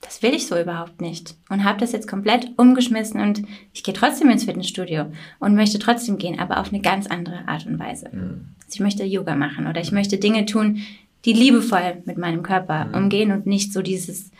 das 0.00 0.22
will 0.22 0.34
ich 0.34 0.46
so 0.46 0.60
überhaupt 0.60 1.00
nicht. 1.00 1.36
Und 1.48 1.64
habe 1.64 1.80
das 1.80 1.92
jetzt 1.92 2.08
komplett 2.08 2.50
umgeschmissen 2.58 3.20
und 3.20 3.42
ich 3.72 3.82
gehe 3.82 3.94
trotzdem 3.94 4.28
ins 4.28 4.44
Fitnessstudio 4.44 5.06
und 5.38 5.54
möchte 5.54 5.78
trotzdem 5.78 6.18
gehen, 6.18 6.38
aber 6.38 6.60
auf 6.60 6.68
eine 6.68 6.82
ganz 6.82 7.06
andere 7.06 7.48
Art 7.48 7.66
und 7.66 7.78
Weise. 7.78 8.10
Mhm. 8.12 8.48
Also 8.64 8.74
ich 8.74 8.80
möchte 8.80 9.04
Yoga 9.04 9.34
machen 9.36 9.66
oder 9.66 9.80
ich 9.80 9.92
möchte 9.92 10.18
Dinge 10.18 10.46
tun, 10.46 10.82
die 11.24 11.32
liebevoll 11.32 12.02
mit 12.04 12.18
meinem 12.18 12.42
Körper 12.42 12.86
mhm. 12.86 12.94
umgehen 12.94 13.32
und 13.32 13.46
nicht 13.46 13.72
so 13.72 13.82
dieses, 13.82 14.30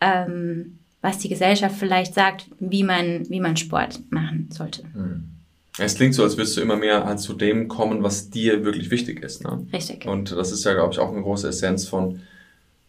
ähm, 0.00 0.78
was 1.00 1.18
die 1.18 1.28
Gesellschaft 1.28 1.76
vielleicht 1.76 2.14
sagt, 2.14 2.48
wie 2.58 2.82
man, 2.82 3.28
wie 3.28 3.40
man 3.40 3.56
Sport 3.56 4.00
machen 4.10 4.48
sollte. 4.50 4.84
Mhm. 4.94 5.33
Es 5.78 5.96
klingt 5.96 6.14
so, 6.14 6.22
als 6.22 6.36
würdest 6.36 6.56
du 6.56 6.60
immer 6.60 6.76
mehr 6.76 7.04
halt 7.04 7.18
zu 7.18 7.32
dem 7.32 7.66
kommen, 7.66 8.02
was 8.02 8.30
dir 8.30 8.64
wirklich 8.64 8.90
wichtig 8.90 9.22
ist. 9.22 9.42
Ne? 9.42 9.66
Richtig. 9.72 10.06
Und 10.06 10.30
das 10.30 10.52
ist 10.52 10.64
ja, 10.64 10.74
glaube 10.74 10.92
ich, 10.92 11.00
auch 11.00 11.10
eine 11.10 11.22
große 11.22 11.48
Essenz 11.48 11.88
von, 11.88 12.20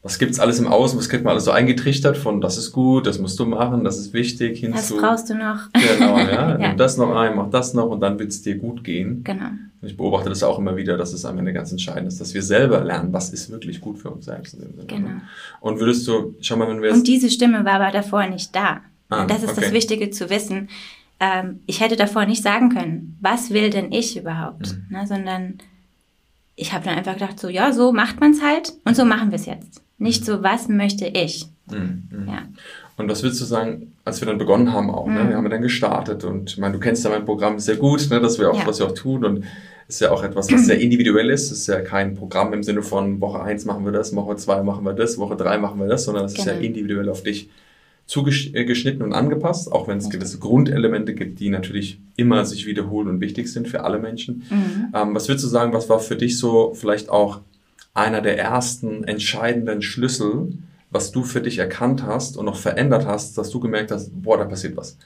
was 0.04 0.20
gibt's 0.20 0.40
alles 0.40 0.60
im 0.60 0.68
Außen, 0.68 1.00
was 1.00 1.10
kriegt 1.10 1.24
man 1.24 1.32
alles 1.32 1.46
so 1.46 1.52
eingetrichtert 1.52 2.16
von, 2.16 2.40
das 2.40 2.60
ist 2.60 2.72
gut, 2.74 3.08
das 3.08 3.18
musst 3.18 3.40
du 3.40 3.46
machen, 3.48 3.84
das 3.84 3.98
ist 3.98 4.14
wichtig, 4.14 4.60
hinzu. 4.60 4.78
Das 4.78 4.94
brauchst 4.96 5.30
du 5.32 5.34
noch. 5.34 5.72
Genau, 5.74 6.20
ja. 6.20 6.52
ja. 6.60 6.68
Nimm 6.68 6.78
das 6.78 6.98
noch 6.98 7.16
ein, 7.16 7.36
mach 7.36 7.50
das 7.50 7.74
noch 7.74 7.90
und 7.90 8.02
dann 8.02 8.20
wird's 8.20 8.44
dir 8.44 8.56
gut 8.56 8.84
gehen. 8.84 9.24
Genau. 9.24 9.50
Ich 9.82 9.98
beobachte 9.98 10.30
das 10.30 10.44
auch 10.44 10.60
immer 10.60 10.76
wieder, 10.76 10.96
dass 10.96 11.12
es 11.12 11.26
am 11.26 11.40
Ende 11.40 11.54
ganz 11.54 11.72
entscheidend 11.72 12.10
ist, 12.10 12.22
dass 12.22 12.36
wir 12.36 12.44
selber 12.44 12.84
lernen, 12.84 13.14
was 13.14 13.32
ist 13.32 13.50
wirklich 13.50 13.82
gut 13.82 13.98
für 13.98 14.12
uns 14.12 14.26
selbst. 14.26 14.60
Ne? 14.60 14.68
Genau. 14.86 15.10
Und 15.60 15.80
würdest 15.80 16.08
du, 16.08 16.36
schau 16.40 16.56
mal, 16.58 16.68
wenn 16.68 16.84
wir 16.84 16.94
Und 16.94 17.08
diese 17.08 17.32
Stimme 17.32 17.66
war 17.66 17.82
aber 17.82 17.92
davor 17.92 18.28
nicht 18.28 18.56
da. 18.56 18.82
Ah, 19.10 19.26
das 19.26 19.42
ist 19.42 19.52
okay. 19.52 19.62
das 19.62 19.72
Wichtige 19.72 20.12
zu 20.12 20.30
wissen. 20.30 20.70
Ähm, 21.20 21.62
ich 21.66 21.80
hätte 21.80 21.96
davor 21.96 22.26
nicht 22.26 22.44
sagen 22.44 22.70
können, 22.70 23.18
was 23.22 23.52
will 23.52 23.70
denn 23.70 23.92
ich 23.92 24.18
überhaupt, 24.18 24.74
mhm. 24.74 24.98
ne, 24.98 25.08
sondern 25.08 25.58
ich 26.56 26.74
habe 26.74 26.86
dann 26.86 26.98
einfach 26.98 27.14
gedacht, 27.14 27.40
so 27.40 27.50
ja, 27.50 27.72
so 27.72 27.92
macht 27.92 28.20
man's 28.20 28.42
halt 28.42 28.74
und 28.84 28.96
so 28.96 29.06
machen 29.06 29.32
wir 29.32 29.36
es 29.36 29.46
jetzt. 29.46 29.82
Nicht 29.98 30.26
so, 30.26 30.44
was 30.44 30.68
möchte 30.68 31.06
ich? 31.06 31.48
Mhm. 31.72 32.28
Ja. 32.28 32.44
Und 32.98 33.10
was 33.10 33.24
würdest 33.24 33.42
du 33.42 33.46
sagen, 33.46 33.94
als 34.06 34.22
wir 34.22 34.28
dann 34.28 34.38
begonnen 34.38 34.72
haben 34.72 34.90
auch, 34.90 35.08
ne? 35.08 35.14
mhm. 35.14 35.24
ne? 35.24 35.30
wir 35.30 35.38
haben 35.38 35.50
dann 35.50 35.62
gestartet 35.62 36.24
und 36.24 36.52
ich 36.52 36.58
meine, 36.58 36.74
du 36.74 36.80
kennst 36.80 37.04
ja 37.04 37.10
mein 37.10 37.26
Programm 37.26 37.60
sehr 37.60 37.78
gut, 37.78 38.10
ne? 38.10 38.20
dass 38.20 38.40
wir 38.40 38.52
auch, 38.52 38.60
ja. 38.60 38.68
was 38.68 38.80
wir 38.80 38.88
auch 38.88 38.94
tun 38.94 39.26
und 39.26 39.46
ist 39.88 40.02
ja 40.02 40.12
auch 40.12 40.24
etwas, 40.24 40.52
was 40.52 40.66
sehr 40.66 40.80
individuell 40.80 41.30
ist. 41.30 41.52
Es 41.52 41.60
ist 41.60 41.68
ja 41.68 41.82
kein 41.82 42.16
Programm 42.16 42.54
im 42.54 42.64
Sinne 42.64 42.82
von 42.82 43.22
Woche 43.22 43.42
eins 43.42 43.66
machen 43.66 43.86
wir 43.86 43.92
das, 43.92 44.16
Woche 44.16 44.36
zwei 44.38 44.64
machen 44.64 44.84
wir 44.84 44.94
das, 44.94 45.18
Woche 45.18 45.36
drei 45.36 45.58
machen 45.58 45.80
wir 45.80 45.88
das, 45.88 46.06
sondern 46.06 46.26
es 46.26 46.34
genau. 46.34 46.42
ist 46.42 46.48
ja 46.48 46.54
genau. 46.54 46.66
individuell 46.66 47.10
auf 47.10 47.22
dich 47.22 47.50
zugeschnitten 48.06 49.02
und 49.02 49.14
angepasst, 49.14 49.72
auch 49.72 49.88
wenn 49.88 49.98
es 49.98 50.10
gewisse 50.10 50.38
Grundelemente 50.38 51.16
gibt, 51.16 51.40
die 51.40 51.50
natürlich 51.50 52.00
immer 52.16 52.46
sich 52.46 52.68
wiederholen 52.68 53.08
und 53.08 53.20
wichtig 53.20 53.52
sind 53.52 53.68
für 53.68 53.84
alle 53.84 54.00
Menschen. 54.00 54.44
Mhm. 54.50 54.94
Ähm, 54.94 55.16
was 55.16 55.28
würdest 55.28 55.46
du 55.46 55.50
sagen, 55.50 55.74
was 55.74 55.90
war 55.90 56.00
für 56.00 56.16
dich 56.16 56.38
so 56.38 56.74
vielleicht 56.76 57.10
auch 57.10 57.42
einer 57.96 58.22
der 58.22 58.38
ersten 58.38 59.04
entscheidenden 59.06 59.82
Schlüssel, 59.82 60.50
was 60.92 61.12
du 61.12 61.24
für 61.24 61.42
dich 61.42 61.58
erkannt 61.58 62.04
hast 62.04 62.38
und 62.38 62.46
noch 62.46 62.58
verändert 62.58 63.08
hast, 63.08 63.38
dass 63.38 63.50
du 63.50 63.60
gemerkt 63.60 63.92
hast, 63.92 64.12
boah, 64.22 64.38
da 64.38 64.46
passiert 64.46 64.78
was. 64.78 64.98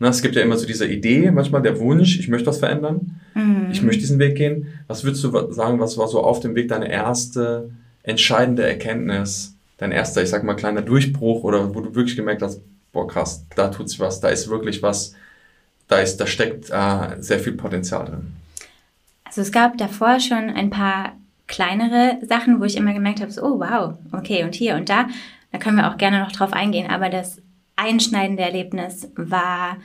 Na, 0.00 0.08
es 0.08 0.22
gibt 0.22 0.36
ja 0.36 0.42
immer 0.42 0.56
so 0.56 0.66
diese 0.66 0.86
Idee, 0.86 1.30
manchmal 1.30 1.62
der 1.62 1.78
Wunsch, 1.78 2.18
ich 2.18 2.28
möchte 2.28 2.46
was 2.46 2.58
verändern, 2.58 3.20
mhm. 3.34 3.68
ich 3.70 3.82
möchte 3.82 4.00
diesen 4.00 4.18
Weg 4.18 4.36
gehen. 4.36 4.66
Was 4.86 5.04
würdest 5.04 5.22
du 5.24 5.52
sagen, 5.52 5.80
was 5.80 5.96
war 5.98 6.08
so 6.08 6.22
auf 6.22 6.40
dem 6.40 6.54
Weg 6.54 6.68
deine 6.68 6.90
erste 6.90 7.70
entscheidende 8.02 8.64
Erkenntnis, 8.64 9.57
dein 9.78 9.92
erster, 9.92 10.22
ich 10.22 10.28
sag 10.28 10.44
mal, 10.44 10.54
kleiner 10.54 10.82
Durchbruch 10.82 11.44
oder 11.44 11.74
wo 11.74 11.80
du 11.80 11.94
wirklich 11.94 12.16
gemerkt 12.16 12.42
hast, 12.42 12.60
boah, 12.92 13.06
krass, 13.06 13.46
da 13.56 13.68
tut 13.68 13.88
sich 13.88 14.00
was, 14.00 14.20
da 14.20 14.28
ist 14.28 14.48
wirklich 14.48 14.82
was, 14.82 15.14
da 15.86 15.98
ist, 15.98 16.18
da 16.18 16.26
steckt 16.26 16.70
äh, 16.70 17.20
sehr 17.20 17.38
viel 17.38 17.54
Potenzial 17.54 18.04
drin. 18.04 18.32
Also 19.24 19.40
es 19.40 19.52
gab 19.52 19.78
davor 19.78 20.20
schon 20.20 20.50
ein 20.50 20.70
paar 20.70 21.12
kleinere 21.46 22.18
Sachen, 22.26 22.60
wo 22.60 22.64
ich 22.64 22.76
immer 22.76 22.92
gemerkt 22.92 23.20
habe, 23.20 23.30
so, 23.30 23.42
oh 23.42 23.60
wow, 23.60 23.94
okay, 24.12 24.44
und 24.44 24.54
hier 24.54 24.74
und 24.74 24.88
da, 24.88 25.08
da 25.52 25.58
können 25.58 25.76
wir 25.76 25.90
auch 25.90 25.96
gerne 25.96 26.20
noch 26.20 26.32
drauf 26.32 26.52
eingehen, 26.52 26.90
aber 26.90 27.08
das 27.08 27.40
einschneidende 27.76 28.42
Erlebnis 28.42 29.08
war, 29.16 29.78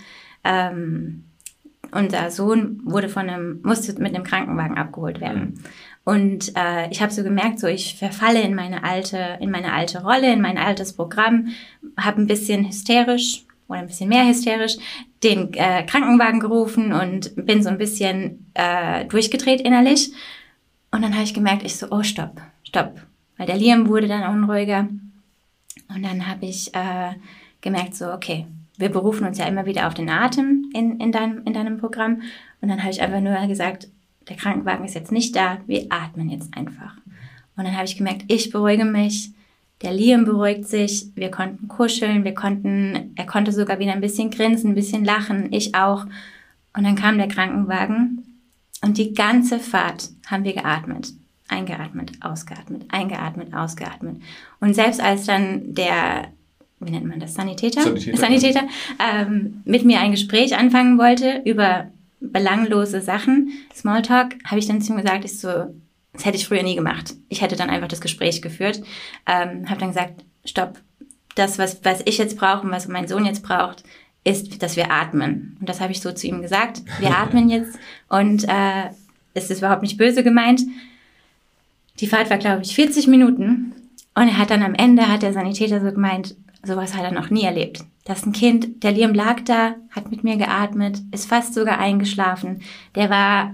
ähm, 0.43 1.25
unser 1.91 2.31
Sohn 2.31 2.81
wurde 2.83 3.07
von 3.07 3.29
einem, 3.29 3.61
musste 3.63 3.93
mit 4.01 4.15
einem 4.15 4.23
Krankenwagen 4.23 4.77
abgeholt 4.77 5.21
werden. 5.21 5.63
Und 6.05 6.55
äh, 6.57 6.89
ich 6.89 7.01
habe 7.01 7.13
so 7.13 7.23
gemerkt, 7.23 7.59
so 7.59 7.67
ich 7.67 7.95
verfalle 7.95 8.41
in 8.41 8.55
meine 8.55 8.83
alte, 8.83 9.37
in 9.39 9.51
meine 9.51 9.71
alte 9.71 10.03
Rolle, 10.03 10.33
in 10.33 10.41
mein 10.41 10.57
altes 10.57 10.93
Programm, 10.93 11.49
habe 11.97 12.21
ein 12.21 12.27
bisschen 12.27 12.67
hysterisch 12.67 13.45
oder 13.67 13.79
ein 13.79 13.87
bisschen 13.87 14.09
mehr 14.09 14.27
hysterisch 14.27 14.77
den 15.23 15.53
äh, 15.53 15.83
Krankenwagen 15.83 16.41
gerufen 16.41 16.91
und 16.91 17.33
bin 17.35 17.63
so 17.63 17.69
ein 17.69 17.77
bisschen 17.77 18.51
äh, 18.53 19.05
durchgedreht 19.05 19.61
innerlich. 19.61 20.11
Und 20.91 21.01
dann 21.01 21.13
habe 21.13 21.23
ich 21.23 21.33
gemerkt, 21.33 21.63
ich 21.63 21.77
so, 21.77 21.87
oh 21.89 22.03
stopp, 22.03 22.41
stopp, 22.63 23.01
weil 23.37 23.47
der 23.47 23.57
Liam 23.57 23.87
wurde 23.87 24.07
dann 24.07 24.35
unruhiger. 24.35 24.89
Und 25.87 26.03
dann 26.03 26.27
habe 26.27 26.45
ich 26.45 26.73
äh, 26.75 27.13
gemerkt, 27.61 27.95
so 27.95 28.11
okay, 28.11 28.45
wir 28.77 28.89
berufen 28.89 29.25
uns 29.25 29.37
ja 29.37 29.45
immer 29.45 29.65
wieder 29.65 29.87
auf 29.87 29.93
den 29.93 30.09
Atem 30.09 30.69
in, 30.73 30.99
in, 30.99 31.11
deinem, 31.11 31.43
in 31.45 31.53
deinem 31.53 31.77
Programm. 31.77 32.21
Und 32.61 32.69
dann 32.69 32.81
habe 32.81 32.91
ich 32.91 33.01
einfach 33.01 33.21
nur 33.21 33.35
gesagt, 33.47 33.87
der 34.29 34.35
Krankenwagen 34.35 34.85
ist 34.85 34.95
jetzt 34.95 35.11
nicht 35.11 35.35
da, 35.35 35.59
wir 35.67 35.87
atmen 35.89 36.29
jetzt 36.29 36.55
einfach. 36.55 36.95
Und 37.55 37.65
dann 37.65 37.75
habe 37.75 37.85
ich 37.85 37.97
gemerkt, 37.97 38.25
ich 38.27 38.49
beruhige 38.51 38.85
mich, 38.85 39.31
der 39.81 39.93
Liam 39.93 40.23
beruhigt 40.23 40.67
sich, 40.67 41.07
wir 41.15 41.29
konnten 41.29 41.67
kuscheln, 41.67 42.23
wir 42.23 42.33
konnten, 42.33 43.11
er 43.15 43.25
konnte 43.25 43.51
sogar 43.51 43.79
wieder 43.79 43.91
ein 43.91 44.01
bisschen 44.01 44.31
grinsen, 44.31 44.71
ein 44.71 44.75
bisschen 44.75 45.03
lachen, 45.03 45.51
ich 45.51 45.75
auch. 45.75 46.05
Und 46.75 46.83
dann 46.83 46.95
kam 46.95 47.17
der 47.17 47.27
Krankenwagen 47.27 48.23
und 48.81 48.97
die 48.97 49.13
ganze 49.13 49.59
Fahrt 49.59 50.09
haben 50.27 50.43
wir 50.43 50.53
geatmet. 50.53 51.13
Eingeatmet, 51.49 52.13
ausgeatmet, 52.21 52.83
eingeatmet, 52.89 53.53
ausgeatmet. 53.53 54.21
Und 54.59 54.73
selbst 54.73 55.01
als 55.01 55.25
dann 55.25 55.75
der, 55.75 56.29
wie 56.79 56.91
nennt 56.91 57.05
man 57.05 57.19
das, 57.19 57.33
Sanitäter, 57.33 57.81
Sanitäter, 57.81 58.17
Sanitäter 58.17 58.61
ähm, 58.99 59.61
mit 59.65 59.83
mir 59.83 59.99
ein 59.99 60.11
Gespräch 60.11 60.55
anfangen 60.57 60.97
wollte 60.97 61.41
über 61.45 61.91
belanglose 62.31 63.01
Sachen, 63.01 63.51
Smalltalk, 63.73 64.35
habe 64.45 64.59
ich 64.59 64.67
dann 64.67 64.81
zu 64.81 64.93
ihm 64.93 64.97
gesagt, 64.97 65.25
ich 65.25 65.39
so, 65.39 65.73
das 66.13 66.25
hätte 66.25 66.37
ich 66.37 66.47
früher 66.47 66.63
nie 66.63 66.75
gemacht. 66.75 67.13
Ich 67.29 67.41
hätte 67.41 67.55
dann 67.55 67.69
einfach 67.69 67.87
das 67.87 68.01
Gespräch 68.01 68.41
geführt, 68.41 68.81
ähm, 69.25 69.69
habe 69.69 69.79
dann 69.79 69.89
gesagt, 69.89 70.23
stopp, 70.45 70.79
das, 71.35 71.57
was, 71.57 71.83
was 71.83 72.01
ich 72.05 72.17
jetzt 72.17 72.37
brauche 72.37 72.61
und 72.65 72.71
was 72.71 72.87
mein 72.87 73.07
Sohn 73.07 73.25
jetzt 73.25 73.43
braucht, 73.43 73.83
ist, 74.23 74.61
dass 74.61 74.77
wir 74.77 74.91
atmen. 74.91 75.57
Und 75.59 75.67
das 75.67 75.81
habe 75.81 75.91
ich 75.91 76.01
so 76.01 76.11
zu 76.11 76.27
ihm 76.27 76.41
gesagt. 76.41 76.81
Wir 76.99 77.17
atmen 77.17 77.49
jetzt 77.49 77.77
und 78.07 78.47
äh, 78.47 78.89
es 79.33 79.49
ist 79.49 79.59
überhaupt 79.59 79.81
nicht 79.81 79.97
böse 79.97 80.23
gemeint. 80.23 80.61
Die 81.99 82.07
Fahrt 82.07 82.29
war, 82.29 82.37
glaube 82.37 82.61
ich, 82.63 82.75
40 82.75 83.07
Minuten. 83.07 83.73
Und 84.15 84.27
er 84.27 84.37
hat 84.37 84.51
dann 84.51 84.63
am 84.63 84.75
Ende, 84.75 85.07
hat 85.07 85.23
der 85.23 85.33
Sanitäter 85.33 85.81
so 85.81 85.91
gemeint, 85.91 86.35
sowas 86.63 86.95
hat 86.95 87.03
er 87.03 87.11
noch 87.11 87.29
nie 87.29 87.43
erlebt. 87.43 87.83
Das 88.05 88.19
ist 88.19 88.25
ein 88.25 88.33
Kind, 88.33 88.83
der 88.83 88.91
Liam 88.91 89.13
lag 89.13 89.41
da, 89.45 89.75
hat 89.91 90.11
mit 90.11 90.23
mir 90.23 90.37
geatmet, 90.37 91.01
ist 91.11 91.29
fast 91.29 91.53
sogar 91.53 91.79
eingeschlafen. 91.79 92.61
Der 92.95 93.09
war 93.09 93.53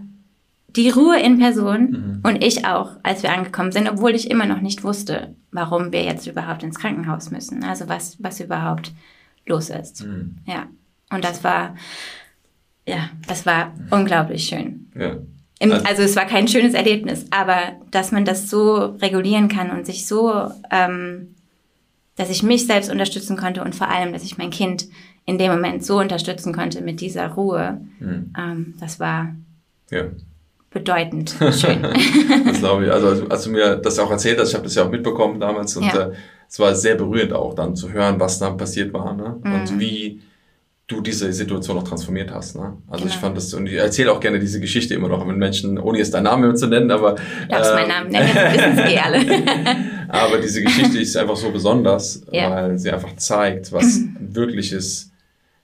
die 0.75 0.89
Ruhe 0.89 1.20
in 1.20 1.39
Person 1.39 1.92
mhm. 1.92 2.20
und 2.24 2.44
ich 2.44 2.66
auch, 2.66 2.92
als 3.04 3.24
wir 3.24 3.34
angekommen 3.34 3.72
sind, 3.72 3.89
obwohl 3.89 4.16
ich 4.16 4.30
immer 4.30 4.46
noch 4.46 4.62
nicht 4.62 4.84
wusste, 4.84 5.36
warum 5.52 5.91
wir 5.91 6.04
jetzt 6.04 6.28
überhaupt 6.28 6.63
ins 6.63 6.80
Krankenhaus 6.80 7.32
müssen. 7.32 7.63
Also 7.63 7.89
was, 7.89 8.22
was 8.22 8.39
überhaupt 8.39 8.91
los 9.45 9.69
ist. 9.69 10.06
Mhm. 10.06 10.38
Ja. 10.45 10.67
Und 11.12 11.24
das 11.24 11.43
war, 11.43 11.76
ja, 12.88 13.10
das 13.28 13.45
war 13.45 13.74
unglaublich 13.89 14.45
schön. 14.45 14.91
Ja. 14.95 15.17
Im, 15.62 15.72
also, 15.74 15.86
also, 15.86 16.04
es 16.04 16.15
war 16.15 16.26
kein 16.26 16.48
schönes 16.48 16.74
Erlebnis, 16.74 17.26
aber 17.32 17.74
dass 17.91 18.13
man 18.13 18.24
das 18.24 18.50
so 18.50 18.76
regulieren 18.78 19.50
kann 19.50 19.72
und 19.72 19.86
sich 19.86 20.08
so 20.08 20.50
ähm, 20.72 21.36
dass 22.19 22.29
ich 22.29 22.43
mich 22.43 22.67
selbst 22.67 22.91
unterstützen 22.91 23.38
konnte 23.38 23.63
und 23.63 23.73
vor 23.73 23.88
allem, 23.88 24.12
dass 24.12 24.23
ich 24.23 24.38
mein 24.38 24.49
Kind 24.49 24.88
in 25.25 25.38
dem 25.38 25.53
Moment 25.53 25.86
so 25.86 25.99
unterstützen 25.99 26.53
konnte 26.53 26.82
mit 26.82 26.99
dieser 26.99 27.29
Ruhe. 27.29 27.79
Mhm. 27.99 28.34
Ähm, 28.38 28.73
das 28.77 28.99
war 28.99 29.34
ja. 29.89 30.03
bedeutend 30.69 31.29
schön. 31.39 31.82
das 32.45 32.60
glaube 32.60 32.86
ich. 32.86 32.91
Also 32.91 33.25
als 33.29 33.45
du 33.45 33.51
mir 33.51 33.77
das 33.77 33.97
auch 33.99 34.12
erzählt 34.12 34.38
hast, 34.38 34.49
ich 34.49 34.55
habe 34.55 34.65
das 34.65 34.75
ja 34.75 34.84
auch 34.84 34.91
mitbekommen 34.91 35.39
damals 35.39 35.77
und 35.77 35.86
ja. 35.86 36.08
äh, 36.08 36.12
es 36.49 36.60
war 36.60 36.75
sehr 36.75 36.95
berührend 36.95 37.32
auch 37.32 37.55
dann 37.55 37.77
zu 37.77 37.89
hören, 37.93 38.19
was 38.19 38.38
da 38.38 38.49
passiert 38.49 38.91
war 38.91 39.13
ne? 39.13 39.38
Mhm. 39.41 39.53
und 39.53 39.79
wie 39.79 40.21
du 40.88 40.99
diese 40.99 41.32
Situation 41.32 41.77
noch 41.77 41.88
transformiert 41.88 42.34
hast. 42.34 42.58
Ne? 42.58 42.75
Also 42.89 43.05
genau. 43.05 43.15
ich 43.15 43.21
fand 43.21 43.38
das, 43.38 43.53
und 43.53 43.65
ich 43.67 43.75
erzähle 43.75 44.12
auch 44.12 44.19
gerne 44.19 44.39
diese 44.39 44.60
Geschichte 44.60 44.93
immer 44.93 45.08
noch 45.08 45.25
mit 45.25 45.38
Menschen, 45.38 45.79
ohne 45.79 45.99
jetzt 45.99 46.13
deinen 46.13 46.23
Namen 46.23 46.58
zu 46.58 46.67
nennen, 46.67 46.91
aber... 46.91 47.15
Darfst 47.47 47.71
äh, 47.71 47.75
meinen 47.75 47.88
Namen 47.88 48.10
nennen, 48.10 48.27
wissen 48.36 48.88
sie 48.89 48.97
alle. 48.97 49.19
aber 50.10 50.39
diese 50.39 50.62
Geschichte 50.62 51.00
ist 51.00 51.15
einfach 51.15 51.36
so 51.36 51.52
besonders, 51.52 52.24
ja. 52.32 52.50
weil 52.50 52.80
sie 52.80 52.91
einfach 52.91 53.15
zeigt, 53.15 53.72
was 53.72 54.02
wirkliches 54.19 55.12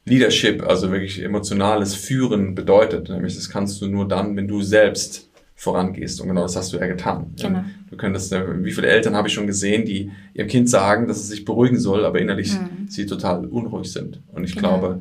Leadership, 0.05 0.63
also 0.67 0.91
wirklich 0.91 1.23
emotionales 1.23 1.95
Führen 1.95 2.53
bedeutet. 2.53 3.10
Nämlich 3.10 3.36
das 3.36 3.49
kannst 3.49 3.81
du 3.81 3.88
nur 3.88 4.08
dann, 4.08 4.36
wenn 4.36 4.47
du 4.47 4.62
selbst 4.62 5.29
vorangehst. 5.55 6.21
Und 6.21 6.27
genau 6.27 6.43
das 6.43 6.55
hast 6.55 6.73
du 6.73 6.77
ja 6.77 6.86
getan. 6.86 7.34
Genau. 7.41 7.63
Du 7.89 7.97
könntest, 7.97 8.31
äh, 8.34 8.63
wie 8.63 8.71
viele 8.71 8.88
Eltern 8.88 9.15
habe 9.15 9.29
ich 9.29 9.34
schon 9.34 9.47
gesehen, 9.47 9.86
die 9.86 10.12
ihrem 10.34 10.47
Kind 10.47 10.69
sagen, 10.69 11.08
dass 11.08 11.17
es 11.17 11.29
sich 11.29 11.43
beruhigen 11.43 11.79
soll, 11.79 12.05
aber 12.05 12.19
innerlich 12.19 12.53
mhm. 12.53 12.88
sie 12.88 13.05
total 13.05 13.45
unruhig 13.45 13.91
sind. 13.91 14.21
Und 14.31 14.43
ich 14.43 14.55
genau. 14.55 14.79
glaube, 14.79 14.99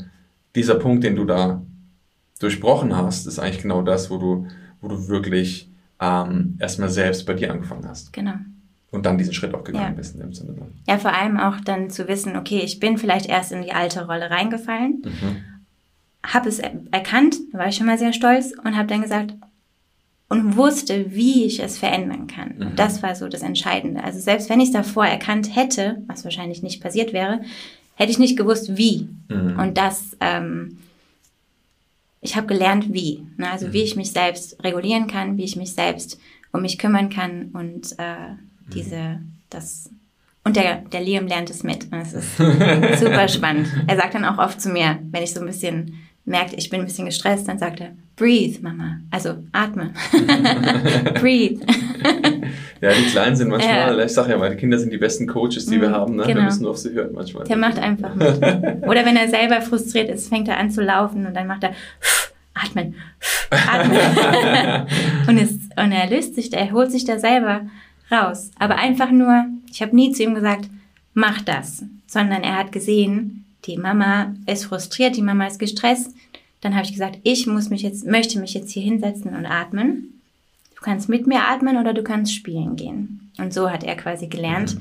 dieser 0.55 0.77
Punkt, 0.77 1.05
den 1.05 1.17
du 1.17 1.25
da 1.25 1.63
durchbrochen 2.39 2.97
hast, 2.97 3.27
ist 3.27 3.39
eigentlich 3.39 3.63
genau 3.63 3.83
das, 3.83 4.11
wo 4.11 4.19
du, 4.19 4.47
wo 4.81 4.89
du 4.89 5.09
wirklich 5.09 5.71
ähm, 6.01 6.57
erstmal 6.61 6.89
selbst 6.89 7.27
bei 7.27 7.35
dir 7.35 7.53
angefangen 7.53 7.87
hast. 7.87 8.13
Genau. 8.13 8.35
Und 8.95 9.07
dann 9.07 9.19
diesen 9.19 9.35
Schritt 9.35 9.53
auch 9.55 9.65
gegangen 9.65 9.93
ja. 9.93 9.97
bist 9.97 10.15
in 10.15 10.21
dem 10.21 10.33
Sinne. 10.33 10.55
Ja, 10.87 10.99
vor 10.99 11.13
allem 11.13 11.37
auch 11.37 11.61
dann 11.61 11.91
zu 11.91 12.07
wissen, 12.07 12.37
okay, 12.37 12.61
ich 12.61 12.79
bin 12.79 12.97
vielleicht 12.97 13.27
erst 13.27 13.51
in 13.51 13.63
die 13.63 13.73
alte 13.73 14.07
Rolle 14.07 14.31
reingefallen, 14.31 15.03
mhm. 15.05 15.37
habe 16.25 16.49
es 16.49 16.61
erkannt, 16.61 17.37
war 17.53 17.67
ich 17.67 17.77
schon 17.77 17.87
mal 17.87 17.99
sehr 17.99 18.13
stolz 18.13 18.53
und 18.65 18.77
habe 18.77 18.87
dann 18.87 19.03
gesagt, 19.03 19.35
und 20.29 20.57
wusste, 20.57 21.13
wie 21.13 21.45
ich 21.45 21.61
es 21.61 21.77
verändern 21.77 22.29
kann. 22.29 22.55
Mhm. 22.57 22.77
Das 22.77 23.03
war 23.03 23.15
so 23.15 23.29
das 23.29 23.43
Entscheidende. 23.43 24.03
Also 24.03 24.21
selbst 24.21 24.49
wenn 24.49 24.61
ich 24.61 24.69
es 24.69 24.73
davor 24.73 25.07
erkannt 25.07 25.55
hätte, 25.55 26.03
was 26.07 26.25
wahrscheinlich 26.25 26.63
nicht 26.63 26.81
passiert 26.81 27.13
wäre, 27.13 27.41
hätte 27.97 28.13
ich 28.13 28.19
nicht 28.19 28.37
gewusst, 28.37 28.77
wie. 28.77 29.09
Mhm. 29.29 29.59
Und 29.59 29.77
das, 29.77 30.17
ähm, 30.21 30.79
ich 32.21 32.37
habe 32.37 32.47
gelernt, 32.47 32.93
wie. 32.93 33.27
Ne? 33.37 33.51
Also 33.51 33.67
mhm. 33.67 33.73
wie 33.73 33.83
ich 33.83 33.97
mich 33.97 34.13
selbst 34.13 34.63
regulieren 34.63 35.09
kann, 35.09 35.37
wie 35.37 35.45
ich 35.45 35.57
mich 35.57 35.73
selbst 35.73 36.19
um 36.53 36.63
mich 36.63 36.79
kümmern 36.79 37.11
kann 37.11 37.51
und 37.53 37.99
äh, 37.99 38.37
diese, 38.73 39.21
das 39.51 39.91
und 40.45 40.57
der, 40.57 40.83
der 40.93 41.01
Liam 41.01 41.27
lernt 41.27 41.49
es 41.49 41.63
mit. 41.63 41.91
Und 41.91 42.01
es 42.01 42.13
ist 42.13 42.37
super 43.01 43.29
spannend. 43.29 43.67
Er 43.87 43.97
sagt 43.97 44.15
dann 44.15 44.27
auch 44.27 44.39
oft 44.39 44.61
zu 44.61 44.69
mir, 44.69 44.99
wenn 45.11 45.23
ich 45.23 45.33
so 45.33 45.41
ein 45.41 45.47
bisschen 45.47 45.95
merke, 46.27 46.57
ich 46.57 46.71
bin 46.71 46.81
ein 46.81 46.87
bisschen 46.87 47.07
gestresst, 47.07 47.49
dann 47.49 47.59
sagt 47.59 47.81
er, 47.81 47.93
breathe, 48.17 48.61
Mama. 48.63 48.99
Also 49.11 49.37
atme. 49.53 49.93
breathe. 51.21 51.61
ja, 52.81 52.93
die 52.93 53.11
Kleinen 53.11 53.37
sind 53.37 53.49
manchmal, 53.49 53.99
ja. 53.99 54.05
ich 54.05 54.13
sage 54.13 54.33
ja 54.33 54.39
mal, 54.39 54.51
die 54.51 54.57
Kinder 54.57 54.79
sind 54.79 54.93
die 54.93 54.99
besten 54.99 55.27
Coaches, 55.27 55.67
die 55.67 55.81
wir 55.81 55.89
mhm, 55.89 55.95
haben. 55.95 56.17
Ne? 56.17 56.25
Genau. 56.25 56.37
Wir 56.37 56.45
müssen 56.45 56.63
nur 56.63 56.73
auf 56.73 56.79
sie 56.79 56.93
hören 56.93 57.13
manchmal. 57.15 57.45
Der 57.45 57.57
macht 57.57 57.79
einfach 57.79 58.15
mit. 58.15 58.43
Oder 58.87 59.05
wenn 59.05 59.17
er 59.17 59.29
selber 59.29 59.63
frustriert 59.63 60.11
ist, 60.11 60.29
fängt 60.29 60.49
er 60.49 60.59
an 60.59 60.71
zu 60.71 60.83
laufen 60.83 61.27
und 61.27 61.35
dann 61.35 61.47
macht 61.47 61.65
er 61.65 61.73
atmen, 62.55 62.95
atmen. 63.51 64.87
und, 65.27 65.39
es, 65.39 65.53
und 65.77 65.93
er 65.93 66.09
löst 66.09 66.35
sich, 66.37 66.53
er 66.53 66.71
holt 66.71 66.93
sich 66.93 67.05
da 67.05 67.19
selber 67.19 67.63
raus. 68.11 68.51
Aber 68.59 68.77
einfach 68.77 69.11
nur, 69.11 69.45
ich 69.71 69.83
habe 69.83 69.95
nie 69.95 70.13
zu 70.13 70.23
ihm 70.23 70.35
gesagt, 70.35 70.69
mach 71.15 71.43
das, 71.43 71.85
sondern 72.07 72.43
er 72.43 72.57
hat 72.57 72.73
gesehen, 72.73 73.45
die 73.65 73.79
Mama 73.79 74.35
ist 74.47 74.67
frustriert, 74.67 75.17
die 75.17 75.23
Mama 75.23 75.47
ist 75.47 75.59
gestresst. 75.59 76.15
Dann 76.61 76.75
habe 76.75 76.85
ich 76.85 76.93
gesagt, 76.93 77.19
ich 77.23 77.47
muss 77.47 77.71
mich 77.71 77.83
jetzt, 77.83 78.07
möchte 78.07 78.39
mich 78.39 78.55
jetzt 78.55 78.71
hier 78.71 78.83
hinsetzen 78.83 79.35
und 79.35 79.47
atmen. 79.47 80.21
Du 80.77 80.83
kannst 80.83 81.09
mit 81.09 81.27
mir 81.27 81.49
atmen 81.49 81.77
oder 81.79 81.95
du 81.95 82.03
kannst 82.03 82.35
spielen 82.35 82.77
gehen. 82.77 83.31
Und 83.39 83.53
so 83.53 83.71
hat 83.71 83.85
er 83.85 83.97
quasi 83.97 84.27
gelernt, 84.27 84.77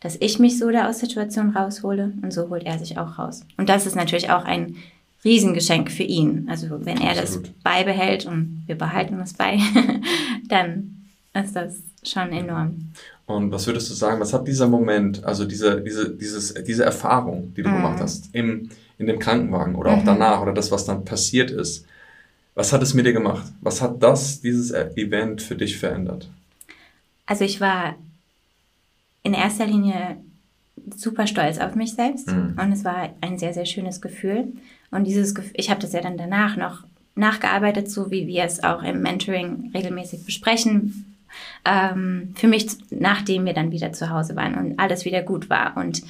dass 0.00 0.16
ich 0.20 0.38
mich 0.38 0.58
so 0.58 0.70
da 0.70 0.88
aus 0.88 1.00
Situationen 1.00 1.56
raushole 1.56 2.12
und 2.22 2.32
so 2.32 2.48
holt 2.48 2.64
er 2.64 2.78
sich 2.78 2.98
auch 2.98 3.18
raus. 3.18 3.44
Und 3.56 3.68
das 3.68 3.86
ist 3.86 3.96
natürlich 3.96 4.30
auch 4.30 4.44
ein 4.44 4.76
Riesengeschenk 5.24 5.90
für 5.90 6.02
ihn. 6.02 6.46
Also 6.48 6.84
wenn 6.84 7.00
er 7.00 7.18
Absolut. 7.18 7.48
das 7.48 7.52
beibehält 7.62 8.26
und 8.26 8.64
wir 8.66 8.76
behalten 8.76 9.20
es 9.20 9.34
bei, 9.34 9.58
dann 10.48 10.99
ist 11.34 11.54
das 11.54 11.82
schon 12.02 12.32
enorm. 12.32 12.92
Und 13.26 13.52
was 13.52 13.66
würdest 13.66 13.90
du 13.90 13.94
sagen, 13.94 14.20
was 14.20 14.32
hat 14.32 14.48
dieser 14.48 14.66
Moment, 14.66 15.24
also 15.24 15.44
diese, 15.44 15.80
diese, 15.80 16.10
dieses, 16.10 16.54
diese 16.54 16.84
Erfahrung, 16.84 17.54
die 17.54 17.62
du 17.62 17.68
mhm. 17.68 17.76
gemacht 17.76 18.00
hast, 18.00 18.34
im, 18.34 18.70
in 18.98 19.06
dem 19.06 19.18
Krankenwagen 19.18 19.76
oder 19.76 19.92
auch 19.92 20.00
mhm. 20.00 20.06
danach 20.06 20.42
oder 20.42 20.52
das, 20.52 20.70
was 20.70 20.84
dann 20.84 21.04
passiert 21.04 21.50
ist, 21.50 21.86
was 22.54 22.72
hat 22.72 22.82
es 22.82 22.94
mit 22.94 23.06
dir 23.06 23.12
gemacht? 23.12 23.46
Was 23.60 23.80
hat 23.80 24.02
das, 24.02 24.40
dieses 24.40 24.72
Event 24.72 25.40
für 25.40 25.54
dich 25.54 25.78
verändert? 25.78 26.28
Also 27.26 27.44
ich 27.44 27.60
war 27.60 27.94
in 29.22 29.34
erster 29.34 29.66
Linie 29.66 30.16
super 30.96 31.26
stolz 31.26 31.58
auf 31.58 31.76
mich 31.76 31.92
selbst 31.92 32.26
mhm. 32.26 32.56
und 32.60 32.72
es 32.72 32.84
war 32.84 33.10
ein 33.20 33.38
sehr, 33.38 33.54
sehr 33.54 33.66
schönes 33.66 34.00
Gefühl. 34.00 34.52
Und 34.90 35.04
dieses 35.04 35.34
Gefühl, 35.34 35.52
ich 35.54 35.70
habe 35.70 35.80
das 35.80 35.92
ja 35.92 36.00
dann 36.00 36.18
danach 36.18 36.56
noch 36.56 36.84
nachgearbeitet, 37.14 37.90
so 37.90 38.10
wie 38.10 38.26
wir 38.26 38.44
es 38.44 38.64
auch 38.64 38.82
im 38.82 39.02
Mentoring 39.02 39.70
regelmäßig 39.74 40.24
besprechen. 40.24 41.09
Ähm, 41.64 42.34
für 42.36 42.48
mich, 42.48 42.66
nachdem 42.90 43.44
wir 43.44 43.52
dann 43.52 43.70
wieder 43.70 43.92
zu 43.92 44.10
Hause 44.10 44.36
waren 44.36 44.56
und 44.56 44.78
alles 44.78 45.04
wieder 45.04 45.22
gut 45.22 45.50
war. 45.50 45.76
Und 45.76 46.02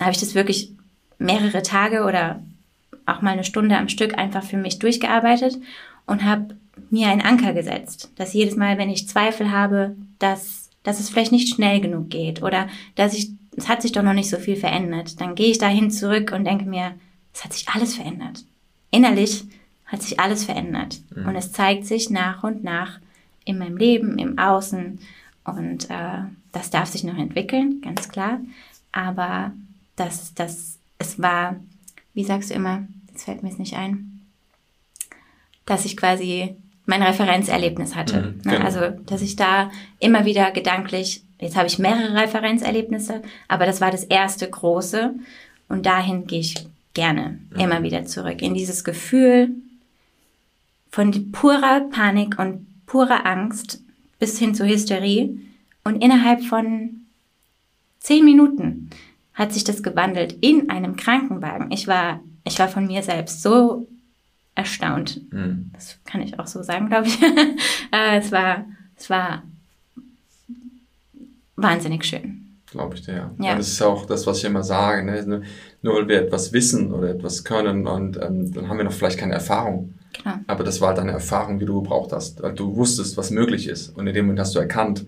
habe 0.00 0.12
ich 0.12 0.18
das 0.18 0.34
wirklich 0.34 0.72
mehrere 1.18 1.62
Tage 1.62 2.04
oder 2.04 2.42
auch 3.06 3.22
mal 3.22 3.32
eine 3.32 3.44
Stunde 3.44 3.76
am 3.76 3.88
Stück 3.88 4.18
einfach 4.18 4.44
für 4.44 4.56
mich 4.56 4.78
durchgearbeitet 4.78 5.58
und 6.06 6.24
habe 6.24 6.56
mir 6.90 7.08
einen 7.08 7.20
Anker 7.20 7.52
gesetzt, 7.52 8.10
dass 8.16 8.32
jedes 8.32 8.56
Mal, 8.56 8.78
wenn 8.78 8.90
ich 8.90 9.08
Zweifel 9.08 9.50
habe, 9.50 9.96
dass, 10.18 10.70
dass 10.82 11.00
es 11.00 11.10
vielleicht 11.10 11.32
nicht 11.32 11.54
schnell 11.54 11.80
genug 11.80 12.10
geht 12.10 12.42
oder 12.42 12.68
dass 12.94 13.14
ich, 13.14 13.30
es 13.56 13.68
hat 13.68 13.82
sich 13.82 13.92
doch 13.92 14.02
noch 14.02 14.14
nicht 14.14 14.30
so 14.30 14.38
viel 14.38 14.56
verändert, 14.56 15.20
dann 15.20 15.34
gehe 15.34 15.50
ich 15.50 15.58
dahin 15.58 15.90
zurück 15.90 16.32
und 16.32 16.44
denke 16.44 16.64
mir, 16.64 16.94
es 17.34 17.44
hat 17.44 17.52
sich 17.52 17.68
alles 17.68 17.96
verändert. 17.96 18.44
Innerlich 18.90 19.44
hat 19.86 20.02
sich 20.02 20.20
alles 20.20 20.44
verändert. 20.44 21.00
Mhm. 21.14 21.28
Und 21.28 21.36
es 21.36 21.52
zeigt 21.52 21.86
sich 21.86 22.10
nach 22.10 22.42
und 22.42 22.64
nach 22.64 22.98
in 23.44 23.58
meinem 23.58 23.76
Leben, 23.76 24.18
im 24.18 24.38
Außen. 24.38 24.98
Und 25.44 25.90
äh, 25.90 26.18
das 26.52 26.70
darf 26.70 26.88
sich 26.88 27.04
noch 27.04 27.16
entwickeln, 27.16 27.80
ganz 27.82 28.08
klar. 28.08 28.40
Aber 28.92 29.52
das, 29.96 30.34
das, 30.34 30.78
es 30.98 31.20
war, 31.20 31.56
wie 32.14 32.24
sagst 32.24 32.50
du 32.50 32.54
immer, 32.54 32.86
jetzt 33.08 33.24
fällt 33.24 33.42
mir 33.42 33.50
es 33.50 33.58
nicht 33.58 33.76
ein, 33.76 34.20
dass 35.66 35.84
ich 35.84 35.96
quasi 35.96 36.56
mein 36.86 37.02
Referenzerlebnis 37.02 37.94
hatte. 37.94 38.16
Mhm, 38.22 38.50
ne? 38.50 38.56
genau. 38.56 38.64
Also, 38.64 38.90
dass 39.06 39.22
ich 39.22 39.36
da 39.36 39.70
immer 39.98 40.24
wieder 40.24 40.50
gedanklich, 40.50 41.24
jetzt 41.40 41.56
habe 41.56 41.66
ich 41.66 41.78
mehrere 41.78 42.14
Referenzerlebnisse, 42.14 43.22
aber 43.48 43.66
das 43.66 43.80
war 43.80 43.90
das 43.90 44.04
erste 44.04 44.48
große 44.48 45.14
und 45.68 45.86
dahin 45.86 46.26
gehe 46.26 46.40
ich 46.40 46.66
gerne 46.94 47.38
mhm. 47.50 47.60
immer 47.60 47.82
wieder 47.82 48.04
zurück 48.04 48.42
in 48.42 48.54
dieses 48.54 48.84
Gefühl 48.84 49.50
von 50.90 51.32
purer 51.32 51.88
Panik 51.90 52.38
und 52.38 52.66
purer 52.92 53.24
Angst 53.24 53.80
bis 54.18 54.38
hin 54.38 54.54
zur 54.54 54.66
Hysterie 54.66 55.38
und 55.82 56.04
innerhalb 56.04 56.44
von 56.44 57.06
zehn 58.00 58.22
Minuten 58.22 58.90
hat 59.32 59.54
sich 59.54 59.64
das 59.64 59.82
gewandelt 59.82 60.36
in 60.42 60.68
einem 60.68 60.96
Krankenwagen. 60.96 61.70
Ich 61.70 61.88
war, 61.88 62.20
ich 62.44 62.58
war 62.58 62.68
von 62.68 62.86
mir 62.86 63.02
selbst 63.02 63.42
so 63.42 63.88
erstaunt. 64.54 65.22
Mhm. 65.32 65.70
Das 65.72 65.98
kann 66.04 66.20
ich 66.20 66.38
auch 66.38 66.46
so 66.46 66.62
sagen, 66.62 66.88
glaube 66.88 67.08
ich. 67.08 67.18
Äh, 67.94 68.20
es 68.20 68.32
war, 68.32 68.64
es 68.96 69.10
war 69.10 69.42
wahnsinnig 71.56 72.06
schön. 72.06 72.56
Glaube 72.70 72.94
ich 72.94 73.02
dir, 73.02 73.14
ja. 73.14 73.30
ja. 73.38 73.56
Das 73.56 73.68
ist 73.68 73.82
auch 73.82 74.06
das, 74.06 74.26
was 74.26 74.38
ich 74.38 74.44
immer 74.44 74.62
sage. 74.62 75.04
Ne? 75.04 75.42
Nur 75.82 75.96
weil 75.96 76.08
wir 76.08 76.22
etwas 76.22 76.54
wissen 76.54 76.90
oder 76.90 77.10
etwas 77.10 77.44
können 77.44 77.86
und 77.86 78.16
ähm, 78.16 78.52
dann 78.52 78.68
haben 78.68 78.78
wir 78.78 78.84
noch 78.84 78.92
vielleicht 78.92 79.18
keine 79.18 79.34
Erfahrung. 79.34 79.92
Genau. 80.12 80.36
Aber 80.46 80.64
das 80.64 80.80
war 80.80 80.88
halt 80.88 80.98
eine 80.98 81.12
Erfahrung, 81.12 81.58
die 81.58 81.66
du 81.66 81.82
gebraucht 81.82 82.12
hast. 82.12 82.42
Weil 82.42 82.52
du 82.52 82.76
wusstest, 82.76 83.16
was 83.16 83.30
möglich 83.30 83.68
ist. 83.68 83.96
Und 83.96 84.06
in 84.06 84.14
dem 84.14 84.26
Moment 84.26 84.40
hast 84.40 84.54
du 84.54 84.58
erkannt, 84.58 85.06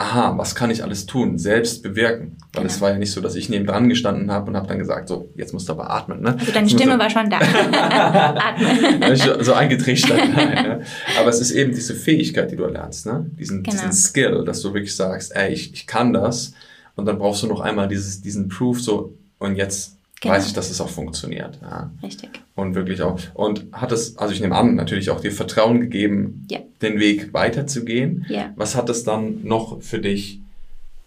aha, 0.00 0.32
was 0.38 0.54
kann 0.54 0.70
ich 0.70 0.82
alles 0.82 1.04
tun, 1.04 1.38
selbst 1.38 1.82
bewirken. 1.82 2.38
Weil 2.54 2.62
genau. 2.62 2.74
es 2.74 2.80
war 2.80 2.90
ja 2.90 2.98
nicht 2.98 3.12
so, 3.12 3.20
dass 3.20 3.34
ich 3.34 3.50
neben 3.50 3.66
dran 3.66 3.88
gestanden 3.90 4.30
habe 4.30 4.50
und 4.50 4.56
habe 4.56 4.66
dann 4.66 4.78
gesagt, 4.78 5.08
so, 5.08 5.28
jetzt 5.36 5.52
musst 5.52 5.68
du 5.68 5.74
aber 5.74 5.90
atmen. 5.90 6.22
Ne? 6.22 6.36
Also 6.38 6.52
deine 6.52 6.70
Stimme 6.70 6.98
war 6.98 7.10
schon 7.10 7.28
da. 7.28 7.38
atmen. 8.38 9.44
so 9.44 9.52
eingetrichtert. 9.52 10.16
ne? 10.34 10.80
Aber 11.18 11.28
es 11.28 11.40
ist 11.40 11.50
eben 11.50 11.72
diese 11.72 11.94
Fähigkeit, 11.94 12.50
die 12.50 12.56
du 12.56 12.64
erlernst, 12.64 13.04
ne? 13.04 13.26
diesen, 13.38 13.62
genau. 13.62 13.76
diesen 13.76 13.92
Skill, 13.92 14.44
dass 14.46 14.62
du 14.62 14.72
wirklich 14.72 14.96
sagst, 14.96 15.36
ey, 15.36 15.52
ich, 15.52 15.74
ich 15.74 15.86
kann 15.86 16.14
das. 16.14 16.54
Und 16.96 17.04
dann 17.04 17.18
brauchst 17.18 17.42
du 17.42 17.46
noch 17.46 17.60
einmal 17.60 17.86
dieses, 17.86 18.22
diesen 18.22 18.48
Proof, 18.48 18.80
so, 18.80 19.18
und 19.38 19.56
jetzt 19.56 19.98
Genau. 20.20 20.34
weiß 20.34 20.46
ich, 20.46 20.52
dass 20.52 20.70
es 20.70 20.80
auch 20.82 20.90
funktioniert. 20.90 21.58
Ja. 21.62 21.90
Richtig. 22.02 22.28
Und 22.54 22.74
wirklich 22.74 23.00
auch. 23.00 23.18
Und 23.32 23.66
hat 23.72 23.90
es, 23.90 24.18
also 24.18 24.34
ich 24.34 24.40
nehme 24.40 24.54
an, 24.54 24.74
natürlich 24.74 25.08
auch 25.08 25.20
dir 25.20 25.32
Vertrauen 25.32 25.80
gegeben, 25.80 26.46
ja. 26.50 26.58
den 26.82 27.00
Weg 27.00 27.32
weiterzugehen. 27.32 28.26
Ja. 28.28 28.52
Was 28.54 28.76
hat 28.76 28.90
es 28.90 29.02
dann 29.02 29.42
noch 29.44 29.80
für 29.82 29.98
dich 29.98 30.40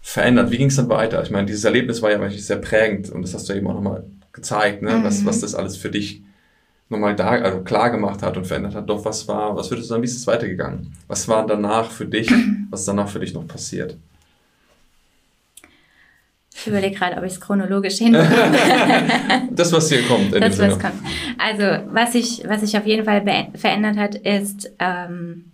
verändert? 0.02 0.50
Wie 0.50 0.58
ging 0.58 0.66
es 0.66 0.76
dann 0.76 0.88
weiter? 0.88 1.22
Ich 1.22 1.30
meine, 1.30 1.46
dieses 1.46 1.62
Erlebnis 1.62 2.02
war 2.02 2.10
ja 2.10 2.18
wirklich 2.18 2.44
sehr 2.44 2.56
prägend 2.56 3.08
und 3.08 3.22
das 3.22 3.34
hast 3.34 3.48
du 3.48 3.52
eben 3.52 3.68
auch 3.68 3.74
nochmal 3.74 4.04
gezeigt, 4.32 4.82
ne? 4.82 4.96
Mhm. 4.96 5.04
was, 5.04 5.24
was 5.24 5.40
das 5.40 5.54
alles 5.54 5.76
für 5.76 5.90
dich 5.90 6.22
nochmal 6.88 7.14
da, 7.14 7.30
also 7.30 7.60
klar 7.60 7.90
gemacht 7.90 8.22
hat 8.22 8.36
und 8.36 8.46
verändert 8.46 8.74
hat. 8.74 8.88
Doch 8.88 9.04
was 9.04 9.28
war, 9.28 9.56
was 9.56 9.70
würdest 9.70 9.88
du 9.88 9.90
sagen, 9.90 10.02
wie 10.02 10.06
ist 10.06 10.16
es 10.16 10.26
weitergegangen? 10.26 10.92
Was 11.06 11.28
war 11.28 11.46
danach 11.46 11.90
für 11.92 12.06
dich, 12.06 12.30
was 12.70 12.84
danach 12.84 13.08
für 13.08 13.20
dich 13.20 13.32
noch 13.32 13.46
passiert? 13.46 13.96
Ich 16.64 16.68
überlege 16.68 16.96
gerade, 16.96 17.18
ob 17.18 17.24
ich 17.24 17.34
es 17.34 17.40
chronologisch 17.42 17.98
hinbekomme. 17.98 18.58
das, 19.50 19.70
was 19.70 19.90
hier 19.90 20.02
kommt. 20.04 20.32
das, 20.32 20.58
was 20.58 20.78
kommt. 20.78 20.94
Also, 21.36 21.84
was 21.92 22.12
sich 22.12 22.42
was 22.48 22.62
ich 22.62 22.78
auf 22.78 22.86
jeden 22.86 23.04
Fall 23.04 23.22
verändert 23.54 23.98
hat, 23.98 24.14
ist 24.14 24.70
ähm, 24.78 25.52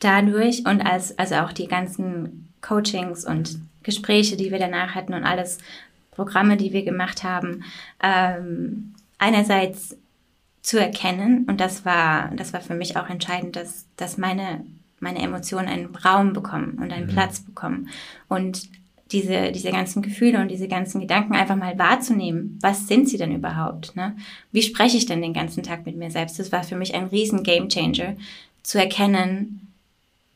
dadurch 0.00 0.66
und 0.66 0.80
als, 0.80 1.16
also 1.16 1.36
auch 1.36 1.52
die 1.52 1.68
ganzen 1.68 2.52
Coachings 2.60 3.24
und 3.24 3.60
Gespräche, 3.84 4.36
die 4.36 4.50
wir 4.50 4.58
danach 4.58 4.96
hatten 4.96 5.14
und 5.14 5.22
alles 5.22 5.58
Programme, 6.10 6.56
die 6.56 6.72
wir 6.72 6.84
gemacht 6.84 7.22
haben, 7.22 7.62
ähm, 8.02 8.96
einerseits 9.18 9.96
zu 10.60 10.80
erkennen 10.80 11.46
und 11.48 11.60
das 11.60 11.84
war, 11.84 12.32
das 12.34 12.52
war 12.52 12.62
für 12.62 12.74
mich 12.74 12.96
auch 12.96 13.08
entscheidend, 13.08 13.54
dass, 13.54 13.86
dass 13.96 14.18
meine, 14.18 14.66
meine 14.98 15.22
Emotionen 15.22 15.68
einen 15.68 15.94
Raum 15.94 16.32
bekommen 16.32 16.78
und 16.82 16.92
einen 16.92 17.06
mhm. 17.06 17.12
Platz 17.12 17.38
bekommen 17.38 17.90
und 18.26 18.68
diese, 19.12 19.52
diese 19.52 19.70
ganzen 19.70 20.02
Gefühle 20.02 20.40
und 20.40 20.50
diese 20.50 20.68
ganzen 20.68 21.00
Gedanken 21.00 21.34
einfach 21.34 21.56
mal 21.56 21.78
wahrzunehmen. 21.78 22.58
Was 22.60 22.88
sind 22.88 23.08
sie 23.08 23.16
denn 23.16 23.34
überhaupt? 23.34 23.96
Ne? 23.96 24.16
Wie 24.52 24.62
spreche 24.62 24.96
ich 24.96 25.06
denn 25.06 25.22
den 25.22 25.32
ganzen 25.32 25.62
Tag 25.62 25.86
mit 25.86 25.96
mir 25.96 26.10
selbst? 26.10 26.38
Das 26.38 26.52
war 26.52 26.62
für 26.62 26.76
mich 26.76 26.94
ein 26.94 27.06
riesen 27.06 27.42
Gamechanger, 27.42 28.16
zu 28.62 28.78
erkennen, 28.78 29.72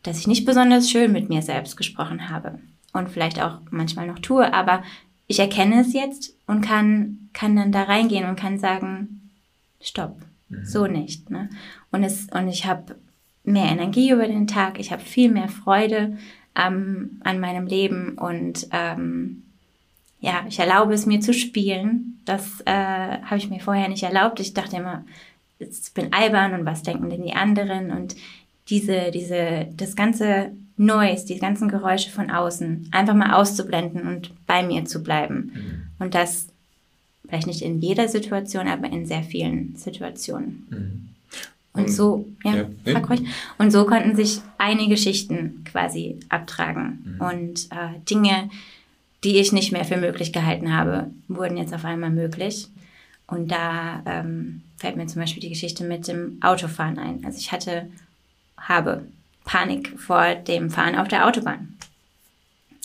dass 0.03 0.19
ich 0.19 0.27
nicht 0.27 0.47
besonders 0.47 0.91
schön 0.91 1.13
mit 1.13 1.29
mir 1.29 1.43
selbst 1.43 1.77
gesprochen 1.77 2.31
habe 2.31 2.59
und 2.93 3.11
vielleicht 3.11 3.41
auch 3.43 3.59
manchmal 3.71 4.07
noch 4.07 4.19
tue, 4.19 4.53
aber 4.53 4.83
ich 5.27 5.39
erkenne 5.39 5.81
es 5.81 5.93
jetzt 5.93 6.35
und 6.47 6.63
kann, 6.63 7.29
kann 7.33 7.57
dann 7.57 7.73
da 7.73 7.83
reingehen 7.85 8.29
und 8.29 8.37
kann 8.37 8.59
sagen, 8.59 9.31
stopp, 9.81 10.17
mhm. 10.49 10.65
so 10.65 10.87
nicht. 10.87 11.31
Ne? 11.31 11.51
Und, 11.91 12.05
es, 12.05 12.29
und 12.33 12.49
ich 12.49 12.67
habe 12.67 12.97
mehr 13.45 13.67
Energie 13.67 14.11
über 14.11 14.27
den 14.27 14.47
Tag, 14.47 14.79
ich 14.79 14.93
habe 14.93 15.03
viel 15.03 15.31
mehr 15.31 15.49
Freude, 15.49 16.17
ähm, 16.57 17.21
an 17.25 17.41
meinem 17.41 17.67
Leben 17.67 18.17
und 18.19 18.69
ähm, 18.73 19.43
ja, 20.21 20.45
ich 20.49 20.59
erlaube 20.59 20.95
es 20.95 21.07
mir 21.07 21.21
zu 21.21 21.35
spielen. 21.35 22.21
Das 22.25 22.61
äh, 22.65 22.73
habe 22.73 23.39
ich 23.39 23.51
mir 23.51 23.61
vorher 23.61 23.89
nicht 23.89 24.05
erlaubt. 24.05 24.39
Ich 24.39 24.55
dachte 24.55 24.77
immer, 24.77 25.05
ich 25.59 25.93
bin 25.95 26.13
albern 26.13 26.55
und 26.55 26.65
was 26.65 26.83
denken 26.83 27.11
denn 27.11 27.25
die 27.25 27.35
anderen 27.35 27.91
und 27.91 28.15
diese, 28.69 29.11
diese, 29.13 29.69
das 29.77 29.97
ganze 29.97 30.53
Noise, 30.77 31.27
die 31.27 31.39
ganzen 31.39 31.69
Geräusche 31.69 32.11
von 32.11 32.31
außen 32.31 32.89
einfach 32.93 33.15
mal 33.15 33.35
auszublenden 33.35 34.07
und 34.07 34.31
bei 34.47 34.63
mir 34.63 34.85
zu 34.85 35.03
bleiben. 35.03 35.53
Mhm. 35.55 36.05
Und 36.05 36.15
das 36.15 36.49
vielleicht 37.27 37.47
nicht 37.47 37.63
in 37.63 37.81
jeder 37.81 38.09
Situation, 38.09 38.69
aber 38.69 38.91
in 38.91 39.07
sehr 39.07 39.23
vielen 39.23 39.75
Situationen. 39.77 40.67
Mhm. 40.71 41.09
Und 41.75 41.91
so, 41.91 42.27
ja, 42.45 42.55
ja, 42.55 42.67
frag 42.85 43.09
ruhig. 43.09 43.23
Und 43.57 43.71
so 43.71 43.87
konnten 43.87 44.15
sich 44.15 44.41
einige 44.59 44.97
Schichten 44.97 45.65
quasi 45.65 46.21
abtragen. 46.29 47.17
Mhm. 47.19 47.21
Und 47.21 47.69
äh, 47.71 47.99
Dinge, 48.09 48.51
die 49.25 49.39
ich 49.39 49.53
nicht 49.53 49.73
mehr 49.73 49.85
für 49.85 49.97
möglich 49.97 50.33
gehalten 50.33 50.75
habe, 50.75 51.11
wurden 51.29 51.57
jetzt 51.57 51.73
auf 51.73 51.85
einmal 51.85 52.11
möglich. 52.11 52.69
Und 53.27 53.51
da 53.51 54.03
ähm, 54.05 54.63
fällt 54.77 54.97
mir 54.97 55.07
zum 55.07 55.23
Beispiel 55.23 55.41
die 55.41 55.49
Geschichte 55.49 55.85
mit 55.85 56.09
dem 56.09 56.39
Autofahren 56.43 56.99
ein. 56.99 57.25
Also 57.25 57.39
ich 57.39 57.53
hatte, 57.53 57.89
habe 58.59 59.07
Panik 59.45 59.99
vor 59.99 60.35
dem 60.35 60.71
Fahren 60.71 60.97
auf 60.97 61.09
der 61.09 61.27
Autobahn. 61.27 61.75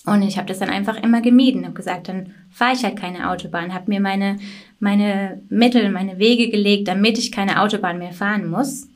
Und 0.07 0.21
ich 0.21 0.37
habe 0.37 0.47
das 0.47 0.59
dann 0.59 0.69
einfach 0.69 0.95
immer 1.03 1.19
gemieden, 1.19 1.65
habe 1.65 1.73
gesagt, 1.73 2.07
dann 2.07 2.33
fahre 2.49 2.73
ich 2.73 2.85
halt 2.85 2.97
keine 2.97 3.29
Autobahn, 3.29 3.73
habe 3.73 3.91
mir 3.91 3.99
meine, 3.99 4.37
meine 4.79 5.41
Mittel, 5.49 5.91
meine 5.91 6.17
Wege 6.17 6.49
gelegt, 6.49 6.87
damit 6.87 7.17
ich 7.17 7.29
keine 7.29 7.61
Autobahn 7.61 7.97
mehr 7.97 8.13
fahren 8.13 8.47
muss. 8.49 8.87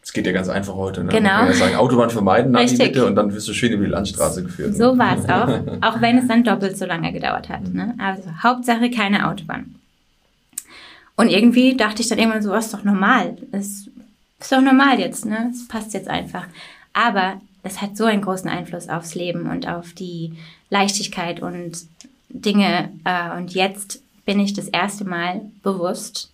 Das 0.00 0.14
geht 0.14 0.24
ja 0.24 0.32
ganz 0.32 0.48
einfach 0.48 0.74
heute. 0.74 1.04
Ne? 1.04 1.10
Genau. 1.10 1.28
Man 1.28 1.38
kann 1.40 1.48
ja 1.48 1.52
sagen, 1.52 1.74
Autobahn 1.76 2.08
vermeiden, 2.08 2.52
Navi 2.52 2.78
bitte, 2.78 3.04
und 3.04 3.14
dann 3.14 3.34
wirst 3.34 3.46
du 3.46 3.52
schön 3.52 3.72
über 3.72 3.84
die 3.84 3.90
Landstraße 3.90 4.42
geführt. 4.42 4.70
Ne? 4.70 4.76
So 4.76 4.96
war 4.96 5.18
es 5.18 5.28
auch, 5.28 5.86
auch 5.86 6.00
wenn 6.00 6.16
es 6.16 6.28
dann 6.28 6.44
doppelt 6.44 6.78
so 6.78 6.86
lange 6.86 7.12
gedauert 7.12 7.50
hat. 7.50 7.68
Ne? 7.74 7.94
Also 7.98 8.22
Hauptsache 8.42 8.90
keine 8.90 9.28
Autobahn. 9.28 9.74
Und 11.16 11.28
irgendwie 11.28 11.76
dachte 11.76 12.00
ich 12.00 12.08
dann 12.08 12.18
irgendwann 12.18 12.40
so, 12.40 12.52
was 12.52 12.66
ist 12.66 12.74
doch 12.74 12.84
normal. 12.84 13.36
Das 13.52 13.66
ist 14.40 14.50
doch 14.50 14.62
normal 14.62 14.98
jetzt, 14.98 15.26
ne? 15.26 15.50
Das 15.50 15.68
passt 15.68 15.92
jetzt 15.92 16.08
einfach. 16.08 16.46
Aber 16.94 17.40
das 17.66 17.82
hat 17.82 17.96
so 17.96 18.04
einen 18.04 18.22
großen 18.22 18.48
Einfluss 18.48 18.88
aufs 18.88 19.16
Leben 19.16 19.50
und 19.50 19.66
auf 19.66 19.92
die 19.92 20.34
Leichtigkeit 20.70 21.40
und 21.42 21.78
Dinge. 22.28 22.90
Äh, 23.04 23.36
und 23.36 23.54
jetzt 23.54 24.02
bin 24.24 24.38
ich 24.38 24.54
das 24.54 24.68
erste 24.68 25.04
Mal 25.04 25.40
bewusst, 25.62 26.32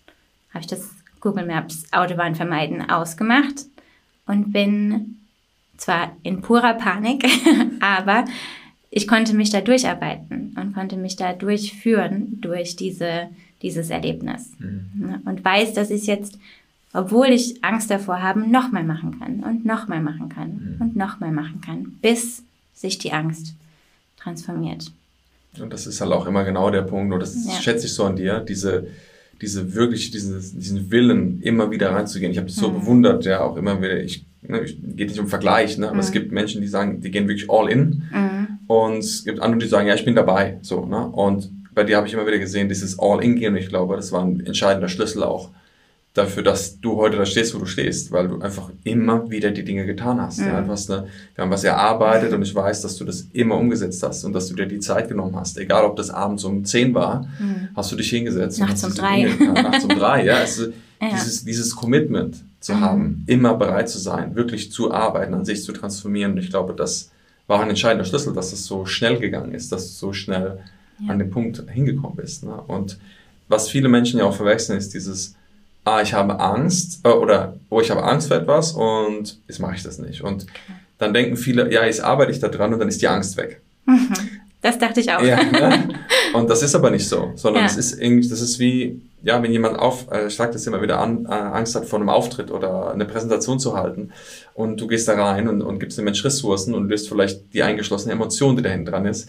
habe 0.53 0.61
ich 0.61 0.67
das 0.67 0.91
Google 1.21 1.45
Maps 1.45 1.85
Autobahn 1.91 2.35
vermeiden 2.35 2.87
ausgemacht 2.87 3.65
und 4.27 4.53
bin 4.53 5.17
zwar 5.77 6.15
in 6.21 6.41
purer 6.41 6.75
Panik, 6.75 7.25
aber 7.79 8.25
ich 8.91 9.07
konnte 9.07 9.33
mich 9.33 9.49
da 9.49 9.61
durcharbeiten 9.61 10.55
und 10.55 10.75
konnte 10.75 10.97
mich 10.97 11.15
da 11.15 11.33
durchführen 11.33 12.39
durch 12.41 12.75
diese, 12.75 13.29
dieses 13.63 13.89
Erlebnis. 13.89 14.51
Mhm. 14.59 15.21
Und 15.25 15.43
weiß, 15.43 15.73
dass 15.73 15.89
ich 15.89 16.05
jetzt, 16.05 16.37
obwohl 16.93 17.27
ich 17.27 17.63
Angst 17.63 17.89
davor 17.89 18.21
habe, 18.21 18.39
nochmal 18.47 18.83
machen 18.83 19.19
kann 19.19 19.39
und 19.43 19.65
nochmal 19.65 20.01
machen 20.01 20.29
kann 20.29 20.77
mhm. 20.77 20.81
und 20.81 20.95
nochmal 20.95 21.31
machen 21.31 21.59
kann, 21.61 21.97
bis 22.01 22.43
sich 22.73 22.99
die 22.99 23.11
Angst 23.11 23.55
transformiert. 24.17 24.91
Und 25.59 25.73
das 25.73 25.87
ist 25.87 26.01
halt 26.01 26.11
auch 26.11 26.25
immer 26.25 26.43
genau 26.43 26.69
der 26.69 26.83
Punkt, 26.83 27.13
und 27.13 27.19
das 27.19 27.45
ja. 27.45 27.53
schätze 27.53 27.87
ich 27.87 27.93
so 27.93 28.05
an 28.05 28.15
dir, 28.15 28.39
diese, 28.39 28.87
diese 29.41 29.73
wirklich, 29.73 30.11
diesen, 30.11 30.39
diesen 30.59 30.91
Willen, 30.91 31.41
immer 31.41 31.69
wieder 31.71 31.91
reinzugehen. 31.91 32.31
Ich 32.31 32.37
habe 32.37 32.47
das 32.47 32.55
so 32.55 32.69
mhm. 32.69 32.79
bewundert, 32.79 33.25
ja, 33.25 33.41
auch 33.41 33.57
immer 33.57 33.81
wieder, 33.81 33.99
ich, 34.01 34.25
ne, 34.41 34.61
ich 34.61 34.77
geht 34.95 35.09
nicht 35.09 35.19
um 35.19 35.27
Vergleich, 35.27 35.77
ne, 35.77 35.87
aber 35.87 35.95
mhm. 35.95 36.01
es 36.01 36.11
gibt 36.11 36.31
Menschen, 36.31 36.61
die 36.61 36.67
sagen, 36.67 37.01
die 37.01 37.11
gehen 37.11 37.27
wirklich 37.27 37.49
all 37.49 37.69
in. 37.69 38.03
Mhm. 38.11 38.47
Und 38.67 38.99
es 38.99 39.25
gibt 39.25 39.39
andere, 39.39 39.59
die 39.59 39.67
sagen, 39.67 39.87
ja, 39.87 39.95
ich 39.95 40.05
bin 40.05 40.15
dabei, 40.15 40.57
so, 40.61 40.85
ne, 40.85 41.07
und 41.07 41.49
bei 41.73 41.83
dir 41.83 41.97
habe 41.97 42.07
ich 42.07 42.13
immer 42.13 42.25
wieder 42.25 42.39
gesehen, 42.39 42.69
dieses 42.69 42.99
all 42.99 43.23
in 43.23 43.35
gehen, 43.35 43.53
und 43.53 43.59
ich 43.59 43.69
glaube, 43.69 43.95
das 43.95 44.11
war 44.11 44.23
ein 44.23 44.45
entscheidender 44.45 44.89
Schlüssel 44.89 45.23
auch 45.23 45.49
dafür, 46.13 46.43
dass 46.43 46.79
du 46.79 46.95
heute 46.97 47.17
da 47.17 47.25
stehst, 47.25 47.55
wo 47.55 47.59
du 47.59 47.65
stehst, 47.65 48.11
weil 48.11 48.27
du 48.27 48.39
einfach 48.39 48.69
immer 48.83 49.29
wieder 49.31 49.49
die 49.49 49.63
Dinge 49.63 49.85
getan 49.85 50.21
hast. 50.21 50.39
Mhm. 50.39 50.47
Ja, 50.47 50.61
du 50.61 50.69
hast 50.69 50.91
eine, 50.91 51.07
wir 51.33 51.43
haben 51.43 51.51
was 51.51 51.63
erarbeitet 51.63 52.31
und 52.33 52.43
ich 52.43 52.53
weiß, 52.53 52.81
dass 52.81 52.97
du 52.97 53.05
das 53.05 53.27
immer 53.33 53.57
umgesetzt 53.57 54.03
hast 54.03 54.23
und 54.23 54.33
dass 54.33 54.47
du 54.47 54.55
dir 54.55 54.67
die 54.67 54.79
Zeit 54.79 55.09
genommen 55.09 55.35
hast. 55.35 55.57
Egal, 55.57 55.85
ob 55.85 55.95
das 55.95 56.11
abends 56.11 56.43
um 56.43 56.63
10 56.63 56.93
war, 56.93 57.27
mhm. 57.39 57.69
hast 57.75 57.91
du 57.91 57.95
dich 57.95 58.09
hingesetzt. 58.09 58.59
Nachts 58.59 58.83
um 58.83 58.93
drei. 58.93 59.23
Dinge, 59.23 59.55
ja, 59.55 59.61
nachts 59.63 59.83
um 59.85 59.89
drei, 59.89 60.25
ja. 60.25 60.35
Also 60.35 60.67
ja. 61.01 61.09
Dieses, 61.11 61.43
dieses 61.43 61.75
Commitment 61.75 62.37
zu 62.59 62.75
mhm. 62.75 62.81
haben, 62.81 63.23
immer 63.27 63.55
bereit 63.55 63.89
zu 63.89 63.97
sein, 63.97 64.35
wirklich 64.35 64.71
zu 64.71 64.93
arbeiten, 64.93 65.33
an 65.33 65.45
sich 65.45 65.63
zu 65.63 65.73
transformieren. 65.73 66.33
Und 66.33 66.37
ich 66.37 66.49
glaube, 66.49 66.73
das 66.73 67.11
war 67.47 67.61
ein 67.61 67.69
entscheidender 67.69 68.05
Schlüssel, 68.05 68.33
dass 68.33 68.53
es 68.53 68.65
so 68.65 68.85
schnell 68.85 69.19
gegangen 69.19 69.53
ist, 69.53 69.71
dass 69.71 69.87
du 69.87 69.93
so 69.93 70.13
schnell 70.13 70.59
ja. 70.99 71.11
an 71.11 71.19
den 71.19 71.29
Punkt 71.29 71.63
hingekommen 71.69 72.15
bist. 72.15 72.45
Ne? 72.45 72.53
Und 72.67 72.99
was 73.49 73.69
viele 73.69 73.89
Menschen 73.89 74.19
ja 74.19 74.25
auch 74.25 74.35
verwechseln, 74.35 74.77
ist 74.77 74.93
dieses, 74.93 75.35
ah, 75.83 76.01
ich 76.01 76.13
habe 76.13 76.39
Angst 76.39 77.01
äh, 77.03 77.09
oder 77.09 77.55
oh, 77.69 77.81
ich 77.81 77.91
habe 77.91 78.03
Angst 78.03 78.27
vor 78.27 78.37
etwas 78.37 78.71
und 78.73 79.39
jetzt 79.47 79.59
mache 79.59 79.75
ich 79.75 79.83
das 79.83 79.99
nicht. 79.99 80.21
Und 80.21 80.45
dann 80.97 81.13
denken 81.13 81.37
viele, 81.37 81.71
ja, 81.71 81.85
jetzt 81.85 82.01
arbeite 82.01 82.31
ich 82.31 82.39
da 82.39 82.47
dran 82.47 82.73
und 82.73 82.79
dann 82.79 82.87
ist 82.87 83.01
die 83.01 83.07
Angst 83.07 83.37
weg. 83.37 83.61
Mhm. 83.85 84.13
Das 84.63 84.79
dachte 84.79 85.01
ich 85.01 85.11
auch. 85.11 85.21
Ja, 85.21 85.43
ne? 85.51 85.89
Und 86.33 86.49
das 86.49 86.63
ist 86.63 86.73
aber 86.73 86.89
nicht 86.89 87.05
so, 87.05 87.33
sondern 87.35 87.65
es 87.65 87.75
ist 87.75 88.01
irgendwie, 88.01 88.29
das 88.29 88.39
ist 88.39 88.59
wie, 88.59 89.01
ja, 89.21 89.43
wenn 89.43 89.51
jemand 89.51 89.77
auf, 89.77 90.09
äh, 90.09 90.27
ich 90.27 90.35
sage 90.35 90.53
das 90.53 90.65
immer 90.65 90.81
wieder 90.81 91.01
an, 91.01 91.25
äh, 91.25 91.33
Angst 91.33 91.75
hat 91.75 91.83
vor 91.83 91.99
einem 91.99 92.07
Auftritt 92.07 92.49
oder 92.49 92.93
eine 92.93 93.03
Präsentation 93.03 93.59
zu 93.59 93.75
halten 93.75 94.13
und 94.53 94.79
du 94.79 94.87
gehst 94.87 95.09
da 95.09 95.21
rein 95.21 95.49
und, 95.49 95.61
und 95.63 95.79
gibst 95.79 95.97
dem 95.97 96.05
Mensch 96.05 96.23
Ressourcen 96.23 96.73
und 96.75 96.87
löst 96.87 97.09
vielleicht 97.09 97.53
die 97.53 97.61
eingeschlossene 97.61 98.13
Emotion, 98.13 98.55
die 98.55 98.61
dahinter 98.61 98.91
dran 98.91 99.05
ist 99.05 99.27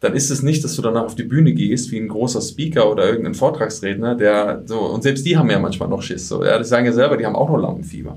dann 0.00 0.14
ist 0.14 0.30
es 0.30 0.42
nicht, 0.42 0.62
dass 0.62 0.76
du 0.76 0.82
danach 0.82 1.04
auf 1.04 1.16
die 1.16 1.24
Bühne 1.24 1.52
gehst 1.52 1.90
wie 1.90 1.98
ein 1.98 2.08
großer 2.08 2.40
Speaker 2.40 2.90
oder 2.90 3.08
irgendein 3.08 3.34
Vortragsredner, 3.34 4.14
der 4.14 4.62
so, 4.66 4.80
und 4.80 5.02
selbst 5.02 5.26
die 5.26 5.36
haben 5.36 5.50
ja 5.50 5.58
manchmal 5.58 5.88
noch 5.88 6.02
Schiss. 6.02 6.28
So, 6.28 6.44
ja, 6.44 6.56
das 6.56 6.68
sagen 6.68 6.86
ja 6.86 6.92
selber, 6.92 7.16
die 7.16 7.26
haben 7.26 7.34
auch 7.34 7.48
noch 7.48 7.58
Lampenfieber. 7.58 8.16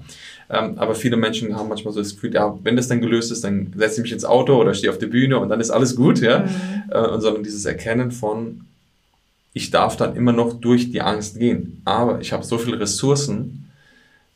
Ähm, 0.49 0.77
aber 0.77 0.93
viele 0.93 1.17
Menschen 1.17 1.55
haben 1.55 1.69
manchmal 1.69 1.93
so 1.93 1.99
das 1.99 2.13
Gefühl, 2.13 2.33
ja, 2.33 2.55
wenn 2.61 2.75
das 2.75 2.87
dann 2.87 3.01
gelöst 3.01 3.31
ist, 3.31 3.43
dann 3.43 3.73
setze 3.75 3.95
ich 3.95 4.03
mich 4.03 4.11
ins 4.11 4.25
Auto 4.25 4.59
oder 4.59 4.73
stehe 4.73 4.91
auf 4.91 4.99
der 4.99 5.07
Bühne 5.07 5.39
und 5.39 5.49
dann 5.49 5.59
ist 5.59 5.71
alles 5.71 5.95
gut, 5.95 6.19
ja. 6.19 6.39
Mhm. 6.39 6.91
Äh, 6.91 7.07
und 7.07 7.21
sondern 7.21 7.43
dieses 7.43 7.65
Erkennen 7.65 8.11
von, 8.11 8.61
ich 9.53 9.71
darf 9.71 9.97
dann 9.97 10.15
immer 10.15 10.33
noch 10.33 10.53
durch 10.53 10.91
die 10.91 11.01
Angst 11.01 11.39
gehen. 11.39 11.81
Aber 11.85 12.21
ich 12.21 12.31
habe 12.31 12.43
so 12.43 12.57
viele 12.57 12.79
Ressourcen, 12.79 13.71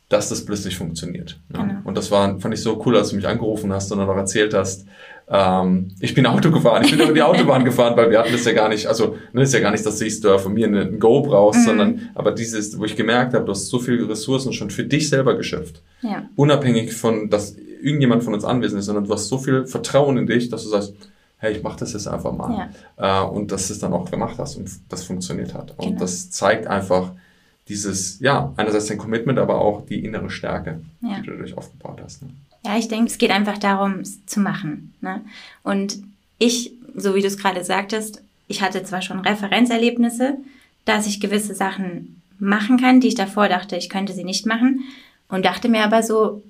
dass 0.08 0.28
das 0.28 0.44
plötzlich 0.44 0.76
funktioniert. 0.76 1.38
Ja. 1.52 1.62
Genau. 1.62 1.80
Und 1.84 1.96
das 1.96 2.10
war, 2.10 2.38
fand 2.40 2.54
ich 2.54 2.62
so 2.62 2.82
cool, 2.84 2.96
als 2.96 3.10
du 3.10 3.16
mich 3.16 3.26
angerufen 3.26 3.72
hast 3.72 3.90
und 3.92 3.98
dann 3.98 4.06
noch 4.06 4.16
erzählt 4.16 4.54
hast, 4.54 4.86
ähm, 5.28 5.88
ich 5.98 6.14
bin 6.14 6.24
Auto 6.26 6.50
gefahren, 6.50 6.84
ich 6.84 6.90
bin 6.92 7.00
über 7.00 7.12
die 7.12 7.22
Autobahn 7.22 7.64
gefahren, 7.64 7.96
weil 7.96 8.10
wir 8.10 8.20
hatten 8.20 8.32
das 8.32 8.44
ja 8.44 8.52
gar 8.52 8.68
nicht, 8.68 8.86
also 8.86 9.16
ne, 9.32 9.42
ist 9.42 9.54
ja 9.54 9.60
gar 9.60 9.72
nicht, 9.72 9.84
dass 9.84 9.98
du 9.98 10.08
da 10.22 10.38
von 10.38 10.54
mir 10.54 10.68
ein 10.68 11.00
Go 11.00 11.20
brauchst, 11.22 11.60
mhm. 11.60 11.64
sondern 11.64 12.10
aber 12.14 12.30
dieses, 12.32 12.78
wo 12.78 12.84
ich 12.84 12.94
gemerkt 12.94 13.34
habe, 13.34 13.44
du 13.44 13.50
hast 13.50 13.66
so 13.66 13.78
viele 13.78 14.08
Ressourcen 14.08 14.52
schon 14.52 14.70
für 14.70 14.84
dich 14.84 15.08
selber 15.08 15.36
geschöpft. 15.36 15.82
Ja. 16.02 16.28
Unabhängig 16.36 16.94
von, 16.94 17.28
dass 17.28 17.56
irgendjemand 17.82 18.22
von 18.22 18.34
uns 18.34 18.44
anwesend 18.44 18.78
ist, 18.78 18.86
sondern 18.86 19.04
du 19.04 19.12
hast 19.12 19.28
so 19.28 19.38
viel 19.38 19.66
Vertrauen 19.66 20.16
in 20.16 20.26
dich, 20.26 20.48
dass 20.48 20.62
du 20.62 20.68
sagst, 20.68 20.94
hey, 21.38 21.52
ich 21.52 21.62
mache 21.62 21.80
das 21.80 21.92
jetzt 21.92 22.06
einfach 22.06 22.32
mal. 22.32 22.70
Ja. 22.98 23.24
Äh, 23.24 23.28
und 23.28 23.50
dass 23.50 23.66
du 23.66 23.72
es 23.72 23.80
dann 23.80 23.92
auch 23.92 24.10
gemacht 24.10 24.38
hast 24.38 24.56
und 24.56 24.70
das 24.88 25.04
funktioniert 25.04 25.54
hat. 25.54 25.72
Und 25.76 25.86
genau. 25.86 26.00
das 26.00 26.30
zeigt 26.30 26.66
einfach 26.66 27.12
dieses, 27.68 28.20
ja, 28.20 28.52
einerseits 28.56 28.86
dein 28.86 28.98
Commitment, 28.98 29.38
aber 29.38 29.60
auch 29.60 29.84
die 29.84 30.04
innere 30.04 30.30
Stärke, 30.30 30.80
ja. 31.02 31.16
die 31.16 31.26
du 31.26 31.32
dadurch 31.32 31.56
aufgebaut 31.56 32.00
hast. 32.02 32.22
Ne? 32.22 32.28
Ja, 32.66 32.76
ich 32.76 32.88
denke, 32.88 33.06
es 33.06 33.18
geht 33.18 33.30
einfach 33.30 33.58
darum, 33.58 34.00
es 34.00 34.26
zu 34.26 34.40
machen. 34.40 34.92
Ne? 35.00 35.24
Und 35.62 35.98
ich, 36.38 36.72
so 36.96 37.14
wie 37.14 37.20
du 37.20 37.28
es 37.28 37.38
gerade 37.38 37.62
sagtest, 37.62 38.22
ich 38.48 38.60
hatte 38.60 38.82
zwar 38.82 39.02
schon 39.02 39.20
Referenzerlebnisse, 39.20 40.38
dass 40.84 41.06
ich 41.06 41.20
gewisse 41.20 41.54
Sachen 41.54 42.20
machen 42.40 42.76
kann, 42.76 43.00
die 43.00 43.08
ich 43.08 43.14
davor 43.14 43.48
dachte, 43.48 43.76
ich 43.76 43.88
könnte 43.88 44.12
sie 44.12 44.24
nicht 44.24 44.46
machen. 44.46 44.80
Und 45.28 45.44
dachte 45.44 45.68
mir 45.68 45.84
aber 45.84 46.02
so, 46.02 46.42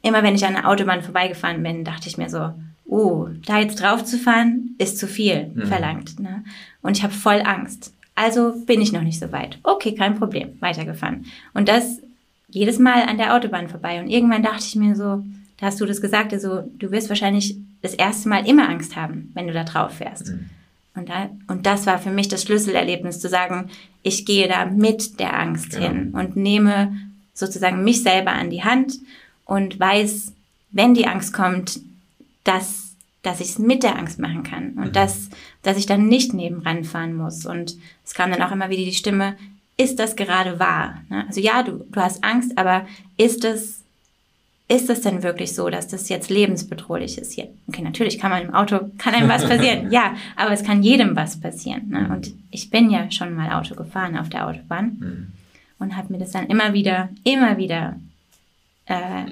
immer 0.00 0.22
wenn 0.22 0.34
ich 0.34 0.46
an 0.46 0.54
der 0.54 0.66
Autobahn 0.66 1.02
vorbeigefahren 1.02 1.62
bin, 1.62 1.84
dachte 1.84 2.08
ich 2.08 2.16
mir 2.16 2.30
so, 2.30 2.54
uh, 2.86 3.28
da 3.44 3.58
jetzt 3.58 3.82
drauf 3.82 4.02
zu 4.02 4.16
fahren, 4.16 4.74
ist 4.78 4.96
zu 4.96 5.06
viel 5.06 5.50
mhm. 5.54 5.66
verlangt. 5.66 6.18
Ne? 6.18 6.42
Und 6.80 6.96
ich 6.96 7.02
habe 7.02 7.12
voll 7.12 7.42
Angst. 7.44 7.92
Also 8.14 8.54
bin 8.64 8.80
ich 8.80 8.92
noch 8.92 9.02
nicht 9.02 9.20
so 9.20 9.30
weit. 9.30 9.58
Okay, 9.62 9.94
kein 9.94 10.18
Problem, 10.18 10.56
weitergefahren. 10.60 11.26
Und 11.52 11.68
das 11.68 12.00
jedes 12.48 12.78
Mal 12.78 13.02
an 13.02 13.18
der 13.18 13.34
Autobahn 13.36 13.68
vorbei. 13.68 14.00
Und 14.00 14.08
irgendwann 14.08 14.42
dachte 14.42 14.64
ich 14.66 14.76
mir 14.76 14.96
so, 14.96 15.22
da 15.60 15.66
hast 15.66 15.80
du 15.80 15.86
das 15.86 16.00
gesagt, 16.00 16.32
also 16.32 16.62
du 16.78 16.90
wirst 16.90 17.10
wahrscheinlich 17.10 17.56
das 17.82 17.94
erste 17.94 18.28
Mal 18.28 18.48
immer 18.48 18.68
Angst 18.68 18.96
haben, 18.96 19.30
wenn 19.34 19.46
du 19.46 19.52
da 19.52 19.64
drauf 19.64 19.92
fährst. 19.92 20.28
Mhm. 20.28 20.50
Und, 20.94 21.08
da, 21.08 21.30
und 21.48 21.66
das 21.66 21.86
war 21.86 21.98
für 21.98 22.10
mich 22.10 22.28
das 22.28 22.42
Schlüsselerlebnis, 22.42 23.20
zu 23.20 23.28
sagen, 23.28 23.70
ich 24.02 24.26
gehe 24.26 24.48
da 24.48 24.64
mit 24.64 25.20
der 25.20 25.38
Angst 25.38 25.72
genau. 25.72 25.86
hin 25.86 26.10
und 26.12 26.36
nehme 26.36 26.96
sozusagen 27.34 27.84
mich 27.84 28.02
selber 28.02 28.32
an 28.32 28.50
die 28.50 28.64
Hand 28.64 28.94
und 29.44 29.78
weiß, 29.78 30.32
wenn 30.72 30.94
die 30.94 31.06
Angst 31.06 31.32
kommt, 31.32 31.80
dass, 32.44 32.94
dass 33.22 33.40
ich 33.40 33.50
es 33.50 33.58
mit 33.58 33.82
der 33.82 33.98
Angst 33.98 34.18
machen 34.18 34.42
kann 34.42 34.72
und 34.74 34.88
mhm. 34.88 34.92
dass, 34.92 35.28
dass 35.62 35.76
ich 35.76 35.86
dann 35.86 36.08
nicht 36.08 36.32
nebenan 36.32 36.84
fahren 36.84 37.14
muss. 37.14 37.44
Und 37.44 37.76
es 38.04 38.14
kam 38.14 38.30
dann 38.30 38.42
auch 38.42 38.52
immer 38.52 38.70
wieder 38.70 38.84
die 38.84 38.94
Stimme, 38.94 39.36
ist 39.76 39.98
das 39.98 40.16
gerade 40.16 40.58
wahr? 40.58 41.02
Ne? 41.08 41.26
Also 41.26 41.40
ja, 41.40 41.62
du, 41.62 41.84
du 41.90 42.00
hast 42.00 42.24
Angst, 42.24 42.56
aber 42.56 42.86
ist 43.16 43.44
es 43.44 43.79
ist 44.70 44.88
es 44.88 45.00
denn 45.00 45.24
wirklich 45.24 45.54
so, 45.54 45.68
dass 45.68 45.88
das 45.88 46.08
jetzt 46.08 46.30
lebensbedrohlich 46.30 47.18
ist 47.18 47.32
hier? 47.32 47.48
Okay, 47.66 47.82
natürlich 47.82 48.20
kann 48.20 48.30
man 48.30 48.42
im 48.42 48.54
Auto, 48.54 48.78
kann 48.98 49.14
einem 49.14 49.28
was 49.28 49.44
passieren. 49.44 49.90
ja, 49.90 50.14
aber 50.36 50.52
es 50.52 50.62
kann 50.62 50.84
jedem 50.84 51.16
was 51.16 51.40
passieren. 51.40 51.88
Ne? 51.88 52.08
Und 52.08 52.32
ich 52.52 52.70
bin 52.70 52.88
ja 52.88 53.10
schon 53.10 53.34
mal 53.34 53.50
Auto 53.52 53.74
gefahren 53.74 54.16
auf 54.16 54.28
der 54.28 54.46
Autobahn 54.46 54.96
mhm. 55.00 55.32
und 55.80 55.96
habe 55.96 56.12
mir 56.12 56.20
das 56.20 56.30
dann 56.30 56.46
immer 56.46 56.72
wieder, 56.72 57.08
immer 57.24 57.56
wieder 57.56 57.96
äh, 58.86 59.24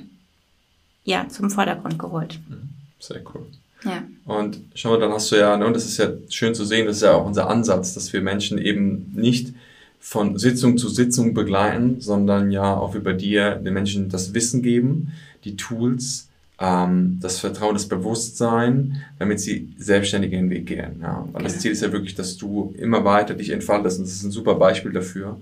ja, 1.05 1.29
zum 1.29 1.51
Vordergrund 1.51 2.01
geholt. 2.01 2.41
Mhm. 2.49 2.71
Sehr 2.99 3.21
cool. 3.33 3.47
Ja. 3.85 4.03
Und 4.25 4.59
schau 4.75 4.91
mal, 4.91 4.99
dann 4.99 5.13
hast 5.13 5.31
du 5.31 5.37
ja, 5.37 5.57
ne, 5.57 5.65
und 5.65 5.75
das 5.75 5.85
ist 5.85 5.99
ja 5.99 6.09
schön 6.29 6.53
zu 6.57 6.65
sehen, 6.65 6.87
das 6.87 6.97
ist 6.97 7.03
ja 7.03 7.13
auch 7.13 7.25
unser 7.25 7.49
Ansatz, 7.49 7.95
dass 7.95 8.13
wir 8.13 8.23
Menschen 8.23 8.59
eben 8.59 9.13
nicht 9.15 9.55
von 10.01 10.39
Sitzung 10.39 10.79
zu 10.79 10.89
Sitzung 10.89 11.35
begleiten, 11.35 12.01
sondern 12.01 12.51
ja 12.51 12.77
auch 12.77 12.95
über 12.95 13.13
dir 13.13 13.57
den 13.57 13.75
Menschen 13.75 14.09
das 14.09 14.35
Wissen 14.35 14.63
geben, 14.63 15.13
die 15.45 15.57
Tools, 15.57 16.29
ähm, 16.61 17.19
das 17.21 17.39
Vertrauen, 17.39 17.75
das 17.75 17.89
Bewusstsein, 17.89 19.03
damit 19.19 19.41
sie 19.41 19.69
selbstständig 19.79 20.31
den 20.31 20.51
Weg 20.51 20.67
gehen. 20.67 21.01
Ja. 21.01 21.27
Und 21.33 21.45
das 21.45 21.59
Ziel 21.59 21.73
ist 21.73 21.83
ja 21.83 21.93
wirklich, 21.93 22.15
dass 22.15 22.37
du 22.37 22.75
immer 22.79 23.05
weiter 23.05 23.35
dich 23.35 23.51
entfaltest. 23.51 23.99
Und 23.99 24.07
das 24.07 24.15
ist 24.15 24.25
ein 24.25 24.31
super 24.31 24.55
Beispiel 24.55 24.93
dafür, 24.93 25.37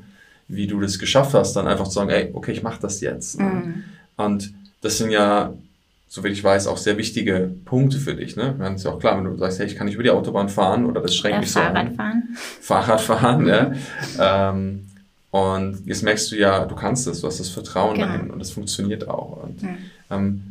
wie 0.48 0.66
du 0.66 0.80
das 0.80 0.98
geschafft 0.98 1.34
hast, 1.34 1.54
dann 1.54 1.66
einfach 1.66 1.86
zu 1.86 1.94
sagen, 1.94 2.10
ey, 2.10 2.30
okay, 2.32 2.52
ich 2.52 2.62
mache 2.62 2.80
das 2.80 3.00
jetzt. 3.00 3.40
Mhm. 3.40 3.84
Und 4.16 4.52
das 4.80 4.98
sind 4.98 5.10
ja, 5.10 5.54
soweit 6.08 6.32
ich 6.32 6.42
weiß, 6.42 6.66
auch 6.66 6.78
sehr 6.78 6.96
wichtige 6.98 7.50
Punkte 7.64 7.98
für 7.98 8.14
dich. 8.14 8.36
Ne? 8.36 8.54
Man 8.58 8.76
ist 8.76 8.84
ja 8.84 8.92
auch 8.92 8.98
klar, 8.98 9.16
wenn 9.16 9.24
du 9.24 9.36
sagst, 9.36 9.58
hey, 9.58 9.66
ich 9.66 9.76
kann 9.76 9.86
nicht 9.86 9.94
über 9.94 10.04
die 10.04 10.10
Autobahn 10.10 10.48
fahren 10.48 10.86
oder 10.86 11.00
das 11.00 11.14
schränkt 11.14 11.36
oder 11.36 11.40
mich 11.40 11.52
so 11.52 11.60
Fahrradfahren. 11.60 12.36
Fahrradfahren, 12.60 13.46
ja. 13.46 13.72
Ähm, 14.18 14.86
Und 15.30 15.86
jetzt 15.86 16.02
merkst 16.02 16.32
du 16.32 16.36
ja, 16.36 16.64
du 16.64 16.74
kannst 16.74 17.06
das, 17.06 17.20
du 17.20 17.26
hast 17.26 17.40
das 17.40 17.50
Vertrauen 17.50 17.94
genau. 17.94 18.06
dahin 18.06 18.30
und 18.30 18.38
das 18.38 18.50
funktioniert 18.50 19.06
auch. 19.08 19.42
Und, 19.42 19.62
mhm. 19.62 19.76
ähm, 20.10 20.42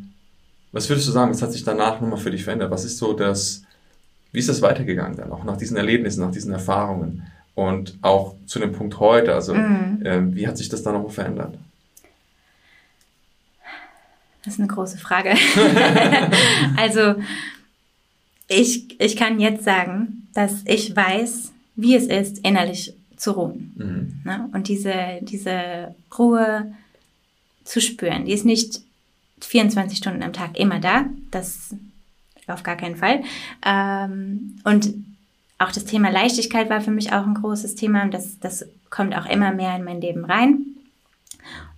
was 0.72 0.90
würdest 0.90 1.08
du 1.08 1.12
sagen, 1.12 1.32
was 1.32 1.42
hat 1.42 1.54
sich 1.54 1.64
danach 1.64 2.02
nochmal 2.02 2.20
für 2.20 2.30
dich 2.30 2.44
verändert? 2.44 2.70
Was 2.70 2.86
ist 2.86 2.98
so 2.98 3.14
das, 3.14 3.64
wie 4.32 4.40
ist 4.40 4.50
das 4.50 4.62
weitergegangen 4.62 5.18
dann 5.18 5.32
auch 5.32 5.44
nach 5.44 5.58
diesen 5.58 5.78
Erlebnissen, 5.78 6.22
nach 6.22 6.32
diesen 6.32 6.52
Erfahrungen? 6.52 7.24
Und 7.56 7.98
auch 8.02 8.36
zu 8.46 8.60
dem 8.60 8.74
Punkt 8.74 9.00
heute, 9.00 9.34
also 9.34 9.54
mhm. 9.54 10.04
ähm, 10.04 10.36
wie 10.36 10.48
hat 10.48 10.58
sich 10.58 10.68
das 10.68 10.84
dann 10.84 10.94
nochmal 10.94 11.12
verändert? 11.12 11.58
Das 14.46 14.54
ist 14.54 14.60
eine 14.60 14.68
große 14.68 15.00
Frage. 15.00 15.34
also 16.78 17.16
ich, 18.48 19.02
ich 19.02 19.16
kann 19.16 19.40
jetzt 19.40 19.64
sagen, 19.64 20.28
dass 20.34 20.62
ich 20.66 20.96
weiß, 20.96 21.52
wie 21.76 21.96
es 21.96 22.06
ist, 22.06 22.46
innerlich 22.46 22.94
zu 23.18 23.32
ruhen. 23.32 23.74
Mhm. 23.76 24.22
Ne? 24.24 24.50
Und 24.54 24.68
diese, 24.68 24.94
diese 25.22 25.96
Ruhe 26.18 26.74
zu 27.64 27.82
spüren, 27.82 28.26
die 28.26 28.34
ist 28.34 28.46
nicht 28.46 28.82
24 29.42 29.98
Stunden 29.98 30.22
am 30.22 30.34
Tag 30.34 30.58
immer 30.60 30.80
da, 30.80 31.06
das 31.32 31.76
auf 32.48 32.62
gar 32.62 32.78
keinen 32.78 32.98
Fall. 32.98 33.24
Ähm, 33.66 34.60
und 34.64 34.94
auch 35.58 35.72
das 35.72 35.86
Thema 35.86 36.10
Leichtigkeit 36.12 36.70
war 36.70 36.82
für 36.82 36.92
mich 36.92 37.12
auch 37.14 37.26
ein 37.26 37.34
großes 37.34 37.74
Thema 37.76 38.04
und 38.04 38.14
das, 38.14 38.40
das 38.40 38.66
kommt 38.92 39.16
auch 39.16 39.26
immer 39.26 39.52
mehr 39.52 39.76
in 39.76 39.84
mein 39.84 40.02
Leben 40.02 40.24
rein. 40.24 40.66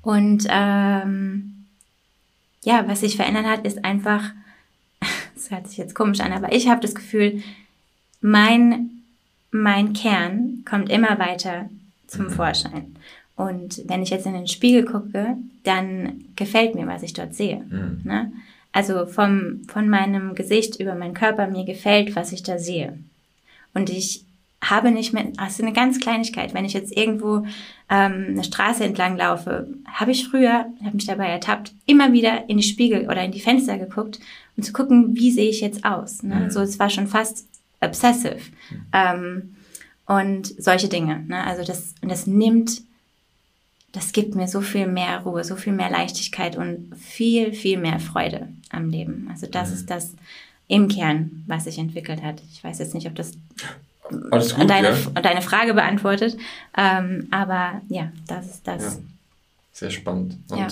Und 0.01 0.45
ähm, 0.49 1.56
ja, 2.67 2.87
was 2.87 2.99
sich 2.99 3.15
verändert 3.15 3.45
hat, 3.45 3.65
ist 3.65 3.83
einfach, 3.83 4.31
das 5.35 5.49
hört 5.49 5.67
sich 5.67 5.77
jetzt 5.77 5.95
komisch 5.95 6.19
an, 6.19 6.33
aber 6.33 6.51
ich 6.53 6.69
habe 6.69 6.81
das 6.81 6.95
Gefühl, 6.95 7.41
mein 8.21 8.97
mein 9.51 9.93
Kern 9.93 10.63
kommt 10.65 10.89
immer 10.89 11.19
weiter 11.19 11.69
zum 12.07 12.25
mhm. 12.25 12.31
Vorschein. 12.31 12.95
Und 13.35 13.83
wenn 13.87 14.01
ich 14.01 14.09
jetzt 14.09 14.25
in 14.25 14.33
den 14.33 14.47
Spiegel 14.47 14.85
gucke, 14.85 15.37
dann 15.63 16.25
gefällt 16.35 16.75
mir, 16.75 16.87
was 16.87 17.03
ich 17.03 17.13
dort 17.13 17.35
sehe. 17.35 17.57
Mhm. 17.69 18.01
Ne? 18.03 18.31
Also 18.71 19.05
vom, 19.05 19.61
von 19.67 19.89
meinem 19.89 20.35
Gesicht 20.35 20.79
über 20.79 20.95
meinen 20.95 21.13
Körper, 21.13 21.47
mir 21.47 21.65
gefällt, 21.65 22.15
was 22.15 22.31
ich 22.31 22.43
da 22.43 22.57
sehe. 22.57 22.97
Und 23.73 23.89
ich 23.89 24.23
habe 24.61 24.91
nicht 24.91 25.13
mehr, 25.13 25.31
also 25.37 25.63
eine 25.63 25.73
ganz 25.73 25.99
Kleinigkeit, 25.99 26.53
wenn 26.53 26.65
ich 26.65 26.73
jetzt 26.73 26.95
irgendwo 26.95 27.45
ähm, 27.89 28.25
eine 28.29 28.43
Straße 28.43 28.83
entlang 28.83 29.15
laufe, 29.15 29.67
habe 29.85 30.11
ich 30.11 30.27
früher, 30.27 30.65
habe 30.83 30.95
mich 30.95 31.05
dabei 31.05 31.27
ertappt, 31.27 31.73
immer 31.85 32.11
wieder 32.11 32.49
in 32.49 32.57
die 32.57 32.63
Spiegel 32.63 33.05
oder 33.05 33.23
in 33.23 33.31
die 33.31 33.39
Fenster 33.39 33.77
geguckt 33.77 34.19
und 34.55 34.63
zu 34.63 34.73
gucken, 34.73 35.15
wie 35.15 35.31
sehe 35.31 35.49
ich 35.49 35.61
jetzt 35.61 35.85
aus. 35.85 36.23
Ne? 36.23 36.35
Mhm. 36.35 36.49
So, 36.49 36.61
es 36.61 36.79
war 36.79 36.89
schon 36.89 37.07
fast 37.07 37.45
obsessive. 37.81 38.39
Mhm. 38.69 38.85
Ähm, 38.93 39.55
und 40.07 40.47
solche 40.61 40.87
Dinge. 40.87 41.23
Ne? 41.27 41.43
Also 41.43 41.63
das, 41.63 41.93
das 42.01 42.25
nimmt, 42.25 42.81
das 43.91 44.11
gibt 44.11 44.35
mir 44.35 44.47
so 44.47 44.61
viel 44.61 44.87
mehr 44.87 45.19
Ruhe, 45.19 45.43
so 45.43 45.55
viel 45.55 45.73
mehr 45.73 45.89
Leichtigkeit 45.89 46.55
und 46.55 46.95
viel, 46.97 47.53
viel 47.53 47.77
mehr 47.77 47.99
Freude 47.99 48.47
am 48.69 48.89
Leben. 48.89 49.27
Also 49.29 49.47
das 49.47 49.69
mhm. 49.69 49.75
ist 49.75 49.89
das 49.89 50.15
im 50.67 50.87
Kern, 50.87 51.43
was 51.45 51.65
sich 51.65 51.77
entwickelt 51.77 52.23
hat. 52.23 52.41
Ich 52.51 52.63
weiß 52.63 52.79
jetzt 52.79 52.93
nicht, 52.93 53.07
ob 53.07 53.15
das 53.15 53.33
gut, 54.09 54.69
deine, 54.69 54.89
ja. 54.89 55.21
deine 55.21 55.41
Frage 55.41 55.73
beantwortet, 55.73 56.37
ähm, 56.77 57.27
aber 57.31 57.81
ja, 57.89 58.11
das 58.27 58.45
ist 58.47 58.67
das. 58.67 58.83
Ja. 58.83 58.91
Sehr 59.73 59.91
spannend. 59.91 60.37
Und 60.49 60.57
ja. 60.57 60.67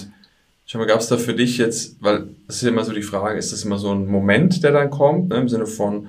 Schau 0.68 0.80
mal, 0.80 0.88
gab 0.88 1.00
es 1.00 1.08
da 1.08 1.18
für 1.18 1.36
dich 1.36 1.58
jetzt, 1.58 2.02
weil 2.02 2.28
das 2.48 2.58
ist 2.58 2.62
ja 2.64 2.70
immer 2.70 2.84
so 2.84 2.92
die 2.92 3.04
Frage, 3.04 3.38
ist 3.38 3.52
das 3.54 3.64
immer 3.64 3.78
so 3.78 3.94
ein 3.94 4.08
Moment, 4.08 4.64
der 4.64 4.72
dann 4.72 4.90
kommt, 4.90 5.30
ne, 5.30 5.36
im 5.36 5.48
Sinne 5.48 5.68
von, 5.68 6.08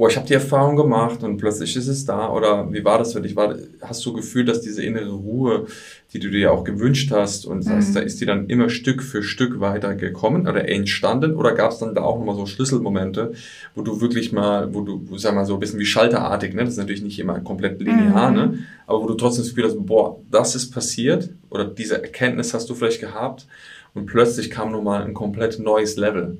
oh, 0.00 0.06
ich 0.06 0.16
habe 0.16 0.28
die 0.28 0.34
Erfahrung 0.34 0.76
gemacht 0.76 1.24
und 1.24 1.38
plötzlich 1.38 1.74
ist 1.76 1.88
es 1.88 2.04
da? 2.04 2.30
Oder 2.32 2.72
wie 2.72 2.84
war 2.84 2.98
das 2.98 3.14
für 3.14 3.20
dich? 3.20 3.34
War, 3.34 3.56
hast 3.82 4.06
du 4.06 4.12
gefühlt, 4.12 4.48
dass 4.48 4.60
diese 4.60 4.80
innere 4.84 5.10
Ruhe, 5.10 5.66
die 6.12 6.20
du 6.20 6.30
dir 6.30 6.52
auch 6.52 6.62
gewünscht 6.62 7.10
hast, 7.10 7.44
und 7.44 7.66
mhm. 7.66 7.70
heißt, 7.70 7.96
da 7.96 8.00
ist 8.00 8.20
die 8.20 8.26
dann 8.26 8.46
immer 8.46 8.68
Stück 8.68 9.02
für 9.02 9.24
Stück 9.24 9.58
weiter 9.58 9.96
gekommen 9.96 10.46
oder 10.46 10.68
entstanden? 10.68 11.34
Oder 11.34 11.52
gab 11.52 11.72
es 11.72 11.78
dann 11.78 11.96
da 11.96 12.02
auch 12.02 12.16
nochmal 12.16 12.36
so 12.36 12.46
Schlüsselmomente, 12.46 13.32
wo 13.74 13.82
du 13.82 14.00
wirklich 14.00 14.32
mal, 14.32 14.72
wo 14.72 14.82
du, 14.82 15.18
sag 15.18 15.34
mal, 15.34 15.44
so 15.44 15.54
ein 15.54 15.60
bisschen 15.60 15.80
wie 15.80 15.86
schalterartig, 15.86 16.54
ne? 16.54 16.60
das 16.62 16.74
ist 16.74 16.78
natürlich 16.78 17.02
nicht 17.02 17.18
immer 17.18 17.40
komplett 17.40 17.80
linear, 17.80 18.30
mhm. 18.30 18.36
ne? 18.36 18.58
aber 18.86 19.02
wo 19.02 19.08
du 19.08 19.14
trotzdem 19.14 19.42
das 19.42 19.50
Gefühl 19.50 19.64
hast, 19.64 19.84
boah, 19.84 20.20
das 20.30 20.54
ist 20.54 20.70
passiert 20.70 21.30
oder 21.50 21.64
diese 21.64 22.00
Erkenntnis 22.00 22.54
hast 22.54 22.70
du 22.70 22.74
vielleicht 22.76 23.00
gehabt 23.00 23.48
und 23.94 24.06
plötzlich 24.06 24.48
kam 24.48 24.70
nochmal 24.70 25.02
ein 25.02 25.14
komplett 25.14 25.58
neues 25.58 25.96
Level 25.96 26.38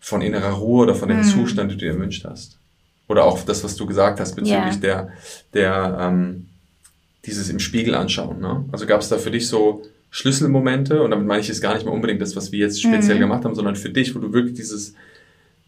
von 0.00 0.22
innerer 0.22 0.52
Ruhe 0.52 0.84
oder 0.84 0.94
von 0.94 1.10
dem 1.10 1.18
mhm. 1.18 1.24
Zustand, 1.24 1.70
den 1.70 1.78
du 1.78 1.84
dir 1.84 1.92
erwünscht 1.92 2.24
hast. 2.24 2.58
Oder 3.08 3.24
auch 3.24 3.42
das, 3.42 3.62
was 3.62 3.76
du 3.76 3.86
gesagt 3.86 4.20
hast 4.20 4.34
bezüglich 4.34 4.74
ja. 4.74 4.80
der, 4.80 5.08
der 5.54 5.98
ähm, 6.00 6.46
dieses 7.24 7.48
im 7.48 7.58
Spiegel 7.58 7.94
anschauen. 7.94 8.40
Ne? 8.40 8.64
Also 8.72 8.86
gab 8.86 9.00
es 9.00 9.08
da 9.08 9.18
für 9.18 9.30
dich 9.30 9.48
so 9.48 9.82
Schlüsselmomente, 10.10 11.02
und 11.02 11.10
damit 11.10 11.26
meine 11.26 11.40
ich 11.40 11.48
jetzt 11.48 11.60
gar 11.60 11.74
nicht 11.74 11.84
mehr 11.84 11.92
unbedingt 11.92 12.20
das, 12.20 12.36
was 12.36 12.52
wir 12.52 12.60
jetzt 12.60 12.80
speziell 12.82 13.16
mhm. 13.16 13.20
gemacht 13.20 13.44
haben, 13.44 13.54
sondern 13.54 13.76
für 13.76 13.90
dich, 13.90 14.14
wo 14.14 14.18
du 14.18 14.32
wirklich 14.32 14.54
dieses 14.54 14.94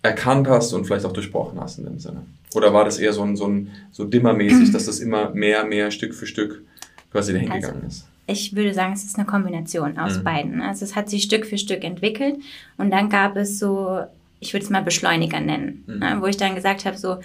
erkannt 0.03 0.49
hast 0.49 0.73
und 0.73 0.85
vielleicht 0.85 1.05
auch 1.05 1.13
durchbrochen 1.13 1.61
hast 1.61 1.79
in 1.79 1.85
dem 1.85 1.99
Sinne? 1.99 2.23
Oder 2.55 2.73
war 2.73 2.85
das 2.85 2.99
eher 2.99 3.13
so 3.13 3.23
ein, 3.23 3.37
so 3.37 3.47
ein 3.47 3.71
so 3.93 4.05
dimmermäßig, 4.05 4.71
dass 4.73 4.87
das 4.87 5.01
immer 5.01 5.31
mehr, 5.31 5.65
mehr 5.65 5.91
Stück 5.91 6.15
für 6.15 6.27
Stück 6.27 6.63
quasi 7.11 7.33
dahin 7.33 7.51
also, 7.51 7.69
gegangen 7.69 7.87
ist? 7.87 8.07
Ich 8.27 8.55
würde 8.55 8.75
sagen, 8.75 8.93
es 8.93 9.05
ist 9.05 9.17
eine 9.17 9.27
Kombination 9.27 9.99
aus 9.99 10.19
mhm. 10.19 10.25
beiden. 10.25 10.61
Also 10.61 10.85
es 10.85 10.95
hat 10.95 11.09
sich 11.09 11.23
Stück 11.23 11.47
für 11.47 11.59
Stück 11.59 11.83
entwickelt 11.83 12.37
und 12.77 12.91
dann 12.91 13.09
gab 13.09 13.37
es 13.37 13.59
so 13.59 14.03
ich 14.41 14.53
würde 14.53 14.65
es 14.65 14.71
mal 14.71 14.83
Beschleuniger 14.83 15.41
nennen, 15.41 15.85
mhm. 15.87 15.99
ne, 15.99 16.17
wo 16.21 16.27
ich 16.27 16.37
dann 16.37 16.55
gesagt 16.55 16.85
habe, 16.85 16.97
so 16.97 17.19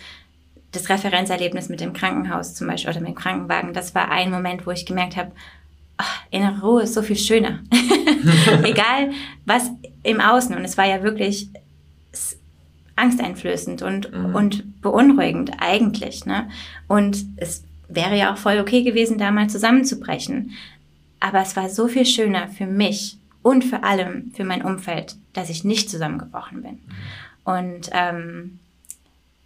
das 0.72 0.90
Referenzerlebnis 0.90 1.70
mit 1.70 1.82
dem 1.82 1.94
Krankenhaus 1.94 2.56
zum 2.56 2.68
Beispiel 2.68 2.92
oder 2.92 3.00
mit 3.00 3.10
dem 3.10 3.16
Krankenwagen, 3.16 3.74
das 3.74 3.94
war 3.94 4.10
ein 4.10 4.32
Moment, 4.32 4.66
wo 4.66 4.72
ich 4.72 4.86
gemerkt 4.86 5.16
habe, 5.16 5.32
ach, 5.98 6.24
innere 6.32 6.62
Ruhe 6.62 6.84
ist 6.84 6.94
so 6.94 7.02
viel 7.02 7.18
schöner. 7.18 7.60
Egal 8.64 9.12
was 9.46 9.70
im 10.04 10.20
Außen. 10.20 10.56
Und 10.56 10.66
es 10.66 10.78
war 10.78 10.86
ja 10.86 11.04
wirklich 11.04 11.50
angsteinflößend 12.96 13.82
und, 13.82 14.12
mhm. 14.12 14.36
und 14.36 14.82
beunruhigend 14.82 15.52
eigentlich. 15.60 16.26
Ne? 16.26 16.50
Und 16.88 17.26
es 17.38 17.64
wäre 17.88 18.18
ja 18.18 18.34
auch 18.34 18.38
voll 18.38 18.60
okay 18.60 18.84
gewesen, 18.84 19.18
da 19.18 19.32
mal 19.32 19.50
zusammenzubrechen. 19.50 20.52
Aber 21.20 21.42
es 21.42 21.56
war 21.56 21.70
so 21.70 21.88
viel 21.88 22.06
schöner 22.06 22.48
für 22.50 22.66
mich 22.66 23.18
und 23.44 23.64
vor 23.64 23.84
allem 23.84 24.32
für 24.36 24.44
mein 24.44 24.64
Umfeld, 24.64 25.16
dass 25.34 25.50
ich 25.50 25.64
nicht 25.64 25.90
zusammengebrochen 25.90 26.64
bin. 26.64 26.80
Und 27.44 27.90
ähm, 27.92 28.60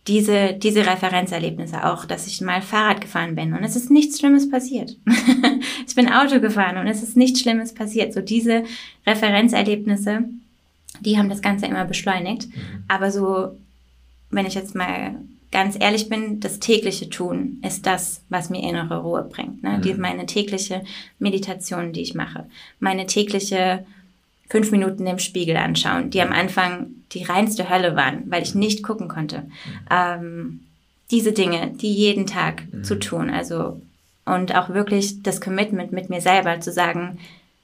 diese, 0.08 0.54
diese 0.54 0.86
Referenzerlebnisse 0.86 1.84
auch, 1.84 2.06
dass 2.06 2.28
ich 2.28 2.40
mal 2.40 2.62
Fahrrad 2.62 3.02
gefahren 3.02 3.36
bin 3.36 3.54
und 3.54 3.64
es 3.64 3.76
ist 3.76 3.92
nichts 3.92 4.20
Schlimmes 4.20 4.50
passiert. 4.50 4.96
ich 5.88 5.96
bin 5.96 6.10
Auto 6.10 6.40
gefahren 6.40 6.78
und 6.78 6.88
es 6.88 7.04
ist 7.04 7.18
nichts 7.18 7.42
Schlimmes 7.42 7.74
passiert. 7.74 8.14
So 8.14 8.22
diese 8.22 8.64
Referenzerlebnisse, 9.06 10.24
die 11.02 11.18
haben 11.18 11.30
das 11.30 11.42
Ganze 11.42 11.66
immer 11.66 11.84
beschleunigt. 11.84 12.48
Mhm. 12.48 12.84
Aber 12.88 13.12
so, 13.12 13.58
wenn 14.30 14.46
ich 14.46 14.54
jetzt 14.54 14.76
mal 14.76 15.16
ganz 15.52 15.78
ehrlich 15.80 16.10
bin, 16.10 16.40
das 16.40 16.60
tägliche 16.60 17.10
Tun 17.10 17.62
ist 17.66 17.86
das, 17.86 18.22
was 18.30 18.50
mir 18.50 18.68
innere 18.68 19.02
Ruhe 19.02 19.24
bringt. 19.24 19.64
Ne? 19.64 19.78
Mhm. 19.78 19.82
Die, 19.82 19.94
meine 19.94 20.26
tägliche 20.26 20.84
Meditation, 21.20 21.94
die 21.94 22.02
ich 22.02 22.16
mache. 22.16 22.46
Meine 22.80 23.06
tägliche 23.06 23.86
fünf 24.50 24.72
Minuten 24.72 25.06
im 25.08 25.20
Spiegel 25.20 25.58
anschauen, 25.58 26.10
die 26.10 26.22
am 26.22 26.32
Anfang 26.32 26.88
die 27.12 27.24
reinste 27.24 27.70
Hölle 27.70 27.96
waren, 27.96 28.24
weil 28.30 28.44
ich 28.44 28.56
nicht 28.56 28.84
gucken 28.84 29.08
konnte. 29.08 29.40
Mhm. 29.40 29.52
Ähm, 29.90 30.60
diese 31.12 31.32
Dinge, 31.32 31.72
die 31.76 31.94
jeden 31.94 32.26
Tag 32.26 32.64
mhm. 32.72 32.84
zu 32.84 33.00
tun, 33.00 33.30
also 33.30 33.82
und 34.26 34.54
auch 34.56 34.70
wirklich 34.70 35.24
das 35.24 35.40
Commitment 35.40 35.94
mit 35.94 36.10
mir 36.10 36.20
selber 36.20 36.60
zu 36.60 36.72
sagen, 36.72 37.20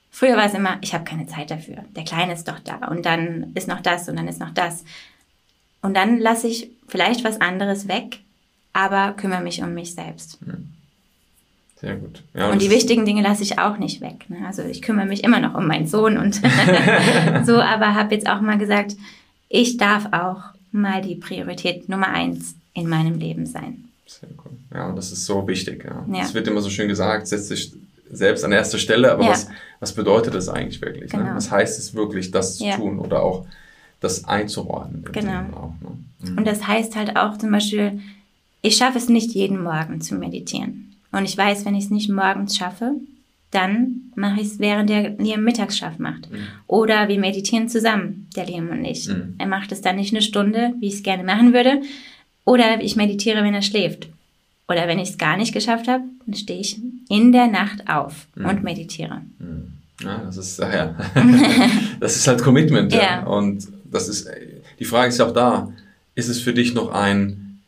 früher 0.10 0.38
war 0.38 0.46
es 0.46 0.54
immer, 0.54 0.78
ich 0.82 0.94
habe 0.94 1.04
keine 1.04 1.28
Zeit 1.28 1.52
dafür, 1.52 1.84
der 1.94 2.06
Kleine 2.06 2.34
ist 2.34 2.48
doch 2.48 2.60
da 2.60 2.88
und 2.88 3.06
dann 3.06 3.52
ist 3.54 3.68
noch 3.68 3.82
das 3.82 4.08
und 4.08 4.16
dann 4.16 4.30
ist 4.30 4.40
noch 4.40 4.52
das. 4.52 4.86
Und 5.82 5.96
dann 5.96 6.20
lasse 6.20 6.48
ich 6.48 6.70
vielleicht 6.94 7.24
was 7.24 7.42
anderes 7.42 7.88
weg, 7.88 8.20
aber 8.72 9.14
kümmere 9.14 9.42
mich 9.42 9.64
um 9.64 9.74
mich 9.74 9.96
selbst. 9.96 10.38
Sehr 11.82 11.96
gut. 11.96 12.22
Ja, 12.36 12.52
und, 12.52 12.62
die 12.62 12.70
wichtigen 12.70 13.04
Dinge 13.04 13.24
lasse 13.24 13.42
ich 13.42 13.58
auch 13.58 13.80
nicht 13.80 14.00
weg. 14.00 14.30
Ne? 14.30 14.46
Also 14.46 14.62
ich 14.62 14.84
kümmere 14.84 15.08
mich 15.08 15.24
immer 15.24 15.40
noch 15.40 15.56
um 15.56 15.66
meinen 15.66 15.88
Sohn 15.88 16.20
und 16.20 16.36
so, 17.46 17.60
aber 17.60 17.96
habe 17.96 18.14
jetzt 18.14 18.30
auch 18.30 18.42
mal 18.42 18.60
gesagt, 18.60 18.96
ich 19.50 19.78
darf 19.78 20.06
auch 20.14 20.44
mal 20.72 21.02
die 21.02 21.16
Priorität 21.16 21.90
Nummer 21.90 22.10
eins 22.10 22.54
in 22.76 22.88
meinem 22.88 23.18
Leben 23.18 23.48
sein. 23.48 23.86
Sehr 24.06 24.30
cool. 24.46 24.52
Ja, 24.72 24.90
und 24.90 24.96
das 24.96 25.12
ist 25.12 25.26
so 25.26 25.48
wichtig. 25.48 25.84
Ja. 25.86 26.06
ja. 26.16 26.22
Es 26.22 26.36
wird 26.36 26.48
immer 26.48 26.62
so 26.62 26.70
schön 26.70 26.88
gesagt, 26.88 27.28
setzt 27.28 27.48
sich 27.48 27.74
selbst 28.12 28.46
an 28.46 28.52
erster 28.52 28.78
Stelle, 28.78 29.12
aber 29.12 29.24
ja. 29.24 29.32
was, 29.32 29.48
was 29.80 29.94
bedeutet 29.94 30.36
das 30.36 30.48
eigentlich 30.48 30.80
wirklich? 30.80 31.12
Ne? 31.12 31.20
Genau. 31.20 31.32
Ne? 31.32 31.36
Was 31.38 31.50
heißt 31.50 31.80
es 31.80 31.96
wirklich, 31.96 32.30
das 32.30 32.60
zu 32.60 32.70
tun 32.70 33.00
oder 33.00 33.24
auch 33.24 33.48
das 34.04 34.26
einzuordnen? 34.26 35.06
Genau. 35.12 35.42
Auch, 35.54 35.74
ne? 35.82 36.32
mhm. 36.32 36.38
Und 36.38 36.48
das 36.48 36.68
heißt 36.68 36.96
halt 36.96 37.16
auch 37.18 37.38
zum 37.38 37.52
Beispiel, 37.52 38.02
ich 38.62 38.78
schaffe 38.78 38.98
es 38.98 39.10
nicht 39.10 39.32
jeden 39.32 39.62
Morgen 39.62 40.02
zu 40.02 40.16
meditieren. 40.16 40.96
Und 41.12 41.26
ich 41.26 41.38
weiß, 41.38 41.66
wenn 41.66 41.76
ich 41.76 41.86
es 41.86 41.90
nicht 41.92 42.10
morgens 42.10 42.58
schaffe, 42.58 42.94
dann 43.52 44.12
mache 44.16 44.42
ich 44.42 44.48
es, 44.48 44.60
während 44.60 44.90
der 44.90 45.12
Liam 45.12 45.44
Mittagsschlaf 45.44 46.00
macht. 46.00 46.32
Mhm. 46.32 46.40
Oder 46.68 47.08
wir 47.08 47.20
meditieren 47.20 47.70
zusammen, 47.70 48.28
der 48.36 48.48
Liam 48.48 48.70
und 48.70 48.84
ich. 48.84 49.08
Mhm. 49.08 49.36
Er 49.38 49.48
macht 49.48 49.72
es 49.72 49.82
dann 49.82 49.98
nicht 49.98 50.14
eine 50.14 50.24
Stunde, 50.24 50.74
wie 50.80 50.88
ich 50.88 50.96
es 50.96 51.04
gerne 51.04 51.24
machen 51.24 51.54
würde. 51.54 51.82
Oder 52.46 52.82
ich 52.82 52.96
meditiere, 52.96 53.44
wenn 53.44 53.54
er 53.54 53.62
schläft. 53.62 54.10
Oder 54.68 54.88
wenn 54.88 55.00
ich 55.00 55.10
es 55.10 55.18
gar 55.18 55.38
nicht 55.38 55.54
geschafft 55.54 55.88
habe, 55.88 56.04
dann 56.26 56.36
stehe 56.36 56.60
ich 56.60 56.80
in 57.10 57.32
der 57.32 57.48
Nacht 57.48 57.88
auf 57.88 58.28
mhm. 58.36 58.46
und 58.46 58.64
meditiere. 58.64 59.22
Mhm. 59.38 59.74
Ja, 60.02 60.22
das 60.26 60.38
ist, 60.38 60.60
ja. 60.60 60.96
das 62.00 62.16
ist 62.16 62.28
halt 62.28 62.42
Commitment. 62.42 62.92
Ja. 62.92 63.02
ja. 63.02 63.24
Und 63.24 63.68
das 63.94 64.08
ist, 64.10 64.30
die 64.80 64.86
Frage 64.86 65.10
ist 65.10 65.20
ja 65.20 65.28
auch 65.28 65.34
da, 65.34 65.72
ist 66.16 66.30
es 66.30 66.42
für 66.42 66.54
dich 66.54 66.74
noch 66.74 66.92
ein, 66.92 67.62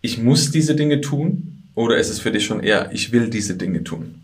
ich 0.00 0.18
muss 0.18 0.50
diese 0.50 0.74
Dinge 0.74 1.00
tun? 1.00 1.46
Oder 1.74 1.98
ist 1.98 2.10
es 2.10 2.20
für 2.20 2.32
dich 2.32 2.44
schon 2.44 2.60
eher, 2.60 2.90
ich 2.92 3.12
will 3.12 3.30
diese 3.30 3.54
Dinge 3.54 3.84
tun? 3.84 4.22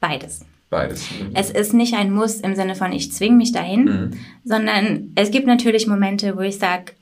Beides. 0.00 0.40
Beides. 0.70 1.06
Es 1.34 1.50
ist 1.50 1.72
nicht 1.72 1.94
ein 1.94 2.12
Muss 2.12 2.40
im 2.40 2.56
Sinne 2.56 2.74
von, 2.74 2.92
ich 2.92 3.12
zwinge 3.12 3.36
mich 3.36 3.52
dahin, 3.52 3.84
mhm. 3.84 4.10
sondern 4.44 5.12
es 5.14 5.30
gibt 5.30 5.46
natürlich 5.46 5.86
Momente, 5.86 6.36
wo 6.36 6.40
ich 6.40 6.58
sage, 6.58 6.92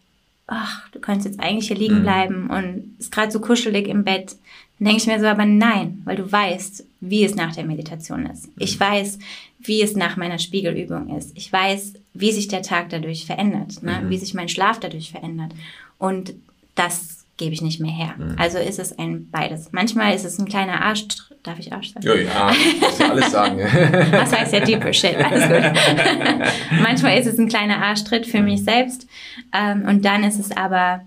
ach, 0.46 0.88
du 0.90 1.00
könntest 1.00 1.26
jetzt 1.26 1.40
eigentlich 1.40 1.68
hier 1.68 1.76
liegen 1.76 2.00
mhm. 2.00 2.02
bleiben 2.02 2.50
und 2.50 2.94
ist 2.98 3.10
gerade 3.10 3.32
so 3.32 3.40
kuschelig 3.40 3.88
im 3.88 4.04
Bett. 4.04 4.36
Dann 4.78 4.86
denke 4.86 5.02
ich 5.02 5.06
mir 5.06 5.18
so, 5.20 5.26
aber 5.26 5.46
nein, 5.46 6.02
weil 6.04 6.16
du 6.16 6.30
weißt, 6.30 6.84
wie 7.00 7.24
es 7.24 7.34
nach 7.34 7.54
der 7.54 7.64
Meditation 7.64 8.26
ist. 8.26 8.48
Ich 8.58 8.78
mhm. 8.78 8.84
weiß, 8.84 9.18
wie 9.60 9.80
es 9.80 9.96
nach 9.96 10.16
meiner 10.16 10.38
Spiegelübung 10.38 11.16
ist. 11.16 11.32
Ich 11.34 11.50
weiß, 11.50 11.94
wie 12.14 12.32
sich 12.32 12.48
der 12.48 12.62
Tag 12.62 12.90
dadurch 12.90 13.26
verändert, 13.26 13.82
ne? 13.82 14.02
Mhm. 14.02 14.10
wie 14.10 14.18
sich 14.18 14.34
mein 14.34 14.48
Schlaf 14.48 14.80
dadurch 14.80 15.10
verändert. 15.10 15.52
Und 15.98 16.34
das 16.74 17.24
gebe 17.36 17.54
ich 17.54 17.62
nicht 17.62 17.80
mehr 17.80 17.90
her. 17.90 18.14
Mhm. 18.18 18.36
Also 18.38 18.58
ist 18.58 18.78
es 18.78 18.98
ein 18.98 19.30
beides. 19.30 19.72
Manchmal 19.72 20.14
ist 20.14 20.24
es 20.24 20.38
ein 20.38 20.46
kleiner 20.46 20.82
Arschtritt. 20.82 21.38
Darf 21.42 21.58
ich 21.58 21.72
Arsch 21.72 21.92
sagen? 21.92 22.06
Ja, 22.06 22.14
ja, 22.14 22.54
muss 22.80 22.98
ja 22.98 23.10
alles 23.10 23.32
sagen. 23.32 23.58
Was 24.12 24.32
heißt 24.32 24.52
ja 24.52 24.60
deeper 24.60 24.92
shit? 24.92 25.16
Alles 25.16 25.48
gut. 25.48 26.48
Manchmal 26.82 27.18
ist 27.18 27.26
es 27.26 27.36
ein 27.36 27.48
kleiner 27.48 27.82
Arschtritt 27.82 28.26
für 28.26 28.42
mich 28.42 28.62
selbst. 28.62 29.08
Ähm, 29.52 29.84
und 29.88 30.04
dann 30.04 30.22
ist 30.22 30.38
es 30.38 30.52
aber, 30.52 31.00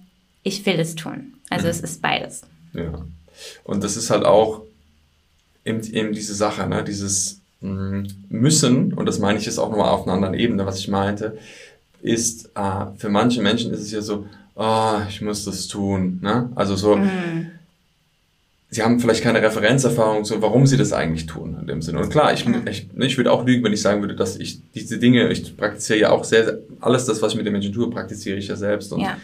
ich 0.43 0.65
will 0.65 0.77
es 0.77 0.95
tun. 0.95 1.35
Also 1.49 1.69
es 1.69 1.79
ist 1.79 2.01
beides. 2.01 2.41
Ja. 2.73 3.05
Und 3.63 3.83
das 3.83 3.95
ist 3.95 4.09
halt 4.09 4.25
auch 4.25 4.61
eben, 5.63 5.81
eben 5.93 6.11
diese 6.11 6.35
Sache, 6.35 6.67
ne? 6.67 6.83
dieses 6.83 7.39
Müssen, 8.29 8.93
und 8.93 9.05
das 9.05 9.19
meine 9.19 9.39
ich 9.39 9.45
jetzt 9.45 9.57
auch 9.57 9.69
nochmal 9.69 9.89
auf 9.89 10.03
einer 10.03 10.13
anderen 10.13 10.33
Ebene, 10.33 10.65
was 10.65 10.79
ich 10.79 10.87
meinte, 10.87 11.37
ist, 12.01 12.51
äh, 12.55 12.85
für 12.97 13.09
manche 13.09 13.41
Menschen 13.41 13.73
ist 13.73 13.81
es 13.81 13.91
ja 13.91 14.01
so, 14.01 14.25
oh, 14.55 14.97
ich 15.09 15.21
muss 15.21 15.45
das 15.45 15.67
tun. 15.67 16.19
Ne? 16.21 16.49
Also 16.55 16.75
so, 16.75 16.95
mm. 16.95 17.51
sie 18.69 18.83
haben 18.83 18.99
vielleicht 18.99 19.23
keine 19.23 19.41
Referenzerfahrung 19.41 20.23
so, 20.23 20.41
warum 20.41 20.67
sie 20.67 20.77
das 20.77 20.93
eigentlich 20.93 21.25
tun 21.25 21.57
in 21.59 21.67
dem 21.67 21.81
Sinne. 21.81 21.99
Und 21.99 22.09
klar, 22.09 22.33
ich, 22.33 22.45
ich, 22.69 22.87
ich 22.95 23.17
würde 23.17 23.31
auch 23.31 23.45
lügen, 23.45 23.63
wenn 23.63 23.73
ich 23.73 23.81
sagen 23.81 24.01
würde, 24.01 24.15
dass 24.15 24.37
ich 24.37 24.61
diese 24.73 24.97
Dinge, 24.97 25.29
ich 25.29 25.57
praktiziere 25.57 25.99
ja 25.99 26.09
auch 26.11 26.23
sehr, 26.23 26.59
alles 26.79 27.05
das, 27.05 27.21
was 27.21 27.31
ich 27.31 27.37
mit 27.37 27.45
den 27.45 27.53
Menschen 27.53 27.73
tue, 27.73 27.89
praktiziere 27.89 28.37
ich 28.37 28.47
ja 28.47 28.55
selbst. 28.55 28.93
Und 28.93 29.01
ja. 29.01 29.17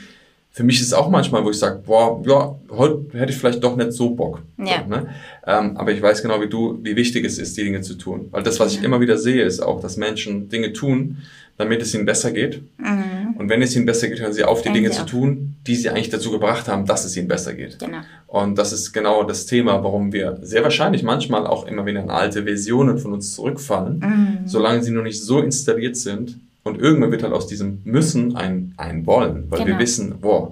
Für 0.53 0.63
mich 0.63 0.81
ist 0.81 0.87
es 0.87 0.93
auch 0.93 1.09
manchmal, 1.09 1.45
wo 1.45 1.49
ich 1.49 1.57
sage, 1.57 1.81
boah, 1.85 2.21
ja, 2.25 2.55
heute 2.69 3.05
hätte 3.13 3.31
ich 3.31 3.37
vielleicht 3.37 3.63
doch 3.63 3.77
nicht 3.77 3.93
so 3.93 4.09
Bock. 4.09 4.41
Ja. 4.57 4.83
So, 4.83 4.89
ne? 4.89 5.07
ähm, 5.47 5.77
aber 5.77 5.93
ich 5.93 6.01
weiß 6.01 6.21
genau 6.21 6.41
wie 6.41 6.49
du, 6.49 6.77
wie 6.83 6.97
wichtig 6.97 7.23
es 7.25 7.37
ist, 7.37 7.55
die 7.55 7.63
Dinge 7.63 7.81
zu 7.81 7.95
tun. 7.95 8.27
Weil 8.31 8.43
das, 8.43 8.59
was 8.59 8.73
ich 8.73 8.83
immer 8.83 8.99
wieder 8.99 9.17
sehe, 9.17 9.43
ist 9.43 9.61
auch, 9.61 9.79
dass 9.81 9.95
Menschen 9.95 10.49
Dinge 10.49 10.73
tun, 10.73 11.19
damit 11.57 11.81
es 11.81 11.93
ihnen 11.93 12.05
besser 12.05 12.31
geht. 12.31 12.61
Mhm. 12.77 13.35
Und 13.37 13.47
wenn 13.47 13.61
es 13.61 13.75
ihnen 13.77 13.85
besser 13.85 14.09
geht, 14.09 14.19
hören 14.19 14.33
sie 14.33 14.43
auf, 14.43 14.61
die 14.61 14.73
Dinge 14.73 14.91
zu 14.91 15.05
tun, 15.05 15.55
die 15.65 15.75
sie 15.75 15.89
eigentlich 15.89 16.09
dazu 16.09 16.31
gebracht 16.31 16.67
haben, 16.67 16.85
dass 16.85 17.05
es 17.05 17.15
ihnen 17.15 17.29
besser 17.29 17.53
geht. 17.53 17.79
Genau. 17.79 17.99
Und 18.27 18.57
das 18.57 18.73
ist 18.73 18.91
genau 18.91 19.23
das 19.23 19.45
Thema, 19.45 19.83
warum 19.83 20.11
wir 20.11 20.37
sehr 20.41 20.63
wahrscheinlich 20.63 21.03
manchmal 21.03 21.47
auch 21.47 21.65
immer 21.65 21.85
wieder 21.85 22.01
in 22.01 22.09
alte 22.09 22.43
Versionen 22.43 22.97
von 22.97 23.13
uns 23.13 23.35
zurückfallen, 23.35 23.99
mhm. 23.99 24.47
solange 24.47 24.83
sie 24.83 24.91
noch 24.91 25.03
nicht 25.03 25.23
so 25.23 25.39
installiert 25.39 25.95
sind. 25.95 26.39
Und 26.63 26.79
irgendwann 26.79 27.11
wird 27.11 27.23
halt 27.23 27.33
aus 27.33 27.47
diesem 27.47 27.81
Müssen 27.83 28.35
ein, 28.35 28.73
ein 28.77 29.05
Wollen, 29.05 29.49
weil 29.49 29.59
genau. 29.59 29.71
wir 29.71 29.79
wissen, 29.79 30.19
boah, 30.19 30.51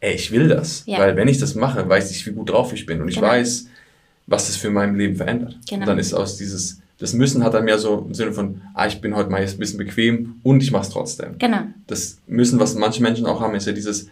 ey, 0.00 0.14
ich 0.14 0.32
will 0.32 0.48
das. 0.48 0.82
Ja. 0.86 0.98
Weil 0.98 1.16
wenn 1.16 1.28
ich 1.28 1.38
das 1.38 1.54
mache, 1.54 1.88
weiß 1.88 2.10
ich, 2.10 2.26
wie 2.26 2.32
gut 2.32 2.50
drauf 2.50 2.72
ich 2.72 2.86
bin. 2.86 3.00
Und 3.00 3.08
ich 3.08 3.16
genau. 3.16 3.28
weiß, 3.28 3.68
was 4.26 4.48
es 4.48 4.56
für 4.56 4.70
mein 4.70 4.96
Leben 4.96 5.16
verändert. 5.16 5.58
Genau. 5.68 5.82
Und 5.82 5.86
dann 5.88 5.98
ist 5.98 6.12
aus 6.12 6.36
dieses 6.36 6.80
das 6.98 7.12
Müssen 7.12 7.42
hat 7.42 7.54
dann 7.54 7.64
mehr 7.64 7.78
so 7.78 8.04
im 8.06 8.14
Sinne 8.14 8.32
von, 8.32 8.60
ah, 8.72 8.86
ich 8.86 9.00
bin 9.00 9.16
heute 9.16 9.30
mal 9.30 9.40
ein 9.40 9.58
bisschen 9.58 9.78
bequem 9.78 10.36
und 10.42 10.62
ich 10.62 10.70
mache 10.70 10.84
es 10.84 10.90
trotzdem. 10.90 11.38
Genau. 11.38 11.62
Das 11.86 12.18
Müssen, 12.26 12.60
was 12.60 12.74
manche 12.76 13.02
Menschen 13.02 13.26
auch 13.26 13.40
haben, 13.40 13.54
ist 13.54 13.66
ja 13.66 13.72
dieses, 13.72 14.08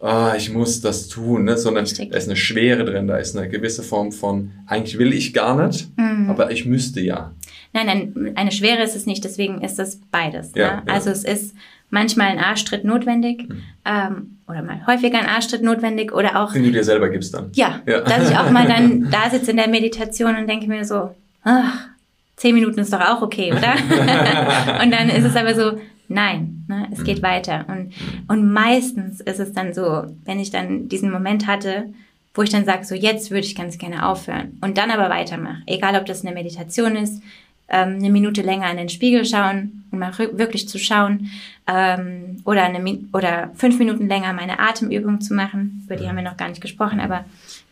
ah, 0.00 0.34
ich 0.36 0.50
muss 0.52 0.80
das 0.80 1.08
tun, 1.08 1.44
ne? 1.44 1.58
sondern 1.58 1.84
Richtig. 1.84 2.10
da 2.10 2.16
ist 2.16 2.28
eine 2.28 2.36
Schwere 2.36 2.84
drin, 2.84 3.06
da 3.06 3.18
ist 3.18 3.36
eine 3.36 3.48
gewisse 3.48 3.82
Form 3.82 4.12
von, 4.12 4.50
eigentlich 4.66 4.98
will 4.98 5.12
ich 5.12 5.34
gar 5.34 5.66
nicht, 5.66 5.96
mhm. 5.98 6.30
aber 6.30 6.50
ich 6.50 6.64
müsste 6.64 7.00
ja. 7.00 7.32
Nein, 7.72 7.86
nein, 7.86 8.32
eine 8.36 8.52
Schwere 8.52 8.82
ist 8.82 8.94
es 8.94 9.06
nicht, 9.06 9.24
deswegen 9.24 9.62
ist 9.62 9.78
es 9.78 10.00
beides. 10.10 10.52
Ja, 10.54 10.76
ne? 10.76 10.82
ja. 10.86 10.92
Also 10.92 11.10
es 11.10 11.24
ist 11.24 11.54
manchmal 11.90 12.28
ein 12.28 12.38
Arschtritt 12.38 12.84
notwendig 12.84 13.48
mhm. 13.48 13.62
ähm, 13.84 14.38
oder 14.48 14.62
mal 14.62 14.86
häufiger 14.86 15.18
ein 15.18 15.26
Arschtritt 15.26 15.62
notwendig 15.62 16.12
oder 16.12 16.42
auch... 16.42 16.52
Den 16.52 16.64
du 16.64 16.72
dir 16.72 16.84
selber 16.84 17.08
gibst 17.08 17.34
dann. 17.34 17.50
Ja, 17.54 17.80
ja. 17.86 18.00
dass 18.00 18.30
ich 18.30 18.36
auch 18.36 18.50
mal 18.50 18.66
dann 18.66 19.08
da 19.12 19.30
sitze 19.30 19.52
in 19.52 19.56
der 19.56 19.68
Meditation 19.68 20.36
und 20.36 20.48
denke 20.48 20.66
mir 20.66 20.84
so, 20.84 21.14
ach, 21.44 21.88
zehn 22.36 22.54
Minuten 22.54 22.80
ist 22.80 22.92
doch 22.92 23.00
auch 23.00 23.22
okay, 23.22 23.52
oder? 23.52 23.74
und 24.82 24.90
dann 24.90 25.08
ist 25.08 25.24
es 25.24 25.36
aber 25.36 25.54
so, 25.54 25.78
nein, 26.08 26.64
ne, 26.68 26.88
es 26.92 27.04
geht 27.04 27.18
mhm. 27.18 27.26
weiter. 27.26 27.66
Und, 27.68 27.92
und 28.28 28.52
meistens 28.52 29.20
ist 29.20 29.40
es 29.40 29.52
dann 29.52 29.72
so, 29.74 30.06
wenn 30.24 30.40
ich 30.40 30.50
dann 30.50 30.88
diesen 30.88 31.10
Moment 31.10 31.46
hatte, 31.46 31.92
wo 32.34 32.42
ich 32.42 32.50
dann 32.50 32.64
sage, 32.64 32.84
so 32.84 32.94
jetzt 32.94 33.30
würde 33.30 33.46
ich 33.46 33.54
ganz 33.54 33.76
gerne 33.78 34.06
aufhören 34.08 34.58
und 34.62 34.78
dann 34.78 34.90
aber 34.90 35.10
weitermache. 35.10 35.62
Egal, 35.66 35.96
ob 35.96 36.06
das 36.06 36.24
eine 36.24 36.34
Meditation 36.34 36.96
ist, 36.96 37.22
ähm, 37.72 37.96
eine 37.96 38.10
Minute 38.10 38.42
länger 38.42 38.70
in 38.70 38.76
den 38.76 38.88
Spiegel 38.90 39.24
schauen 39.24 39.84
und 39.90 39.98
mal 39.98 40.16
wirklich 40.18 40.68
zu 40.68 40.78
schauen 40.78 41.30
ähm, 41.66 42.40
oder, 42.44 42.64
eine, 42.64 42.98
oder 43.12 43.50
fünf 43.54 43.78
Minuten 43.78 44.08
länger 44.08 44.32
meine 44.34 44.60
Atemübung 44.60 45.20
zu 45.20 45.34
machen. 45.34 45.82
Über 45.86 45.96
die 45.96 46.06
haben 46.06 46.16
wir 46.16 46.22
noch 46.22 46.36
gar 46.36 46.48
nicht 46.48 46.60
gesprochen, 46.60 47.00
aber 47.00 47.24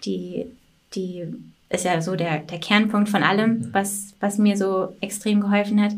die, 0.04 0.46
die 0.94 1.24
ist 1.68 1.84
ja 1.84 2.00
so 2.00 2.16
der, 2.16 2.38
der 2.38 2.58
Kernpunkt 2.58 3.08
von 3.10 3.22
allem, 3.22 3.58
mhm. 3.58 3.68
was, 3.72 4.14
was 4.18 4.38
mir 4.38 4.56
so 4.56 4.96
extrem 5.00 5.40
geholfen 5.40 5.80
hat. 5.80 5.92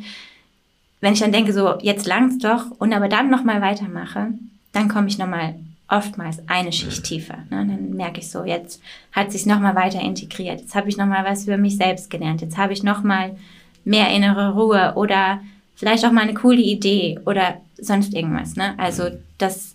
Wenn 1.01 1.15
ich 1.15 1.21
dann 1.21 1.33
denke, 1.33 1.53
so, 1.53 1.79
jetzt 1.81 2.07
langt's 2.07 2.39
doch 2.39 2.71
und 2.79 2.93
aber 2.93 3.09
dann 3.09 3.31
nochmal 3.31 3.61
weitermache, 3.61 4.29
dann 4.73 4.89
komme 4.89 5.09
ich 5.09 5.19
nochmal 5.19 5.55
oftmals 5.89 6.39
eine 6.49 6.73
Schicht 6.73 7.05
tiefer. 7.05 7.39
Ne? 7.51 7.67
Dann 7.67 7.91
merke 7.91 8.21
ich 8.21 8.31
so, 8.31 8.45
jetzt 8.45 8.81
hat 9.13 9.31
sich 9.31 9.47
nochmal 9.47 9.75
weiter 9.75 10.01
integriert. 10.01 10.61
Jetzt 10.61 10.75
habe 10.75 10.89
ich 10.89 10.97
nochmal 10.97 11.25
was 11.25 11.45
über 11.47 11.59
mich 11.59 11.77
selbst 11.77 12.09
gelernt. 12.09 12.41
Jetzt 12.41 12.57
habe 12.57 12.73
ich 12.73 12.83
nochmal 12.83 13.37
mehr 13.85 14.11
innere 14.11 14.55
Ruhe 14.55 14.93
oder 14.97 15.41
vielleicht 15.77 16.05
auch 16.05 16.13
mal 16.13 16.23
eine 16.23 16.35
coole 16.35 16.61
Idee 16.61 17.19
oder 17.27 17.61
sonst 17.79 18.15
irgendwas. 18.15 18.57
Ne? 18.57 18.79
Also 18.79 19.05
das, 19.39 19.75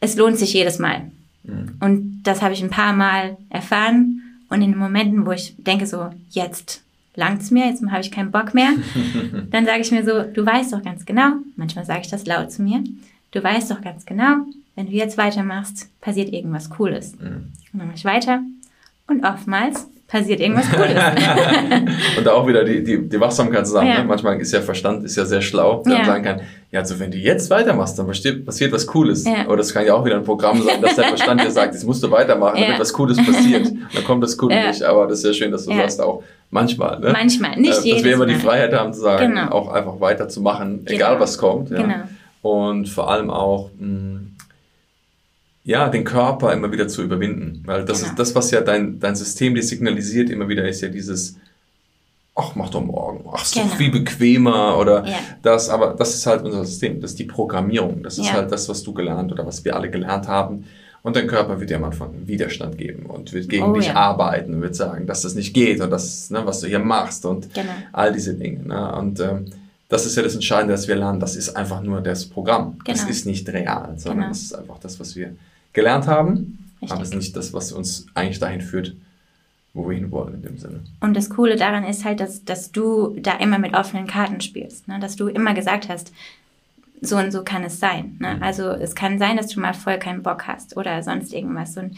es 0.00 0.16
lohnt 0.16 0.38
sich 0.38 0.52
jedes 0.52 0.78
Mal. 0.78 1.10
Mhm. 1.44 1.76
Und 1.80 2.22
das 2.24 2.42
habe 2.42 2.54
ich 2.54 2.62
ein 2.62 2.70
paar 2.70 2.92
Mal 2.92 3.36
erfahren 3.50 4.22
und 4.48 4.62
in 4.62 4.72
den 4.72 4.78
Momenten, 4.78 5.26
wo 5.26 5.32
ich 5.32 5.54
denke 5.58 5.86
so, 5.86 6.10
jetzt 6.30 6.82
langt's 7.14 7.50
mir, 7.50 7.66
jetzt 7.66 7.84
habe 7.84 8.00
ich 8.00 8.10
keinen 8.10 8.30
Bock 8.30 8.54
mehr, 8.54 8.70
dann 9.50 9.66
sage 9.66 9.80
ich 9.80 9.90
mir 9.90 10.04
so, 10.04 10.22
du 10.22 10.44
weißt 10.44 10.72
doch 10.72 10.82
ganz 10.82 11.04
genau, 11.04 11.32
manchmal 11.56 11.84
sage 11.84 12.00
ich 12.02 12.08
das 12.08 12.26
laut 12.26 12.50
zu 12.52 12.62
mir, 12.62 12.82
du 13.32 13.42
weißt 13.42 13.70
doch 13.70 13.80
ganz 13.80 14.06
genau, 14.06 14.46
wenn 14.76 14.86
du 14.86 14.92
jetzt 14.92 15.18
weitermachst, 15.18 15.88
passiert 16.00 16.32
irgendwas 16.32 16.70
Cooles. 16.70 17.16
Mhm. 17.18 17.52
Und 17.72 17.78
dann 17.78 17.86
mache 17.88 17.96
ich 17.96 18.04
weiter 18.04 18.42
und 19.06 19.24
oftmals 19.24 19.88
passiert 20.08 20.40
irgendwas 20.40 20.70
Cooles. 20.70 20.94
und 22.16 22.26
da 22.26 22.32
auch 22.32 22.46
wieder 22.46 22.64
die, 22.64 22.82
die, 22.82 23.08
die 23.08 23.20
Wachsamkeit 23.20 23.66
zusammen. 23.66 23.88
Ja. 23.88 23.98
Ne? 23.98 24.04
Manchmal 24.04 24.40
ist 24.40 24.52
ja 24.52 24.62
Verstand 24.62 25.04
ist 25.04 25.16
ja 25.16 25.26
sehr 25.26 25.42
schlau, 25.42 25.82
der 25.86 25.98
ja. 25.98 26.04
sagen 26.04 26.24
kann, 26.24 26.40
ja, 26.70 26.80
also 26.80 26.98
wenn 26.98 27.10
du 27.10 27.18
jetzt 27.18 27.50
weitermachst, 27.50 27.98
dann 27.98 28.06
passiert, 28.06 28.44
passiert 28.44 28.72
was 28.72 28.86
Cooles. 28.86 29.24
Ja. 29.24 29.44
Aber 29.44 29.58
das 29.58 29.72
kann 29.72 29.84
ja 29.86 29.94
auch 29.94 30.04
wieder 30.04 30.16
ein 30.16 30.24
Programm 30.24 30.62
sein, 30.62 30.80
dass 30.80 30.96
der 30.96 31.04
Verstand 31.04 31.42
dir 31.42 31.50
sagt, 31.50 31.74
jetzt 31.74 31.84
musst 31.84 32.02
du 32.02 32.10
weitermachen, 32.10 32.58
damit 32.58 32.80
was 32.80 32.92
Cooles 32.92 33.18
passiert. 33.18 33.70
Dann 33.94 34.04
kommt 34.04 34.22
das 34.22 34.36
Coole 34.36 34.68
nicht. 34.68 34.82
Aber 34.82 35.06
das 35.06 35.18
ist 35.18 35.24
ja 35.26 35.32
schön, 35.34 35.52
dass 35.52 35.66
du 35.66 35.74
sagst 35.74 36.00
auch, 36.00 36.22
manchmal. 36.50 36.98
Ne? 37.00 37.10
Manchmal, 37.12 37.56
nicht 37.56 37.84
äh, 37.84 37.92
Dass 37.92 38.04
wir 38.04 38.14
immer 38.14 38.26
die 38.26 38.34
Freiheit 38.34 38.72
haben 38.72 38.94
zu 38.94 39.00
sagen, 39.00 39.34
genau. 39.34 39.50
auch 39.50 39.68
einfach 39.68 40.00
weiterzumachen, 40.00 40.86
egal 40.86 41.12
genau. 41.12 41.20
was 41.20 41.36
kommt. 41.36 41.68
Genau. 41.68 41.94
Und 42.40 42.88
vor 42.88 43.10
allem 43.10 43.30
auch, 43.30 43.70
mh, 43.78 43.86
hm, 43.86 44.36
ja, 45.68 45.90
den 45.90 46.02
Körper 46.02 46.54
immer 46.54 46.72
wieder 46.72 46.88
zu 46.88 47.02
überwinden. 47.02 47.62
Weil 47.66 47.84
das 47.84 47.98
genau. 47.98 48.10
ist 48.10 48.18
das, 48.18 48.34
was 48.34 48.50
ja 48.50 48.62
dein, 48.62 48.98
dein 49.00 49.14
System 49.14 49.54
dir 49.54 49.62
signalisiert 49.62 50.30
immer 50.30 50.48
wieder, 50.48 50.66
ist 50.66 50.80
ja 50.80 50.88
dieses, 50.88 51.36
ach, 52.34 52.54
mach 52.54 52.70
doch 52.70 52.80
morgen, 52.80 53.28
ach, 53.30 53.44
ist 53.44 53.52
genau. 53.52 53.66
doch 53.66 53.76
viel 53.76 53.90
bequemer 53.90 54.78
oder 54.78 55.06
ja. 55.06 55.18
das, 55.42 55.68
aber 55.68 55.88
das 55.88 56.14
ist 56.14 56.26
halt 56.26 56.42
unser 56.42 56.64
System, 56.64 57.02
das 57.02 57.10
ist 57.10 57.18
die 57.18 57.24
Programmierung, 57.24 58.02
das 58.02 58.16
ist 58.16 58.28
ja. 58.28 58.32
halt 58.32 58.50
das, 58.50 58.66
was 58.70 58.82
du 58.82 58.94
gelernt 58.94 59.30
oder 59.30 59.44
was 59.44 59.62
wir 59.62 59.76
alle 59.76 59.90
gelernt 59.90 60.26
haben. 60.26 60.64
Und 61.02 61.16
dein 61.16 61.26
Körper 61.26 61.60
wird 61.60 61.68
dir 61.68 61.76
am 61.76 61.84
Anfang 61.84 62.26
Widerstand 62.26 62.78
geben 62.78 63.04
und 63.04 63.34
wird 63.34 63.50
gegen 63.50 63.64
oh, 63.64 63.74
dich 63.74 63.88
ja. 63.88 63.94
arbeiten 63.94 64.54
und 64.54 64.62
wird 64.62 64.74
sagen, 64.74 65.06
dass 65.06 65.20
das 65.20 65.34
nicht 65.34 65.52
geht 65.52 65.82
und 65.82 65.90
das, 65.90 66.30
ne, 66.30 66.46
was 66.46 66.60
du 66.60 66.66
hier 66.66 66.78
machst 66.78 67.26
und 67.26 67.52
genau. 67.52 67.72
all 67.92 68.14
diese 68.14 68.32
Dinge. 68.32 68.66
Ne? 68.66 68.96
Und 68.96 69.20
ähm, 69.20 69.44
das 69.90 70.06
ist 70.06 70.16
ja 70.16 70.22
das 70.22 70.34
Entscheidende, 70.34 70.72
dass 70.72 70.88
wir 70.88 70.96
lernen, 70.96 71.20
das 71.20 71.36
ist 71.36 71.54
einfach 71.56 71.82
nur 71.82 72.00
das 72.00 72.24
Programm. 72.24 72.78
Genau. 72.78 72.84
Das 72.86 73.04
ist 73.04 73.26
nicht 73.26 73.46
real, 73.50 73.92
sondern 73.98 74.20
genau. 74.20 74.28
das 74.30 74.40
ist 74.40 74.54
einfach 74.54 74.78
das, 74.78 74.98
was 74.98 75.14
wir 75.14 75.34
gelernt 75.72 76.06
haben, 76.06 76.58
Richtig. 76.80 76.92
aber 76.92 77.02
es 77.02 77.08
ist 77.10 77.14
nicht 77.14 77.36
das, 77.36 77.52
was 77.52 77.72
uns 77.72 78.06
eigentlich 78.14 78.38
dahin 78.38 78.60
führt, 78.60 78.94
wo 79.74 79.88
wir 79.88 79.96
hinwollen 79.96 80.34
in 80.34 80.42
dem 80.42 80.58
Sinne. 80.58 80.80
Und 81.00 81.14
das 81.14 81.30
Coole 81.30 81.56
daran 81.56 81.84
ist 81.84 82.04
halt, 82.04 82.20
dass, 82.20 82.44
dass 82.44 82.72
du 82.72 83.16
da 83.20 83.32
immer 83.38 83.58
mit 83.58 83.74
offenen 83.74 84.06
Karten 84.06 84.40
spielst, 84.40 84.88
ne? 84.88 84.98
dass 84.98 85.16
du 85.16 85.28
immer 85.28 85.54
gesagt 85.54 85.88
hast, 85.88 86.12
so 87.00 87.16
und 87.16 87.30
so 87.30 87.44
kann 87.44 87.62
es 87.62 87.78
sein. 87.78 88.16
Ne? 88.18 88.36
Mhm. 88.36 88.42
Also 88.42 88.70
es 88.70 88.94
kann 88.94 89.18
sein, 89.18 89.36
dass 89.36 89.48
du 89.48 89.60
mal 89.60 89.74
voll 89.74 89.98
keinen 89.98 90.22
Bock 90.22 90.46
hast 90.46 90.76
oder 90.76 91.02
sonst 91.02 91.32
irgendwas. 91.32 91.76
Und 91.76 91.96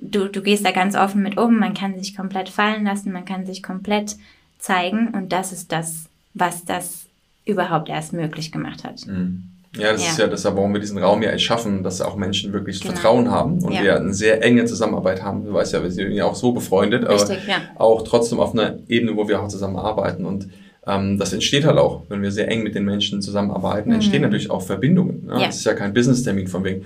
du, 0.00 0.28
du 0.28 0.42
gehst 0.42 0.64
da 0.64 0.72
ganz 0.72 0.96
offen 0.96 1.22
mit 1.22 1.38
um, 1.38 1.58
man 1.58 1.74
kann 1.74 1.98
sich 1.98 2.16
komplett 2.16 2.48
fallen 2.48 2.84
lassen, 2.84 3.12
man 3.12 3.24
kann 3.24 3.46
sich 3.46 3.62
komplett 3.62 4.16
zeigen 4.58 5.08
und 5.08 5.32
das 5.32 5.52
ist 5.52 5.70
das, 5.70 6.06
was 6.34 6.64
das 6.64 7.06
überhaupt 7.44 7.88
erst 7.88 8.12
möglich 8.12 8.52
gemacht 8.52 8.84
hat. 8.84 9.06
Mhm. 9.06 9.44
Ja, 9.78 9.92
das 9.92 10.04
ja. 10.04 10.10
ist 10.10 10.18
ja 10.18 10.26
das, 10.26 10.44
warum 10.44 10.72
wir 10.72 10.80
diesen 10.80 10.98
Raum 10.98 11.22
ja 11.22 11.36
schaffen, 11.38 11.82
dass 11.82 12.00
auch 12.00 12.16
Menschen 12.16 12.52
wirklich 12.52 12.80
genau. 12.80 12.94
Vertrauen 12.94 13.30
haben 13.30 13.62
und 13.62 13.72
ja. 13.72 13.82
wir 13.82 13.96
eine 13.96 14.12
sehr 14.12 14.42
enge 14.42 14.64
Zusammenarbeit 14.64 15.22
haben. 15.22 15.44
Du 15.44 15.52
weißt 15.52 15.72
ja, 15.72 15.82
wir 15.82 15.90
sind 15.90 16.12
ja 16.12 16.24
auch 16.24 16.34
so 16.34 16.52
befreundet, 16.52 17.04
aber 17.04 17.16
ja. 17.16 17.60
auch 17.76 18.02
trotzdem 18.02 18.40
auf 18.40 18.52
einer 18.52 18.78
Ebene, 18.88 19.16
wo 19.16 19.28
wir 19.28 19.40
auch 19.40 19.48
zusammenarbeiten 19.48 20.24
und 20.24 20.48
ähm, 20.86 21.18
das 21.18 21.32
entsteht 21.32 21.64
halt 21.64 21.78
auch, 21.78 22.02
wenn 22.08 22.22
wir 22.22 22.32
sehr 22.32 22.50
eng 22.50 22.62
mit 22.62 22.74
den 22.74 22.84
Menschen 22.84 23.20
zusammenarbeiten, 23.20 23.90
mhm. 23.90 23.96
entstehen 23.96 24.22
natürlich 24.22 24.50
auch 24.50 24.62
Verbindungen. 24.62 25.26
Ne? 25.26 25.40
Ja. 25.40 25.48
Es 25.48 25.56
ist 25.56 25.64
ja 25.64 25.74
kein 25.74 25.92
Business-Termin 25.92 26.48
von 26.48 26.64
wegen 26.64 26.84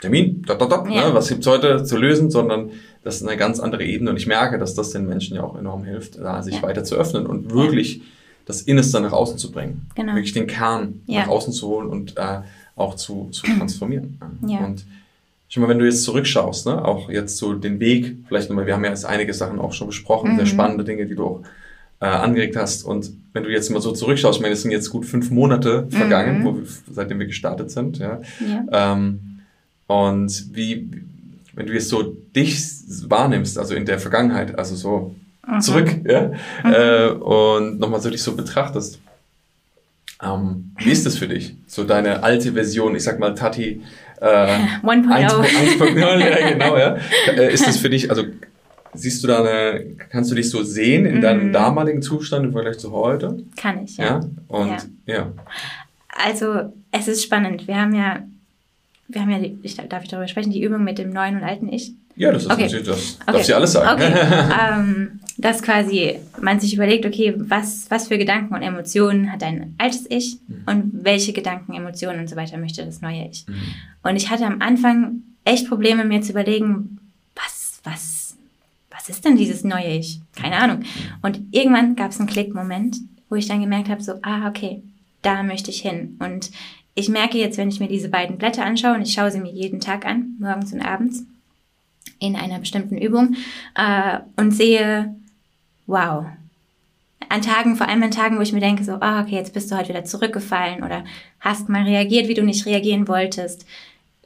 Termin, 0.00 0.42
da, 0.46 0.54
da, 0.54 0.66
da, 0.66 0.84
ja. 0.88 1.08
ne? 1.08 1.14
was 1.14 1.28
gibt's 1.28 1.46
heute 1.46 1.84
zu 1.84 1.96
lösen, 1.96 2.30
sondern 2.30 2.70
das 3.02 3.16
ist 3.16 3.26
eine 3.26 3.36
ganz 3.36 3.60
andere 3.60 3.84
Ebene 3.84 4.10
und 4.10 4.16
ich 4.16 4.26
merke, 4.26 4.58
dass 4.58 4.74
das 4.74 4.90
den 4.90 5.06
Menschen 5.06 5.36
ja 5.36 5.42
auch 5.42 5.56
enorm 5.56 5.84
hilft, 5.84 6.18
da 6.18 6.42
sich 6.42 6.62
weiter 6.62 6.84
zu 6.84 6.96
öffnen 6.96 7.26
und 7.26 7.52
wirklich 7.52 8.02
das 8.46 8.62
Innerste 8.62 9.00
nach 9.00 9.12
außen 9.12 9.36
zu 9.36 9.52
bringen. 9.52 9.88
Genau. 9.94 10.14
Wirklich 10.14 10.32
den 10.32 10.46
Kern 10.46 11.02
ja. 11.06 11.20
nach 11.20 11.28
außen 11.28 11.52
zu 11.52 11.66
holen 11.68 11.88
und 11.88 12.16
äh, 12.16 12.40
auch 12.76 12.94
zu, 12.94 13.28
zu 13.32 13.44
transformieren. 13.58 14.18
Ja. 14.46 14.64
Und 14.64 14.86
schon 15.48 15.62
mal, 15.62 15.68
wenn 15.68 15.78
du 15.78 15.84
jetzt 15.84 16.04
zurückschaust, 16.04 16.66
ne, 16.66 16.82
auch 16.82 17.10
jetzt 17.10 17.36
so 17.36 17.52
den 17.54 17.80
Weg, 17.80 18.16
vielleicht 18.28 18.48
nochmal, 18.48 18.66
wir 18.66 18.74
haben 18.74 18.84
ja 18.84 18.90
jetzt 18.90 19.04
einige 19.04 19.34
Sachen 19.34 19.58
auch 19.58 19.72
schon 19.72 19.88
besprochen, 19.88 20.32
mhm. 20.32 20.36
sehr 20.36 20.46
spannende 20.46 20.84
Dinge, 20.84 21.06
die 21.06 21.16
du 21.16 21.24
auch 21.24 21.42
äh, 22.00 22.06
angeregt 22.06 22.56
hast. 22.56 22.84
Und 22.84 23.10
wenn 23.32 23.42
du 23.42 23.50
jetzt 23.50 23.70
mal 23.70 23.80
so 23.80 23.92
zurückschaust, 23.92 24.38
ich 24.38 24.42
meine, 24.42 24.54
es 24.54 24.62
sind 24.62 24.70
jetzt 24.70 24.90
gut 24.90 25.04
fünf 25.04 25.30
Monate 25.30 25.86
vergangen, 25.90 26.40
mhm. 26.40 26.44
wo 26.44 26.56
wir, 26.56 26.62
seitdem 26.90 27.18
wir 27.18 27.26
gestartet 27.26 27.70
sind, 27.70 27.98
ja. 27.98 28.20
ja. 28.40 28.92
Ähm, 28.92 29.40
und 29.88 30.54
wie, 30.54 30.90
wenn 31.54 31.66
du 31.66 31.72
jetzt 31.72 31.88
so 31.88 32.02
dich 32.34 32.58
wahrnimmst, 33.08 33.58
also 33.58 33.74
in 33.74 33.86
der 33.86 33.98
Vergangenheit, 33.98 34.58
also 34.58 34.76
so 34.76 35.14
mhm. 35.46 35.60
zurück, 35.60 35.88
ja, 36.04 36.32
mhm. 36.64 36.72
äh, 36.72 37.08
und 37.08 37.78
nochmal 37.78 38.00
so 38.00 38.10
dich 38.10 38.22
so 38.22 38.34
betrachtest. 38.36 39.00
Ähm, 40.22 40.72
wie 40.78 40.90
ist 40.90 41.04
das 41.04 41.18
für 41.18 41.28
dich? 41.28 41.54
So 41.66 41.84
deine 41.84 42.22
alte 42.22 42.52
Version, 42.52 42.96
ich 42.96 43.04
sag 43.04 43.18
mal 43.18 43.34
Tati 43.34 43.82
äh, 44.20 44.24
1.0. 44.82 45.20
ja, 45.20 46.48
genau, 46.52 46.76
ja. 46.76 46.96
Äh, 47.28 47.52
ist 47.52 47.66
das 47.66 47.76
für 47.76 47.90
dich, 47.90 48.08
also 48.10 48.24
siehst 48.94 49.22
du 49.22 49.28
da 49.28 49.40
eine, 49.40 49.84
kannst 50.10 50.30
du 50.30 50.34
dich 50.34 50.48
so 50.48 50.62
sehen 50.62 51.04
in 51.06 51.20
deinem 51.20 51.48
mhm. 51.48 51.52
damaligen 51.52 52.02
Zustand 52.02 52.46
im 52.46 52.52
Vergleich 52.52 52.78
zu 52.78 52.92
heute? 52.92 53.44
Kann 53.56 53.84
ich, 53.84 53.96
ja. 53.98 54.04
ja? 54.04 54.20
Und 54.48 54.88
ja. 55.06 55.14
ja. 55.14 55.32
Also 56.08 56.72
es 56.92 57.08
ist 57.08 57.22
spannend. 57.22 57.68
Wir 57.68 57.76
haben 57.76 57.94
ja, 57.94 58.22
wir 59.08 59.20
haben 59.20 59.30
ja, 59.30 59.38
die, 59.38 59.58
ich, 59.62 59.76
darf 59.76 60.02
ich 60.02 60.08
darüber 60.08 60.28
sprechen, 60.28 60.50
die 60.50 60.62
Übung 60.62 60.82
mit 60.82 60.98
dem 60.98 61.10
neuen 61.10 61.36
und 61.36 61.44
alten 61.44 61.68
Ich? 61.68 61.92
Ja, 62.16 62.32
das 62.32 62.44
ist 62.44 62.50
okay. 62.50 62.68
das 62.68 63.18
okay. 63.20 63.32
darf 63.32 63.44
sie 63.44 63.54
alles 63.54 63.72
sagen. 63.72 64.02
Okay. 64.02 64.12
ähm, 64.72 65.20
dass 65.38 65.62
quasi 65.62 66.18
man 66.40 66.60
sich 66.60 66.74
überlegt, 66.74 67.04
okay, 67.04 67.34
was, 67.36 67.90
was 67.90 68.08
für 68.08 68.16
Gedanken 68.16 68.54
und 68.54 68.62
Emotionen 68.62 69.30
hat 69.30 69.42
dein 69.42 69.74
altes 69.78 70.06
Ich 70.08 70.38
mhm. 70.48 70.62
und 70.66 71.04
welche 71.04 71.32
Gedanken, 71.32 71.74
Emotionen 71.74 72.20
und 72.20 72.28
so 72.28 72.36
weiter 72.36 72.56
möchte 72.56 72.84
das 72.84 73.02
neue 73.02 73.28
Ich. 73.28 73.46
Mhm. 73.46 73.54
Und 74.02 74.16
ich 74.16 74.30
hatte 74.30 74.46
am 74.46 74.62
Anfang 74.62 75.22
echt 75.44 75.68
Probleme, 75.68 76.04
mir 76.04 76.22
zu 76.22 76.32
überlegen, 76.32 76.98
was, 77.34 77.80
was, 77.84 78.36
was 78.90 79.10
ist 79.10 79.24
denn 79.24 79.36
dieses 79.36 79.62
neue 79.62 79.98
Ich? 79.98 80.20
Keine 80.34 80.56
Ahnung. 80.56 80.80
Und 81.20 81.40
irgendwann 81.50 81.96
gab 81.96 82.12
es 82.12 82.18
einen 82.18 82.28
Klickmoment, 82.28 82.96
wo 83.28 83.36
ich 83.36 83.46
dann 83.46 83.60
gemerkt 83.60 83.90
habe, 83.90 84.02
so, 84.02 84.14
ah, 84.22 84.48
okay, 84.48 84.82
da 85.20 85.42
möchte 85.42 85.70
ich 85.70 85.82
hin. 85.82 86.16
Und 86.18 86.50
ich 86.94 87.10
merke 87.10 87.36
jetzt, 87.36 87.58
wenn 87.58 87.68
ich 87.68 87.78
mir 87.78 87.88
diese 87.88 88.08
beiden 88.08 88.38
Blätter 88.38 88.64
anschaue, 88.64 88.94
und 88.94 89.02
ich 89.02 89.12
schaue 89.12 89.30
sie 89.30 89.40
mir 89.40 89.52
jeden 89.52 89.80
Tag 89.80 90.06
an, 90.06 90.36
morgens 90.38 90.72
und 90.72 90.80
abends, 90.80 91.26
in 92.18 92.36
einer 92.36 92.58
bestimmten 92.58 92.96
Übung 92.96 93.36
äh, 93.74 94.18
und 94.36 94.52
sehe, 94.52 95.14
wow. 95.86 96.26
An 97.28 97.42
Tagen, 97.42 97.76
vor 97.76 97.88
allem 97.88 98.02
an 98.02 98.10
Tagen, 98.10 98.38
wo 98.38 98.42
ich 98.42 98.52
mir 98.52 98.60
denke, 98.60 98.84
so, 98.84 98.92
ah, 99.00 99.22
okay, 99.22 99.34
jetzt 99.34 99.52
bist 99.52 99.70
du 99.70 99.76
heute 99.76 99.88
wieder 99.88 100.04
zurückgefallen 100.04 100.84
oder 100.84 101.04
hast 101.40 101.68
mal 101.68 101.82
reagiert, 101.82 102.28
wie 102.28 102.34
du 102.34 102.44
nicht 102.44 102.66
reagieren 102.66 103.08
wolltest, 103.08 103.66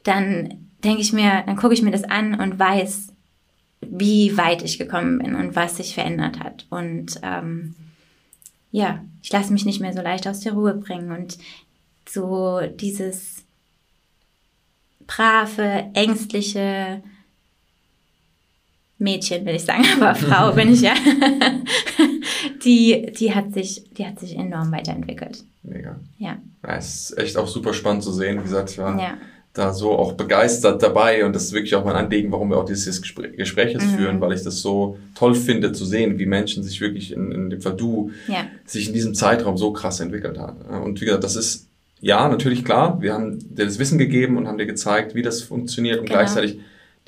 dann 0.05 0.69
denke 0.85 1.01
ich 1.01 1.13
mir, 1.13 1.43
dann 1.47 1.57
gucke 1.57 1.75
ich 1.75 1.83
mir 1.83 1.91
das 1.91 2.05
an 2.05 2.39
und 2.39 2.59
weiß, 2.59 3.13
wie 3.81 4.37
weit 4.37 4.63
ich 4.63 4.79
gekommen 4.79 5.19
bin 5.19 5.35
und 5.35 5.57
was 5.57 5.77
sich 5.77 5.95
verändert 5.95 6.41
hat. 6.41 6.67
Und 6.69 7.21
ähm, 7.23 7.75
ja, 8.71 9.03
ich 9.23 9.33
lasse 9.33 9.53
mich 9.53 9.65
nicht 9.65 9.81
mehr 9.81 9.93
so 9.93 10.01
leicht 10.01 10.29
aus 10.29 10.41
der 10.41 10.53
Ruhe 10.53 10.75
bringen 10.75 11.11
und 11.11 11.39
so 12.09 12.61
dieses 12.61 13.45
brave, 15.07 15.91
ängstliche, 15.95 17.03
Mädchen, 19.01 19.45
will 19.47 19.57
ich 19.57 19.65
sagen, 19.65 19.85
aber 20.01 20.15
Frau 20.15 20.53
bin 20.53 20.73
ich 20.73 20.83
ja. 20.83 20.95
die, 22.65 23.13
die 23.19 23.35
hat 23.35 23.53
sich, 23.53 23.91
die 23.97 24.07
hat 24.07 24.21
sich 24.21 24.37
enorm 24.37 24.71
weiterentwickelt. 24.71 25.45
Mega. 25.63 25.99
Ja. 26.19 26.39
ja. 26.63 26.77
Es 26.77 27.11
ist 27.11 27.19
echt 27.19 27.37
auch 27.37 27.49
super 27.49 27.75
spannend 27.75 28.03
zu 28.03 28.13
sehen. 28.13 28.39
Wie 28.39 28.43
gesagt, 28.43 28.71
ich 28.71 28.79
war 28.79 29.01
ja. 29.01 29.15
da 29.55 29.73
so 29.73 29.93
auch 29.93 30.13
begeistert 30.13 30.83
dabei 30.83 31.25
und 31.25 31.35
das 31.35 31.45
ist 31.45 31.53
wirklich 31.53 31.75
auch 31.75 31.85
mein 31.85 31.97
Anliegen, 31.97 32.31
warum 32.31 32.51
wir 32.51 32.59
auch 32.59 32.65
dieses 32.65 33.01
Gespräch, 33.01 33.37
Gespräch 33.37 33.75
mhm. 33.75 33.81
führen, 33.81 34.21
weil 34.21 34.33
ich 34.33 34.43
das 34.43 34.61
so 34.61 34.99
toll 35.15 35.35
finde 35.35 35.73
zu 35.73 35.85
sehen, 35.85 36.19
wie 36.19 36.27
Menschen 36.27 36.63
sich 36.63 36.81
wirklich 36.81 37.13
in, 37.13 37.33
in 37.33 37.51
dem 37.51 37.61
Fall 37.63 37.77
du, 37.77 38.11
ja. 38.29 38.47
sich 38.67 38.89
in 38.89 38.95
diesem 38.95 39.15
Zeitraum 39.15 39.57
so 39.57 39.73
krass 39.73 40.01
entwickelt 40.01 40.39
haben. 40.39 40.61
Und 40.83 41.01
wie 41.01 41.07
gesagt, 41.07 41.25
das 41.25 41.37
ist 41.37 41.69
ja, 42.03 42.29
natürlich 42.29 42.65
klar. 42.65 43.01
Wir 43.03 43.13
haben 43.13 43.39
dir 43.39 43.67
das 43.67 43.79
Wissen 43.79 43.99
gegeben 43.99 44.39
und 44.39 44.49
haben 44.49 44.57
dir 44.57 44.67
gezeigt, 44.67 45.15
wie 45.15 45.23
das 45.23 45.43
funktioniert 45.43 46.01
und 46.01 46.07
genau. 46.07 46.19
gleichzeitig 46.19 46.61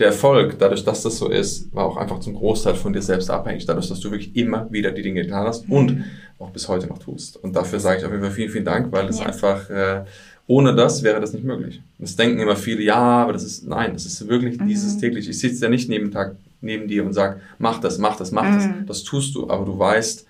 der 0.02 0.08
Erfolg, 0.08 0.58
dadurch, 0.58 0.84
dass 0.84 1.02
das 1.02 1.16
so 1.16 1.28
ist, 1.28 1.72
war 1.72 1.84
auch 1.84 1.96
einfach 1.96 2.18
zum 2.18 2.34
Großteil 2.34 2.74
von 2.74 2.92
dir 2.92 3.02
selbst 3.02 3.30
abhängig, 3.30 3.66
dadurch, 3.66 3.88
dass 3.88 4.00
du 4.00 4.10
wirklich 4.10 4.34
immer 4.34 4.66
wieder 4.72 4.90
die 4.90 5.02
Dinge 5.02 5.22
getan 5.22 5.46
hast 5.46 5.68
mhm. 5.68 5.74
und 5.74 6.04
auch 6.40 6.50
bis 6.50 6.68
heute 6.68 6.88
noch 6.88 6.98
tust. 6.98 7.36
Und 7.36 7.54
dafür 7.54 7.78
sage 7.78 8.00
ich 8.00 8.04
auf 8.04 8.10
jeden 8.10 8.22
Fall 8.22 8.32
vielen, 8.32 8.50
vielen 8.50 8.64
Dank, 8.64 8.90
weil 8.90 9.06
es 9.06 9.20
ja. 9.20 9.26
einfach, 9.26 9.70
äh, 9.70 10.04
ohne 10.48 10.74
das 10.74 11.04
wäre 11.04 11.20
das 11.20 11.32
nicht 11.32 11.44
möglich. 11.44 11.80
Das 12.00 12.16
denken 12.16 12.40
immer 12.40 12.56
viele, 12.56 12.82
ja, 12.82 12.96
aber 12.96 13.32
das 13.32 13.44
ist, 13.44 13.64
nein, 13.64 13.92
das 13.92 14.04
ist 14.04 14.26
wirklich 14.26 14.58
mhm. 14.58 14.66
dieses 14.66 14.98
täglich. 14.98 15.28
Ich 15.28 15.38
sitze 15.38 15.62
ja 15.62 15.70
nicht 15.70 15.88
neben 15.88 16.10
Tag 16.10 16.34
neben 16.60 16.88
dir 16.88 17.04
und 17.06 17.12
sage, 17.12 17.40
mach 17.58 17.80
das, 17.80 17.98
mach 17.98 18.16
das, 18.16 18.32
mach 18.32 18.44
mhm. 18.44 18.54
das. 18.54 18.68
Das 18.86 19.04
tust 19.04 19.36
du, 19.36 19.48
aber 19.48 19.64
du 19.64 19.78
weißt, 19.78 20.26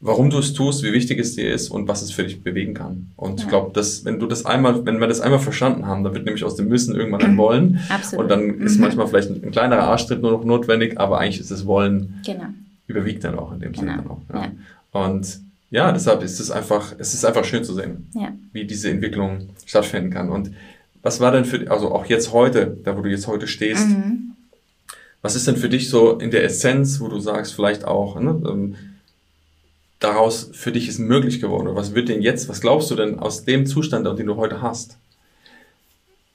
warum 0.00 0.30
du 0.30 0.38
es 0.38 0.52
tust, 0.52 0.84
wie 0.84 0.92
wichtig 0.92 1.18
es 1.18 1.34
dir 1.34 1.52
ist 1.52 1.70
und 1.70 1.88
was 1.88 2.02
es 2.02 2.12
für 2.12 2.22
dich 2.22 2.42
bewegen 2.42 2.74
kann. 2.74 3.10
Und 3.16 3.40
ja. 3.40 3.44
ich 3.44 3.48
glaube, 3.48 3.72
dass 3.72 4.04
wenn 4.04 4.20
du 4.20 4.26
das 4.26 4.46
einmal, 4.46 4.86
wenn 4.86 5.00
wir 5.00 5.08
das 5.08 5.20
einmal 5.20 5.40
verstanden 5.40 5.86
haben, 5.86 6.04
dann 6.04 6.14
wird 6.14 6.24
nämlich 6.24 6.44
aus 6.44 6.54
dem 6.54 6.68
Müssen 6.68 6.94
irgendwann 6.94 7.22
ein 7.22 7.36
Wollen. 7.36 7.80
Absolut. 7.88 8.24
Und 8.24 8.30
dann 8.30 8.60
ist 8.60 8.76
mhm. 8.76 8.82
manchmal 8.82 9.08
vielleicht 9.08 9.30
ein, 9.30 9.50
kleinerer 9.50 9.84
Arschtritt 9.84 10.22
nur 10.22 10.32
noch 10.32 10.44
notwendig, 10.44 10.98
aber 11.00 11.18
eigentlich 11.18 11.40
ist 11.40 11.50
das 11.50 11.66
Wollen 11.66 12.20
genau. 12.24 12.46
überwiegt 12.86 13.24
dann 13.24 13.38
auch 13.38 13.52
in 13.52 13.60
dem 13.60 13.72
genau. 13.72 13.84
Sinne 13.84 13.96
dann 13.96 14.10
auch. 14.10 14.20
Ja. 14.32 14.42
ja. 14.42 15.06
Und 15.06 15.40
ja, 15.70 15.92
deshalb 15.92 16.22
ist 16.22 16.40
es 16.40 16.50
einfach, 16.50 16.94
es 16.96 17.12
ist 17.12 17.24
einfach 17.24 17.44
schön 17.44 17.64
zu 17.64 17.74
sehen, 17.74 18.08
wie 18.52 18.64
diese 18.64 18.90
Entwicklung 18.90 19.50
stattfinden 19.66 20.10
kann. 20.10 20.30
Und 20.30 20.52
was 21.02 21.20
war 21.20 21.30
denn 21.30 21.44
für, 21.44 21.70
also 21.70 21.92
auch 21.92 22.06
jetzt 22.06 22.32
heute, 22.32 22.78
da 22.84 22.96
wo 22.96 23.02
du 23.02 23.10
jetzt 23.10 23.26
heute 23.26 23.46
stehst, 23.46 23.86
mhm. 23.86 24.32
was 25.20 25.36
ist 25.36 25.46
denn 25.46 25.56
für 25.56 25.68
dich 25.68 25.90
so 25.90 26.18
in 26.18 26.30
der 26.30 26.44
Essenz, 26.44 27.00
wo 27.00 27.08
du 27.08 27.20
sagst, 27.20 27.54
vielleicht 27.54 27.84
auch, 27.84 28.18
ne, 28.18 28.40
ähm, 28.48 28.76
daraus 29.98 30.50
für 30.52 30.72
dich 30.72 30.88
ist 30.88 30.98
möglich 30.98 31.40
geworden? 31.40 31.66
Oder 31.66 31.76
was 31.76 31.94
wird 31.94 32.08
denn 32.08 32.22
jetzt, 32.22 32.48
was 32.48 32.60
glaubst 32.60 32.90
du 32.90 32.94
denn 32.94 33.18
aus 33.18 33.44
dem 33.44 33.66
Zustand, 33.66 34.06
den 34.18 34.26
du 34.26 34.36
heute 34.36 34.62
hast? 34.62 34.98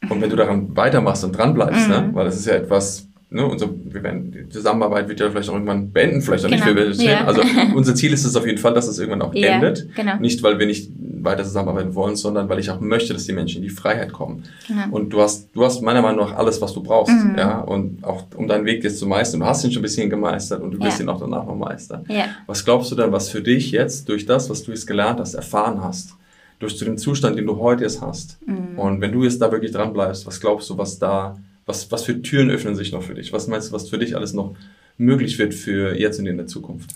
Und 0.10 0.22
wenn 0.22 0.30
du 0.30 0.36
daran 0.36 0.76
weitermachst 0.76 1.24
und 1.24 1.38
dranbleibst, 1.38 1.88
ne? 1.88 2.02
mhm. 2.02 2.08
ne? 2.08 2.16
weil 2.16 2.26
das 2.26 2.36
ist 2.36 2.46
ja 2.46 2.56
etwas, 2.56 3.08
ne, 3.30 3.46
unser, 3.46 3.70
wir 3.72 4.04
werden, 4.04 4.32
die 4.32 4.50
Zusammenarbeit 4.50 5.08
wird 5.08 5.20
ja 5.22 5.30
vielleicht 5.30 5.50
auch 5.50 5.54
irgendwann 5.54 5.92
beenden, 5.92 6.22
vielleicht 6.22 6.46
auch 6.46 6.50
genau. 6.50 6.66
nicht. 6.66 7.00
Wir, 7.00 7.06
ja. 7.06 7.26
Also 7.26 7.42
unser 7.76 7.96
Ziel 7.96 8.12
ist 8.12 8.26
es 8.26 8.36
auf 8.36 8.46
jeden 8.46 8.58
Fall, 8.58 8.74
dass 8.74 8.88
es 8.88 9.00
irgendwann 9.00 9.22
auch 9.22 9.34
ja, 9.34 9.50
endet. 9.50 9.96
Genau. 9.96 10.18
Nicht, 10.18 10.44
weil 10.44 10.60
wir 10.60 10.66
nicht 10.66 10.92
weiter 11.24 11.44
zusammenarbeiten 11.44 11.96
wollen, 11.96 12.16
sondern 12.16 12.50
weil 12.50 12.60
ich 12.60 12.70
auch 12.70 12.80
möchte, 12.80 13.14
dass 13.14 13.26
die 13.26 13.34
Menschen 13.34 13.58
in 13.58 13.64
die 13.64 13.70
Freiheit 13.70 14.12
kommen. 14.12 14.44
Genau. 14.68 14.84
Und 14.92 15.10
du 15.12 15.22
hast, 15.22 15.50
du 15.54 15.64
hast 15.64 15.82
meiner 15.82 16.02
Meinung 16.02 16.28
nach 16.28 16.36
alles, 16.36 16.62
was 16.62 16.74
du 16.74 16.82
brauchst, 16.84 17.14
mhm. 17.14 17.36
ja, 17.38 17.60
und 17.60 18.04
auch 18.04 18.26
um 18.36 18.48
deinen 18.48 18.66
Weg 18.66 18.84
jetzt 18.84 19.00
zu 19.00 19.08
meistern. 19.08 19.42
Du 19.42 19.46
hast 19.46 19.64
ihn 19.64 19.72
schon 19.72 19.82
ein 19.82 19.84
bisschen 19.84 20.10
gemeistert 20.10 20.62
und 20.62 20.72
du 20.72 20.80
wirst 20.80 21.00
ja. 21.00 21.06
ihn 21.06 21.10
auch 21.10 21.20
danach 21.20 21.46
noch 21.46 21.56
meistern. 21.56 22.06
Ja. 22.10 22.26
Was 22.48 22.66
glaubst 22.66 22.92
du 22.92 22.96
denn, 22.96 23.12
was 23.12 23.30
für 23.30 23.42
dich 23.42 23.72
jetzt 23.72 24.10
durch 24.10 24.26
das, 24.26 24.50
was 24.50 24.64
du 24.64 24.72
jetzt 24.72 24.88
gelernt 24.88 25.20
hast, 25.20 25.34
erfahren 25.34 25.84
hast, 25.84 26.16
durch 26.60 26.78
zu 26.78 26.86
dem 26.86 26.98
Zustand, 26.98 27.38
den 27.38 27.46
du 27.46 27.58
heute 27.60 27.84
jetzt 27.84 28.02
hast? 28.02 28.38
Mhm. 28.46 28.78
Und 28.78 29.02
wenn 29.02 29.12
du 29.12 29.24
jetzt 29.24 29.42
da 29.42 29.52
wirklich 29.52 29.72
dran 29.72 29.94
bleibst, 29.94 30.26
was 30.26 30.40
glaubst 30.40 30.70
du, 30.70 30.78
was 30.78 31.00
da 31.00 31.38
was, 31.66 31.92
was 31.92 32.04
für 32.04 32.22
Türen 32.22 32.50
öffnen 32.50 32.76
sich 32.76 32.92
noch 32.92 33.04
für 33.04 33.14
dich? 33.14 33.32
Was 33.34 33.48
meinst 33.48 33.70
du, 33.70 33.74
was 33.74 33.90
für 33.90 33.98
dich 33.98 34.16
alles 34.16 34.34
noch 34.34 34.56
möglich 34.98 35.40
wird 35.40 35.54
für 35.54 35.98
jetzt 35.98 36.20
und 36.20 36.26
in 36.26 36.38
der 36.38 36.48
Zukunft? 36.48 36.94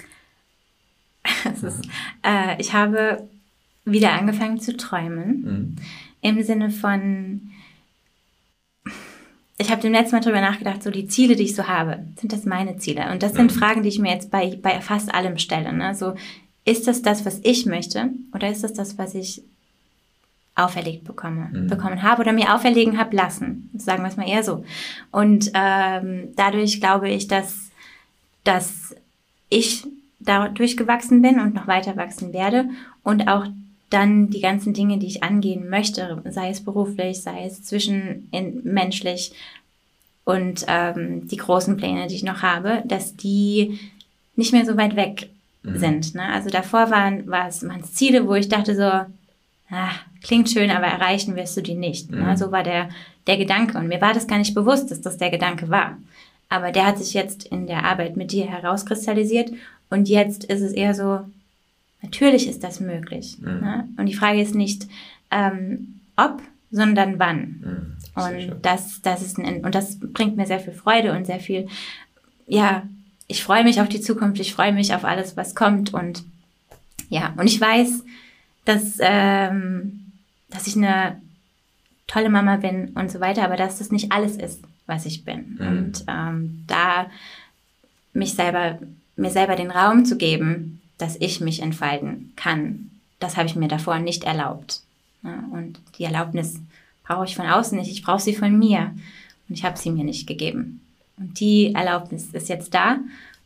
Ist, 1.46 1.88
äh, 2.24 2.60
ich 2.60 2.74
habe 2.74 3.28
wieder 3.92 4.14
angefangen 4.14 4.60
zu 4.60 4.76
träumen. 4.76 5.42
Mhm. 5.42 5.76
Im 6.22 6.44
Sinne 6.44 6.70
von, 6.70 7.52
ich 9.58 9.72
habe 9.72 9.82
dem 9.82 9.94
letzten 9.94 10.16
Mal 10.16 10.22
drüber 10.22 10.42
nachgedacht, 10.42 10.84
so 10.84 10.92
die 10.92 11.08
Ziele, 11.08 11.36
die 11.36 11.44
ich 11.44 11.56
so 11.56 11.68
habe, 11.68 12.06
sind 12.20 12.34
das 12.34 12.46
meine 12.46 12.78
Ziele? 12.78 13.12
Und 13.12 13.24
das 13.24 13.34
sind 13.34 13.54
mhm. 13.54 13.58
Fragen, 13.58 13.84
die 13.84 13.90
ich 13.90 14.00
mir 14.00 14.12
jetzt 14.12 14.30
bei, 14.30 14.58
bei 14.62 14.82
fast 14.82 15.14
allem 15.14 15.38
stelle. 15.38 15.74
Ne? 15.74 15.96
So, 15.96 16.16
ist 16.66 16.88
das 16.88 17.02
das, 17.02 17.26
was 17.26 17.40
ich 17.44 17.66
möchte? 17.66 18.10
Oder 18.34 18.50
ist 18.50 18.64
das 18.64 18.74
das, 18.74 18.98
was 18.98 19.16
ich 19.16 19.42
auferlegt 20.58 21.04
bekomme, 21.04 21.50
mhm. 21.54 21.68
bekommen 21.68 22.02
habe 22.02 22.22
oder 22.22 22.34
mir 22.34 22.54
auferlegen 22.54 22.98
habe 22.98 23.16
lassen. 23.16 23.70
Sagen 23.78 24.02
wir 24.04 24.10
es 24.10 24.18
mal 24.18 24.28
eher 24.28 24.44
so. 24.44 24.66
Und 25.12 25.52
ähm, 25.54 26.30
dadurch 26.36 26.80
glaube 26.82 27.10
ich, 27.10 27.28
dass, 27.28 27.70
dass 28.44 28.96
ich 29.50 29.86
dadurch 30.20 30.76
gewachsen 30.76 31.22
bin 31.22 31.40
und 31.40 31.54
noch 31.54 31.68
weiter 31.68 31.96
wachsen 31.96 32.34
werde 32.34 32.70
und 33.04 33.28
auch 33.28 33.46
dann 33.90 34.30
die 34.30 34.42
ganzen 34.42 34.74
Dinge, 34.74 34.98
die 34.98 35.08
ich 35.08 35.24
angehen 35.24 35.70
möchte, 35.70 36.22
sei 36.30 36.50
es 36.50 36.62
beruflich, 36.62 37.22
sei 37.22 37.46
es 37.46 37.64
zwischenmenschlich 37.64 39.32
und 40.26 40.66
ähm, 40.68 41.28
die 41.28 41.38
großen 41.38 41.78
Pläne, 41.78 42.08
die 42.08 42.16
ich 42.16 42.24
noch 42.24 42.42
habe, 42.42 42.84
dass 42.86 43.16
die 43.16 43.80
nicht 44.36 44.52
mehr 44.52 44.66
so 44.66 44.76
weit 44.76 44.96
weg 44.98 45.30
mhm. 45.64 45.78
sind. 45.78 46.16
Ne? 46.16 46.24
Also 46.24 46.50
davor 46.50 46.92
waren 46.92 47.28
war 47.28 47.48
es 47.48 47.66
waren 47.68 47.84
Ziele, 47.84 48.28
wo 48.28 48.36
ich 48.36 48.50
dachte 48.50 48.76
so, 48.76 48.84
ah, 48.84 49.92
klingt 50.22 50.50
schön, 50.50 50.70
aber 50.70 50.88
erreichen 50.88 51.36
wirst 51.38 51.56
du 51.56 51.62
die 51.62 51.76
nicht. 51.76 52.12
Ne? 52.12 52.18
Mhm. 52.18 52.24
Ne? 52.26 52.38
So 52.38 52.52
war 52.52 52.64
der 52.64 52.90
der 53.26 53.38
Gedanke 53.38 53.78
und 53.78 53.88
mir 53.88 54.02
war 54.02 54.14
das 54.14 54.28
gar 54.28 54.38
nicht 54.38 54.54
bewusst, 54.54 54.92
dass 54.92 55.02
das 55.02 55.18
der 55.18 55.30
Gedanke 55.30 55.70
war. 55.70 55.98
Aber 56.50 56.72
der 56.72 56.86
hat 56.86 56.98
sich 56.98 57.14
jetzt 57.14 57.46
in 57.46 57.68
der 57.68 57.84
Arbeit 57.86 58.18
mit 58.18 58.32
dir 58.32 58.46
herauskristallisiert 58.48 59.52
und 59.90 60.10
jetzt 60.10 60.44
ist 60.46 60.62
es 60.62 60.74
eher 60.74 60.94
so, 60.94 61.22
natürlich 62.02 62.48
ist 62.48 62.64
das 62.64 62.80
möglich. 62.80 63.38
Mhm. 63.40 63.60
Ne? 63.60 63.90
Und 63.98 64.06
die 64.06 64.16
Frage 64.16 64.42
ist 64.42 64.56
nicht, 64.56 64.88
ähm, 65.32 66.00
ob, 66.16 66.42
sondern 66.72 67.20
wann. 67.20 67.98
Mhm. 68.16 68.22
Und 68.22 68.66
das, 68.66 69.02
das 69.02 69.22
ist 69.22 69.38
ein, 69.38 69.64
und 69.64 69.76
das 69.76 70.00
bringt 70.00 70.38
mir 70.38 70.48
sehr 70.48 70.60
viel 70.60 70.74
Freude 70.74 71.14
und 71.14 71.26
sehr 71.26 71.40
viel, 71.40 71.68
ja, 72.48 72.84
ich 73.28 73.44
freue 73.44 73.64
mich 73.64 73.82
auf 73.82 73.90
die 73.90 74.02
Zukunft, 74.02 74.40
ich 74.40 74.54
freue 74.54 74.74
mich 74.74 74.94
auf 74.94 75.04
alles, 75.04 75.38
was 75.38 75.54
kommt 75.54 75.94
und 75.94 76.24
ja, 77.10 77.34
und 77.38 77.46
ich 77.46 77.60
weiß, 77.60 78.04
dass, 78.66 78.98
ähm, 79.00 80.12
dass 80.50 80.68
ich 80.68 80.76
eine 80.76 81.22
tolle 82.08 82.30
Mama 82.30 82.58
bin 82.58 82.90
und 82.90 83.12
so 83.12 83.20
weiter, 83.20 83.44
aber 83.44 83.56
dass 83.56 83.80
das 83.80 83.92
nicht 83.92 84.12
alles 84.12 84.36
ist, 84.38 84.62
was 84.88 85.06
ich 85.06 85.24
bin. 85.24 85.58
Mhm. 85.60 85.68
Und 85.68 86.06
ähm, 86.08 86.64
da 86.68 87.08
mich 88.14 88.34
selber, 88.34 88.80
mir 89.16 89.30
selber 89.30 89.56
den 89.56 89.72
Raum 89.72 90.06
zu 90.06 90.18
geben, 90.18 90.82
dass 90.98 91.16
ich 91.20 91.42
mich 91.42 91.62
entfalten 91.62 92.34
kann, 92.36 92.92
das 93.20 93.38
habe 93.38 93.48
ich 93.48 93.56
mir 93.56 93.68
davor 93.68 94.00
nicht 94.00 94.24
erlaubt. 94.24 94.82
Und 95.24 95.80
die 95.98 96.04
Erlaubnis 96.04 96.60
brauche 97.04 97.26
ich 97.26 97.36
von 97.36 97.48
außen 97.48 97.78
nicht, 97.78 97.92
ich 97.92 98.04
brauche 98.04 98.22
sie 98.22 98.34
von 98.34 98.58
mir. 98.58 98.94
Und 99.50 99.56
ich 99.56 99.64
habe 99.64 99.78
sie 99.78 99.92
mir 99.92 100.04
nicht 100.04 100.28
gegeben. 100.28 100.82
Und 101.18 101.40
die 101.40 101.74
Erlaubnis 101.74 102.28
ist 102.34 102.50
jetzt 102.50 102.74
da 102.74 102.98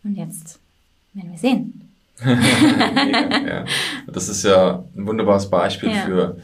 und 0.03 0.15
jetzt 0.15 0.59
werden 1.13 1.31
wir 1.31 1.37
sehen. 1.37 1.87
ja. 2.25 3.65
Das 4.07 4.29
ist 4.29 4.43
ja 4.43 4.83
ein 4.95 5.07
wunderbares 5.07 5.49
Beispiel 5.49 5.89
ja. 5.89 6.05
für 6.05 6.37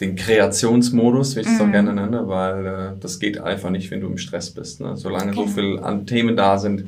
den 0.00 0.16
Kreationsmodus, 0.16 1.36
wie 1.36 1.40
ich 1.40 1.46
es 1.46 1.58
mm. 1.58 1.62
auch 1.62 1.70
gerne 1.70 1.92
nenne, 1.92 2.26
weil 2.26 2.66
äh, 2.66 3.00
das 3.00 3.20
geht 3.20 3.38
einfach 3.38 3.68
nicht, 3.68 3.90
wenn 3.90 4.00
du 4.00 4.06
im 4.06 4.16
Stress 4.16 4.50
bist. 4.50 4.80
Ne? 4.80 4.96
Solange 4.96 5.32
okay. 5.32 5.46
so 5.46 5.46
viel 5.46 5.78
an 5.78 6.06
Themen 6.06 6.36
da 6.36 6.56
sind, 6.58 6.84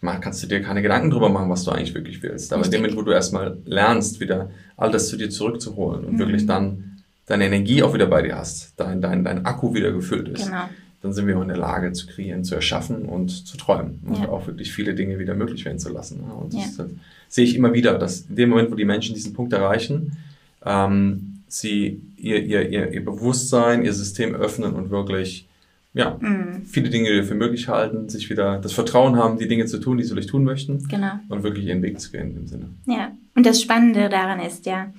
kannst 0.00 0.42
du 0.42 0.46
dir 0.46 0.62
keine 0.62 0.82
Gedanken 0.82 1.10
drüber 1.10 1.28
machen, 1.28 1.50
was 1.50 1.64
du 1.64 1.70
eigentlich 1.70 1.94
wirklich 1.94 2.22
willst. 2.22 2.52
Aber 2.52 2.64
in 2.64 2.70
dem 2.70 2.80
Moment, 2.80 2.96
wo 2.96 3.02
du 3.02 3.12
erstmal 3.12 3.58
lernst, 3.64 4.20
wieder 4.20 4.50
all 4.76 4.90
das 4.90 5.08
zu 5.08 5.16
dir 5.16 5.30
zurückzuholen 5.30 6.04
und 6.04 6.16
mm. 6.16 6.18
wirklich 6.18 6.46
dann 6.46 7.02
deine 7.26 7.46
Energie 7.46 7.82
auch 7.82 7.94
wieder 7.94 8.06
bei 8.06 8.22
dir 8.22 8.36
hast, 8.36 8.74
dein, 8.76 9.00
dein, 9.00 9.24
dein 9.24 9.44
Akku 9.44 9.74
wieder 9.74 9.92
gefüllt 9.92 10.28
ist, 10.28 10.46
genau. 10.46 10.68
dann 11.02 11.12
sind 11.12 11.26
wir 11.26 11.38
auch 11.38 11.42
in 11.42 11.48
der 11.48 11.58
Lage 11.58 11.92
zu 11.92 12.06
kreieren, 12.06 12.44
zu 12.44 12.54
erschaffen 12.54 13.04
und 13.04 13.28
zu 13.46 13.56
träumen 13.56 14.00
und 14.06 14.18
ja. 14.18 14.28
auch 14.30 14.46
wirklich 14.46 14.72
viele 14.72 14.94
Dinge 14.94 15.18
wieder 15.18 15.34
möglich 15.34 15.64
werden 15.64 15.78
zu 15.78 15.92
lassen. 15.92 16.20
Und 16.20 16.54
das, 16.54 16.76
ja. 16.76 16.84
das 16.84 16.92
sehe 17.28 17.44
ich 17.44 17.54
immer 17.54 17.72
wieder, 17.72 17.98
dass 17.98 18.22
in 18.22 18.36
dem 18.36 18.50
Moment, 18.50 18.70
wo 18.70 18.74
die 18.74 18.84
Menschen 18.84 19.14
diesen 19.14 19.32
Punkt 19.34 19.52
erreichen, 19.52 20.16
ähm, 20.64 21.42
sie 21.46 22.00
ihr, 22.16 22.42
ihr, 22.42 22.68
ihr, 22.68 22.92
ihr 22.92 23.04
Bewusstsein, 23.04 23.84
ihr 23.84 23.92
System 23.92 24.34
öffnen 24.34 24.72
und 24.72 24.90
wirklich 24.90 25.46
ja, 25.92 26.10
mm. 26.10 26.64
viele 26.66 26.88
Dinge 26.88 27.24
für 27.24 27.34
möglich 27.34 27.68
halten, 27.68 28.08
sich 28.08 28.30
wieder 28.30 28.58
das 28.58 28.72
Vertrauen 28.72 29.16
haben, 29.16 29.38
die 29.38 29.48
Dinge 29.48 29.66
zu 29.66 29.78
tun, 29.78 29.98
die 29.98 30.04
sie 30.04 30.10
vielleicht 30.10 30.30
tun 30.30 30.44
möchten. 30.44 30.86
Genau. 30.88 31.12
Und 31.28 31.42
wirklich 31.42 31.66
ihren 31.66 31.82
Weg 31.82 32.00
zu 32.00 32.12
gehen 32.12 32.28
in 32.28 32.34
dem 32.34 32.46
Sinne. 32.46 32.70
Ja, 32.86 33.12
und 33.34 33.44
das 33.44 33.60
Spannende 33.60 34.08
daran 34.08 34.40
ist 34.40 34.66
ja, 34.66 34.92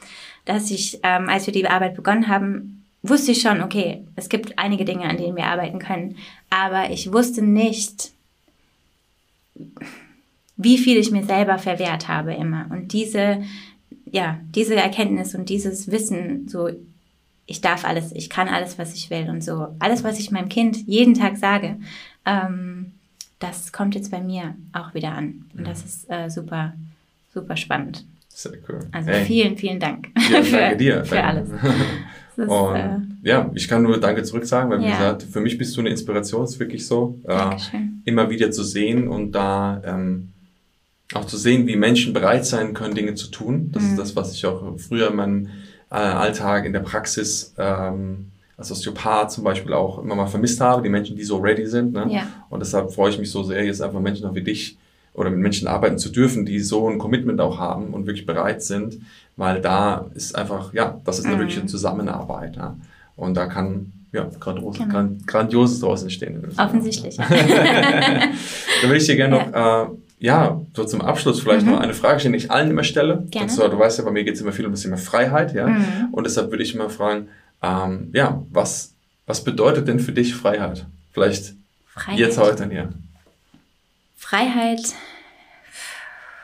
dass 0.45 0.69
ich, 0.69 0.99
ähm, 1.03 1.29
als 1.29 1.45
wir 1.45 1.53
die 1.53 1.67
Arbeit 1.67 1.95
begonnen 1.95 2.27
haben, 2.27 2.83
wusste 3.03 3.31
ich 3.31 3.41
schon, 3.41 3.61
okay, 3.61 4.05
es 4.15 4.29
gibt 4.29 4.59
einige 4.59 4.85
Dinge, 4.85 5.05
an 5.05 5.17
denen 5.17 5.35
wir 5.35 5.45
arbeiten 5.45 5.79
können, 5.79 6.17
aber 6.49 6.91
ich 6.91 7.11
wusste 7.11 7.41
nicht, 7.41 8.11
wie 10.57 10.77
viel 10.77 10.97
ich 10.97 11.11
mir 11.11 11.23
selber 11.23 11.57
verwehrt 11.57 12.07
habe 12.07 12.33
immer. 12.33 12.67
Und 12.69 12.93
diese, 12.93 13.41
ja, 14.11 14.39
diese 14.53 14.75
Erkenntnis 14.75 15.33
und 15.35 15.49
dieses 15.49 15.89
Wissen, 15.89 16.47
so, 16.47 16.69
ich 17.45 17.61
darf 17.61 17.85
alles, 17.85 18.11
ich 18.13 18.29
kann 18.29 18.47
alles, 18.47 18.77
was 18.77 18.93
ich 18.93 19.09
will 19.09 19.29
und 19.29 19.43
so, 19.43 19.75
alles, 19.79 20.03
was 20.03 20.19
ich 20.19 20.31
meinem 20.31 20.49
Kind 20.49 20.87
jeden 20.87 21.13
Tag 21.13 21.37
sage, 21.37 21.77
ähm, 22.25 22.93
das 23.39 23.71
kommt 23.71 23.95
jetzt 23.95 24.11
bei 24.11 24.21
mir 24.21 24.55
auch 24.71 24.93
wieder 24.93 25.11
an. 25.13 25.45
Und 25.57 25.67
das 25.67 25.83
ist 25.83 26.09
äh, 26.09 26.29
super, 26.29 26.73
super 27.33 27.57
spannend. 27.57 28.05
Sehr 28.29 28.53
cool. 28.69 28.79
Also 28.91 29.09
hey. 29.09 29.25
vielen, 29.25 29.57
vielen 29.57 29.79
Dank 29.79 30.09
ja, 30.31 30.41
für, 30.43 30.57
danke 30.57 30.77
dir. 30.77 31.05
für 31.05 31.23
alles. 31.23 31.49
Ist, 32.37 32.47
und, 32.47 32.75
äh, 32.75 32.97
ja, 33.23 33.51
ich 33.53 33.67
kann 33.67 33.83
nur 33.83 33.99
Danke 33.99 34.23
zurück 34.23 34.45
sagen, 34.45 34.69
weil 34.69 34.79
wie 34.79 34.85
ja. 34.85 34.91
gesagt, 34.91 35.23
für 35.23 35.41
mich 35.41 35.57
bist 35.57 35.75
du 35.75 35.81
eine 35.81 35.89
Inspiration, 35.89 36.45
ist 36.45 36.59
wirklich 36.59 36.87
so. 36.87 37.19
Äh, 37.27 37.57
immer 38.05 38.29
wieder 38.29 38.51
zu 38.51 38.63
sehen 38.63 39.09
und 39.09 39.33
da 39.33 39.81
ähm, 39.85 40.29
auch 41.13 41.25
zu 41.25 41.37
sehen, 41.37 41.67
wie 41.67 41.75
Menschen 41.75 42.13
bereit 42.13 42.45
sein 42.45 42.73
können, 42.73 42.95
Dinge 42.95 43.15
zu 43.15 43.27
tun. 43.27 43.71
Das 43.73 43.83
mhm. 43.83 43.89
ist 43.89 43.97
das, 43.97 44.15
was 44.15 44.33
ich 44.33 44.45
auch 44.45 44.77
früher 44.79 45.09
in 45.09 45.15
meinem 45.17 45.49
äh, 45.91 45.95
Alltag, 45.95 46.65
in 46.65 46.73
der 46.73 46.79
Praxis 46.79 47.53
ähm, 47.57 48.31
als 48.57 48.71
Osteopath 48.71 49.31
zum 49.31 49.43
Beispiel 49.43 49.73
auch 49.73 49.99
immer 49.99 50.15
mal 50.15 50.27
vermisst 50.27 50.61
habe, 50.61 50.81
die 50.81 50.89
Menschen, 50.89 51.15
die 51.15 51.23
so 51.23 51.37
ready 51.37 51.65
sind. 51.65 51.93
Ne? 51.93 52.07
Ja. 52.09 52.23
Und 52.49 52.61
deshalb 52.61 52.91
freue 52.91 53.11
ich 53.11 53.19
mich 53.19 53.29
so 53.29 53.43
sehr, 53.43 53.63
jetzt 53.63 53.81
einfach 53.81 53.99
Menschen 53.99 54.25
auch 54.25 54.35
wie 54.35 54.43
dich 54.43 54.77
oder 55.13 55.29
mit 55.29 55.39
Menschen 55.39 55.67
arbeiten 55.67 55.97
zu 55.97 56.09
dürfen, 56.09 56.45
die 56.45 56.59
so 56.59 56.87
ein 56.89 56.97
Commitment 56.97 57.41
auch 57.41 57.59
haben 57.59 57.93
und 57.93 58.05
wirklich 58.05 58.25
bereit 58.25 58.63
sind, 58.63 59.01
weil 59.35 59.61
da 59.61 60.09
ist 60.13 60.35
einfach, 60.35 60.73
ja, 60.73 61.01
das 61.03 61.19
ist 61.19 61.25
eine 61.25 61.35
mhm. 61.35 61.39
wirkliche 61.39 61.65
Zusammenarbeit. 61.65 62.55
Ja? 62.55 62.77
Und 63.17 63.35
da 63.35 63.47
kann 63.47 63.91
ja, 64.13 64.29
grandios, 64.39 64.77
genau. 64.77 64.89
grand, 64.89 65.27
Grandioses 65.27 65.79
draus 65.79 66.03
entstehen. 66.03 66.41
Offensichtlich. 66.57 67.17
da 67.17 67.23
würde 68.83 68.97
ich 68.97 69.05
dir 69.05 69.15
gerne 69.15 69.37
noch, 69.37 69.51
ja. 69.51 69.83
Äh, 69.83 69.87
ja, 70.21 70.61
so 70.75 70.85
zum 70.85 71.01
Abschluss 71.01 71.41
vielleicht 71.41 71.65
mhm. 71.65 71.73
noch 71.73 71.79
eine 71.79 71.95
Frage 71.95 72.19
stellen, 72.19 72.33
die 72.33 72.39
ich 72.39 72.51
allen 72.51 72.69
immer 72.69 72.83
stelle. 72.83 73.25
Gerne. 73.31 73.47
Und 73.47 73.49
zwar, 73.49 73.69
du 73.69 73.79
weißt 73.79 73.97
ja, 73.97 74.05
bei 74.05 74.11
mir 74.11 74.23
geht 74.23 74.35
es 74.35 74.41
immer 74.41 74.51
viel 74.51 74.67
um 74.67 74.71
das 74.71 74.81
Thema 74.81 74.97
Freiheit, 74.97 75.53
ja. 75.55 75.67
Mhm. 75.67 76.09
Und 76.11 76.25
deshalb 76.25 76.51
würde 76.51 76.63
ich 76.63 76.75
immer 76.75 76.91
fragen, 76.91 77.29
ähm, 77.63 78.11
ja, 78.13 78.43
was, 78.51 78.93
was 79.25 79.43
bedeutet 79.43 79.87
denn 79.87 79.99
für 79.99 80.11
dich 80.11 80.35
Freiheit? 80.35 80.85
Vielleicht 81.11 81.55
Freiheit. 81.87 82.19
jetzt 82.19 82.37
heute 82.37 82.69
hier. 82.69 82.89
Freiheit, 84.15 84.93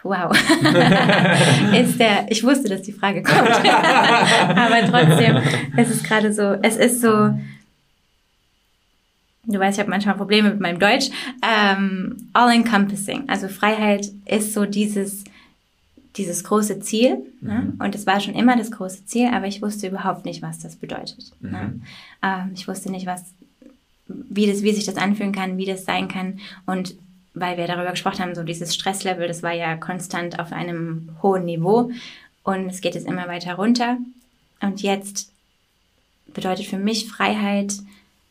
wow, 0.02 0.32
ist 1.80 2.00
der, 2.00 2.26
ich 2.30 2.44
wusste, 2.44 2.70
dass 2.70 2.82
die 2.82 2.94
Frage 2.94 3.22
kommt, 3.22 3.38
aber 3.64 4.88
trotzdem, 4.90 5.38
es 5.78 5.92
ist 5.92 6.04
gerade 6.04 6.34
so, 6.34 6.58
es 6.64 6.78
ist 6.78 7.02
so, 7.02 7.30
du 9.48 9.60
weißt, 9.60 9.78
ich 9.78 9.80
habe 9.80 9.90
manchmal 9.90 10.16
Probleme 10.16 10.50
mit 10.50 10.60
meinem 10.60 10.80
Deutsch, 10.80 11.10
ähm, 11.42 12.30
all-encompassing, 12.34 13.28
also 13.28 13.48
Freiheit 13.48 14.12
ist 14.26 14.54
so 14.54 14.66
dieses, 14.66 15.24
dieses 16.18 16.44
große 16.44 16.80
Ziel. 16.80 17.18
Ne? 17.42 17.54
Mhm. 17.54 17.68
Ne? 17.68 17.74
Und 17.80 17.96
es 17.96 18.06
war 18.06 18.20
schon 18.20 18.36
immer 18.36 18.58
das 18.58 18.72
große 18.72 19.06
Ziel, 19.06 19.28
aber 19.28 19.48
ich 19.48 19.62
wusste 19.62 19.88
überhaupt 19.88 20.26
nicht, 20.26 20.42
was 20.42 20.60
das 20.60 20.76
bedeutet. 20.76 21.32
Ne? 21.40 21.50
Mhm. 21.50 21.54
Ne? 21.54 21.82
Ähm, 22.24 22.52
ich 22.54 22.68
wusste 22.68 22.92
nicht, 22.92 23.06
was, 23.06 23.24
wie, 24.08 24.48
das, 24.48 24.64
wie 24.64 24.74
sich 24.74 24.86
das 24.86 24.98
anfühlen 24.98 25.32
kann, 25.32 25.58
wie 25.58 25.66
das 25.66 25.86
sein 25.86 26.08
kann. 26.08 26.40
Und 26.66 26.96
weil 27.34 27.58
wir 27.58 27.68
darüber 27.68 27.92
gesprochen 27.92 28.20
haben, 28.20 28.36
so 28.36 28.44
dieses 28.44 28.74
Stresslevel, 28.74 29.28
das 29.28 29.44
war 29.44 29.54
ja 29.54 29.76
konstant 29.76 30.40
auf 30.40 30.52
einem 30.52 31.10
hohen 31.22 31.46
Niveau 31.46 31.92
und 32.44 32.68
es 32.68 32.82
geht 32.82 32.96
jetzt 32.96 33.08
immer 33.08 33.28
weiter 33.28 33.56
runter. 33.56 33.98
Und 34.60 34.82
jetzt 34.82 35.32
bedeutet 36.34 36.66
für 36.66 36.80
mich 36.80 37.08
Freiheit, 37.08 37.74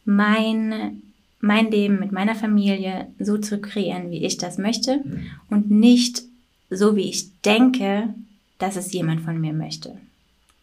mein, 0.05 1.03
mein 1.47 1.71
Leben 1.71 1.99
mit 1.99 2.13
meiner 2.13 2.35
Familie 2.35 3.07
so 3.19 3.39
zu 3.39 3.61
kreieren, 3.61 4.11
wie 4.11 4.25
ich 4.25 4.37
das 4.37 4.59
möchte 4.59 4.99
mhm. 4.99 5.31
und 5.49 5.71
nicht 5.71 6.23
so, 6.71 6.97
wie 6.97 7.09
ich 7.09 7.41
denke, 7.43 8.15
dass 8.59 8.77
es 8.77 8.93
jemand 8.93 9.23
von 9.23 9.41
mir 9.41 9.53
möchte. 9.53 9.97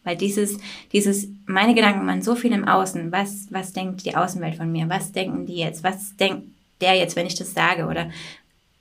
Weil 0.04 0.16
dieses, 0.16 0.58
dieses, 0.92 1.28
meine 1.46 1.74
Gedanken 1.74 2.06
waren 2.06 2.22
so 2.22 2.34
viel 2.34 2.52
im 2.52 2.68
Außen. 2.68 3.10
Was, 3.10 3.46
was 3.50 3.72
denkt 3.72 4.04
die 4.04 4.14
Außenwelt 4.14 4.56
von 4.56 4.70
mir? 4.70 4.88
Was 4.90 5.12
denken 5.12 5.46
die 5.46 5.56
jetzt? 5.56 5.82
Was 5.82 6.14
denkt 6.16 6.46
der 6.82 6.94
jetzt, 6.94 7.16
wenn 7.16 7.26
ich 7.26 7.36
das 7.36 7.54
sage? 7.54 7.86
Oder 7.86 8.10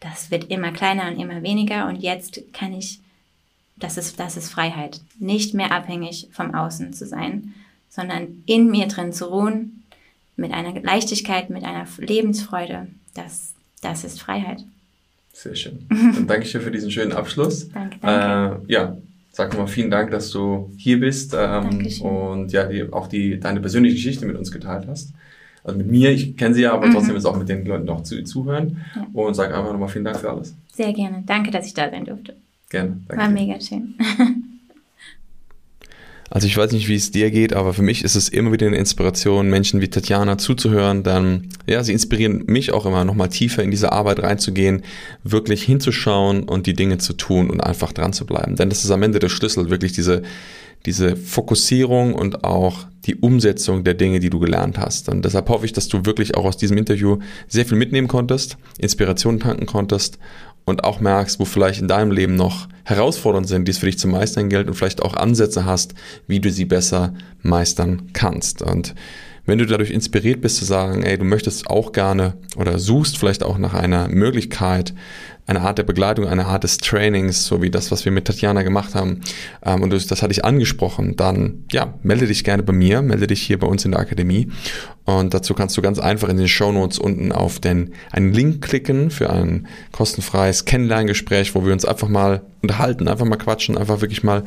das 0.04 0.32
wird 0.32 0.51
immer 0.51 0.72
kleiner 0.72 1.08
und 1.08 1.20
immer 1.20 1.41
weniger 1.43 1.88
und 1.88 1.95
jetzt 1.95 2.41
kann 2.51 2.74
ich, 2.74 2.99
das 3.78 3.97
ist, 3.97 4.20
das 4.20 4.36
ist 4.36 4.51
Freiheit, 4.51 4.99
nicht 5.18 5.54
mehr 5.54 5.72
abhängig 5.72 6.28
vom 6.32 6.54
Außen 6.54 6.93
zu 6.93 7.08
sein, 7.08 7.54
sondern 7.89 8.43
in 8.45 8.70
mir 8.70 8.88
drin 8.88 9.14
zu 9.14 9.26
ruhen, 9.26 9.83
mit 10.36 10.52
einer 10.52 10.80
Leichtigkeit, 10.82 11.50
mit 11.50 11.64
einer 11.64 11.88
Lebensfreude. 11.98 12.88
Das, 13.14 13.54
das 13.82 14.04
ist 14.04 14.22
Freiheit. 14.22 14.64
Sehr 15.32 15.56
schön. 15.56 15.86
Dann 15.90 16.28
danke 16.28 16.46
ich 16.46 16.52
dir 16.52 16.62
für 16.62 16.72
diesen 16.72 16.92
schönen 16.92 17.12
Abschluss. 17.12 17.70
danke, 17.70 17.98
danke. 18.02 18.66
Äh, 18.68 18.72
ja, 18.72 18.98
sag 19.32 19.58
mal 19.58 19.68
vielen 19.68 19.92
Dank, 19.92 20.12
dass 20.12 20.30
du 20.30 20.72
hier 20.78 21.00
bist 21.00 21.36
ähm, 21.38 21.88
und 22.02 22.52
ja, 22.52 22.66
die, 22.66 22.92
auch 22.92 23.08
die, 23.08 23.40
deine 23.40 23.60
persönliche 23.60 23.96
Geschichte 23.96 24.26
mit 24.26 24.38
uns 24.38 24.52
geteilt 24.52 24.88
hast. 24.88 25.14
Also 25.64 25.78
mit 25.78 25.88
mir, 25.88 26.12
ich 26.12 26.38
kenne 26.38 26.54
sie 26.54 26.64
ja, 26.64 26.74
aber 26.74 26.88
mhm. 26.88 26.94
trotzdem 26.94 27.16
ist 27.16 27.26
auch 27.26 27.38
mit 27.38 27.50
den 27.50 27.66
Leuten 27.66 27.86
noch 27.86 28.04
zu, 28.04 28.24
zuhören. 28.24 28.86
Ja. 28.96 29.08
Und 29.14 29.34
sag 29.34 29.54
einfach 29.54 29.72
nochmal 29.72 29.90
vielen 29.90 30.06
Dank 30.06 30.20
für 30.20 30.30
alles. 30.30 30.56
Sehr 30.74 30.94
gerne. 30.94 31.24
Danke, 31.26 31.52
dass 31.52 31.66
ich 31.66 31.74
da 31.74 31.90
sein 31.90 32.06
durfte. 32.06 32.36
Gerne. 32.70 32.98
Danke. 33.08 33.24
War 33.24 33.30
mega 33.30 33.60
schön. 33.60 33.96
Also 36.34 36.48
ich 36.48 36.58
weiß 36.58 36.72
nicht, 36.72 36.88
wie 36.88 36.96
es 36.96 37.12
dir 37.12 37.30
geht, 37.30 37.54
aber 37.54 37.76
für 37.76 37.84
mich 37.84 38.04
ist 38.04 38.16
es 38.16 38.28
immer 38.28 38.52
wieder 38.52 38.66
eine 38.66 38.78
Inspiration, 38.78 39.52
Menschen 39.52 39.82
wie 39.82 39.88
Tatjana 39.88 40.40
zuzuhören. 40.40 41.04
Dann, 41.04 41.50
ja, 41.68 41.84
sie 41.84 41.94
inspirieren 41.94 42.46
mich 42.48 42.72
auch 42.72 42.88
immer 42.88 43.06
nochmal 43.06 43.30
tiefer 43.30 43.62
in 43.62 43.70
diese 43.70 43.92
Arbeit 43.92 44.24
reinzugehen, 44.24 44.82
wirklich 45.24 45.62
hinzuschauen 45.62 46.42
und 46.42 46.66
die 46.66 46.74
Dinge 46.74 46.98
zu 46.98 47.14
tun 47.14 47.52
und 47.52 47.62
einfach 47.62 47.94
dran 47.94 48.14
zu 48.14 48.26
bleiben. 48.26 48.56
Denn 48.56 48.70
das 48.70 48.84
ist 48.84 48.90
am 48.90 49.04
Ende 49.04 49.20
der 49.20 49.30
Schlüssel, 49.30 49.70
wirklich 49.70 49.92
diese, 49.92 50.24
diese 50.88 51.16
Fokussierung 51.16 52.16
und 52.16 52.44
auch 52.44 52.88
die 53.06 53.16
Umsetzung 53.16 53.84
der 53.84 53.94
Dinge, 53.94 54.20
die 54.20 54.32
du 54.32 54.40
gelernt 54.40 54.80
hast. 54.80 55.10
Und 55.10 55.24
deshalb 55.26 55.50
hoffe 55.50 55.68
ich, 55.68 55.74
dass 55.74 55.88
du 55.88 56.04
wirklich 56.04 56.36
auch 56.36 56.46
aus 56.46 56.58
diesem 56.58 56.80
Interview 56.80 57.20
sehr 57.48 57.68
viel 57.68 57.78
mitnehmen 57.78 58.08
konntest, 58.08 58.58
Inspiration 58.80 59.40
tanken 59.40 59.68
konntest 59.68 60.18
und 60.66 60.84
auch 60.84 60.99
merkst, 60.99 61.39
wo 61.39 61.45
vielleicht 61.45 61.82
in 61.82 61.88
deinem 61.88 62.11
Leben 62.11 62.36
noch 62.36 62.68
Herausforderungen 62.84 63.47
sind, 63.47 63.68
die 63.68 63.72
es 63.72 63.78
für 63.78 63.86
dich 63.86 63.99
zu 63.99 64.07
meistern 64.07 64.49
gilt 64.49 64.68
und 64.68 64.74
vielleicht 64.74 65.01
auch 65.01 65.16
Ansätze 65.16 65.66
hast, 65.66 65.93
wie 66.28 66.39
du 66.39 66.51
sie 66.51 66.66
besser 66.66 67.14
meistern 67.41 68.09
kannst. 68.14 68.61
Und 68.61 68.95
wenn 69.45 69.57
du 69.57 69.66
dadurch 69.66 69.91
inspiriert 69.91 70.41
bist 70.41 70.57
zu 70.57 70.66
sagen, 70.66 71.03
ey, 71.03 71.18
du 71.18 71.26
möchtest 71.26 71.70
auch 71.70 71.91
gerne 71.91 72.36
oder 72.55 72.80
suchst 72.80 73.18
vielleicht 73.18 73.43
auch 73.43 73.57
nach 73.57 73.74
einer 73.74 74.07
Möglichkeit, 74.07 74.93
eine 75.46 75.62
Art 75.62 75.78
der 75.78 75.84
Begleitung, 75.84 76.28
eine 76.28 76.46
Art 76.46 76.64
des 76.64 76.78
Trainings, 76.78 77.46
so 77.46 77.62
wie 77.62 77.70
das, 77.70 77.91
was 77.91 78.06
wir 78.06 78.12
mit 78.12 78.26
Tatjana 78.26 78.64
gemacht 78.64 78.96
haben. 78.96 79.22
Ähm, 79.66 79.82
und 79.82 79.91
das, 79.91 80.08
das 80.08 80.22
hatte 80.22 80.32
ich 80.32 80.46
angesprochen. 80.46 81.16
Dann, 81.18 81.66
ja, 81.72 81.94
melde 82.02 82.28
dich 82.28 82.44
gerne 82.44 82.64
bei 82.64 82.74
mir, 82.74 83.02
melde 83.02 83.28
dich 83.28 83.41
hier 83.41 83.60
bei 83.60 83.68
uns 83.68 83.84
in 83.84 83.91
der 83.91 84.00
Akademie. 84.00 84.50
Und 85.06 85.34
dazu 85.34 85.54
kannst 85.54 85.76
du 85.76 85.82
ganz 85.82 86.00
einfach 86.00 86.30
in 86.30 86.38
den 86.38 86.48
Show 86.48 86.72
Notes 86.72 86.98
unten 86.98 87.34
auf 87.34 87.60
den, 87.60 87.94
einen 88.12 88.32
Link 88.32 88.64
klicken 88.64 89.12
für 89.12 89.30
ein 89.30 89.68
kostenfreies 89.91 90.64
Kennenlerngespräch, 90.64 91.56
wo 91.56 91.66
wir 91.66 91.74
uns 91.74 91.84
einfach 91.84 92.08
mal 92.08 92.41
unterhalten, 92.62 93.10
einfach 93.10 93.26
mal 93.26 93.36
quatschen, 93.36 93.78
einfach 93.78 94.00
wirklich 94.00 94.24
mal 94.24 94.44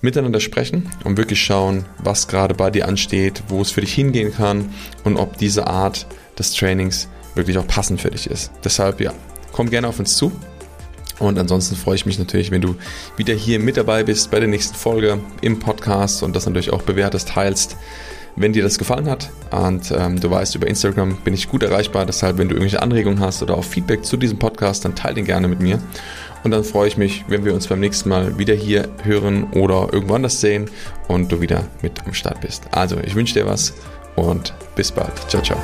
miteinander 0.00 0.38
sprechen 0.38 0.88
und 1.02 1.16
wirklich 1.16 1.42
schauen, 1.42 1.86
was 1.98 2.28
gerade 2.28 2.54
bei 2.54 2.70
dir 2.70 2.86
ansteht, 2.86 3.42
wo 3.48 3.60
es 3.60 3.72
für 3.72 3.80
dich 3.80 3.92
hingehen 3.92 4.32
kann 4.32 4.72
und 5.02 5.16
ob 5.16 5.38
diese 5.38 5.66
Art 5.66 6.06
des 6.38 6.52
Trainings 6.52 7.08
wirklich 7.34 7.58
auch 7.58 7.66
passend 7.66 8.00
für 8.00 8.10
dich 8.10 8.28
ist. 8.28 8.52
Deshalb, 8.64 9.00
ja, 9.00 9.12
komm 9.52 9.70
gerne 9.70 9.88
auf 9.88 9.98
uns 9.98 10.16
zu. 10.16 10.32
Und 11.18 11.38
ansonsten 11.38 11.76
freue 11.76 11.96
ich 11.96 12.06
mich 12.06 12.18
natürlich, 12.18 12.50
wenn 12.50 12.62
du 12.62 12.76
wieder 13.16 13.34
hier 13.34 13.60
mit 13.60 13.76
dabei 13.76 14.02
bist 14.04 14.30
bei 14.30 14.40
der 14.40 14.48
nächsten 14.48 14.74
Folge 14.74 15.18
im 15.42 15.58
Podcast 15.58 16.22
und 16.22 16.34
das 16.34 16.46
natürlich 16.46 16.72
auch 16.72 16.82
bewertest, 16.82 17.28
teilst, 17.28 17.76
wenn 18.36 18.54
dir 18.54 18.62
das 18.62 18.78
gefallen 18.78 19.08
hat. 19.08 19.30
Und 19.50 19.92
ähm, 19.94 20.18
du 20.18 20.30
weißt, 20.30 20.54
über 20.54 20.66
Instagram 20.66 21.18
bin 21.22 21.34
ich 21.34 21.48
gut 21.48 21.62
erreichbar. 21.62 22.06
Deshalb, 22.06 22.38
wenn 22.38 22.48
du 22.48 22.54
irgendwelche 22.54 22.80
Anregungen 22.80 23.20
hast 23.20 23.42
oder 23.42 23.56
auch 23.56 23.64
Feedback 23.64 24.04
zu 24.04 24.16
diesem 24.16 24.38
Podcast, 24.38 24.84
dann 24.86 24.94
teile 24.94 25.16
den 25.16 25.26
gerne 25.26 25.46
mit 25.46 25.60
mir. 25.60 25.78
Und 26.42 26.52
dann 26.52 26.64
freue 26.64 26.88
ich 26.88 26.96
mich, 26.96 27.24
wenn 27.28 27.44
wir 27.44 27.52
uns 27.52 27.66
beim 27.66 27.80
nächsten 27.80 28.08
Mal 28.08 28.38
wieder 28.38 28.54
hier 28.54 28.88
hören 29.02 29.44
oder 29.52 29.88
irgendwo 29.92 30.14
anders 30.14 30.40
sehen 30.40 30.70
und 31.06 31.30
du 31.30 31.42
wieder 31.42 31.64
mit 31.82 32.06
am 32.06 32.14
Start 32.14 32.40
bist. 32.40 32.64
Also, 32.70 32.96
ich 33.04 33.14
wünsche 33.14 33.34
dir 33.34 33.46
was 33.46 33.74
und 34.16 34.54
bis 34.74 34.90
bald. 34.90 35.12
Ciao, 35.28 35.42
ciao. 35.42 35.58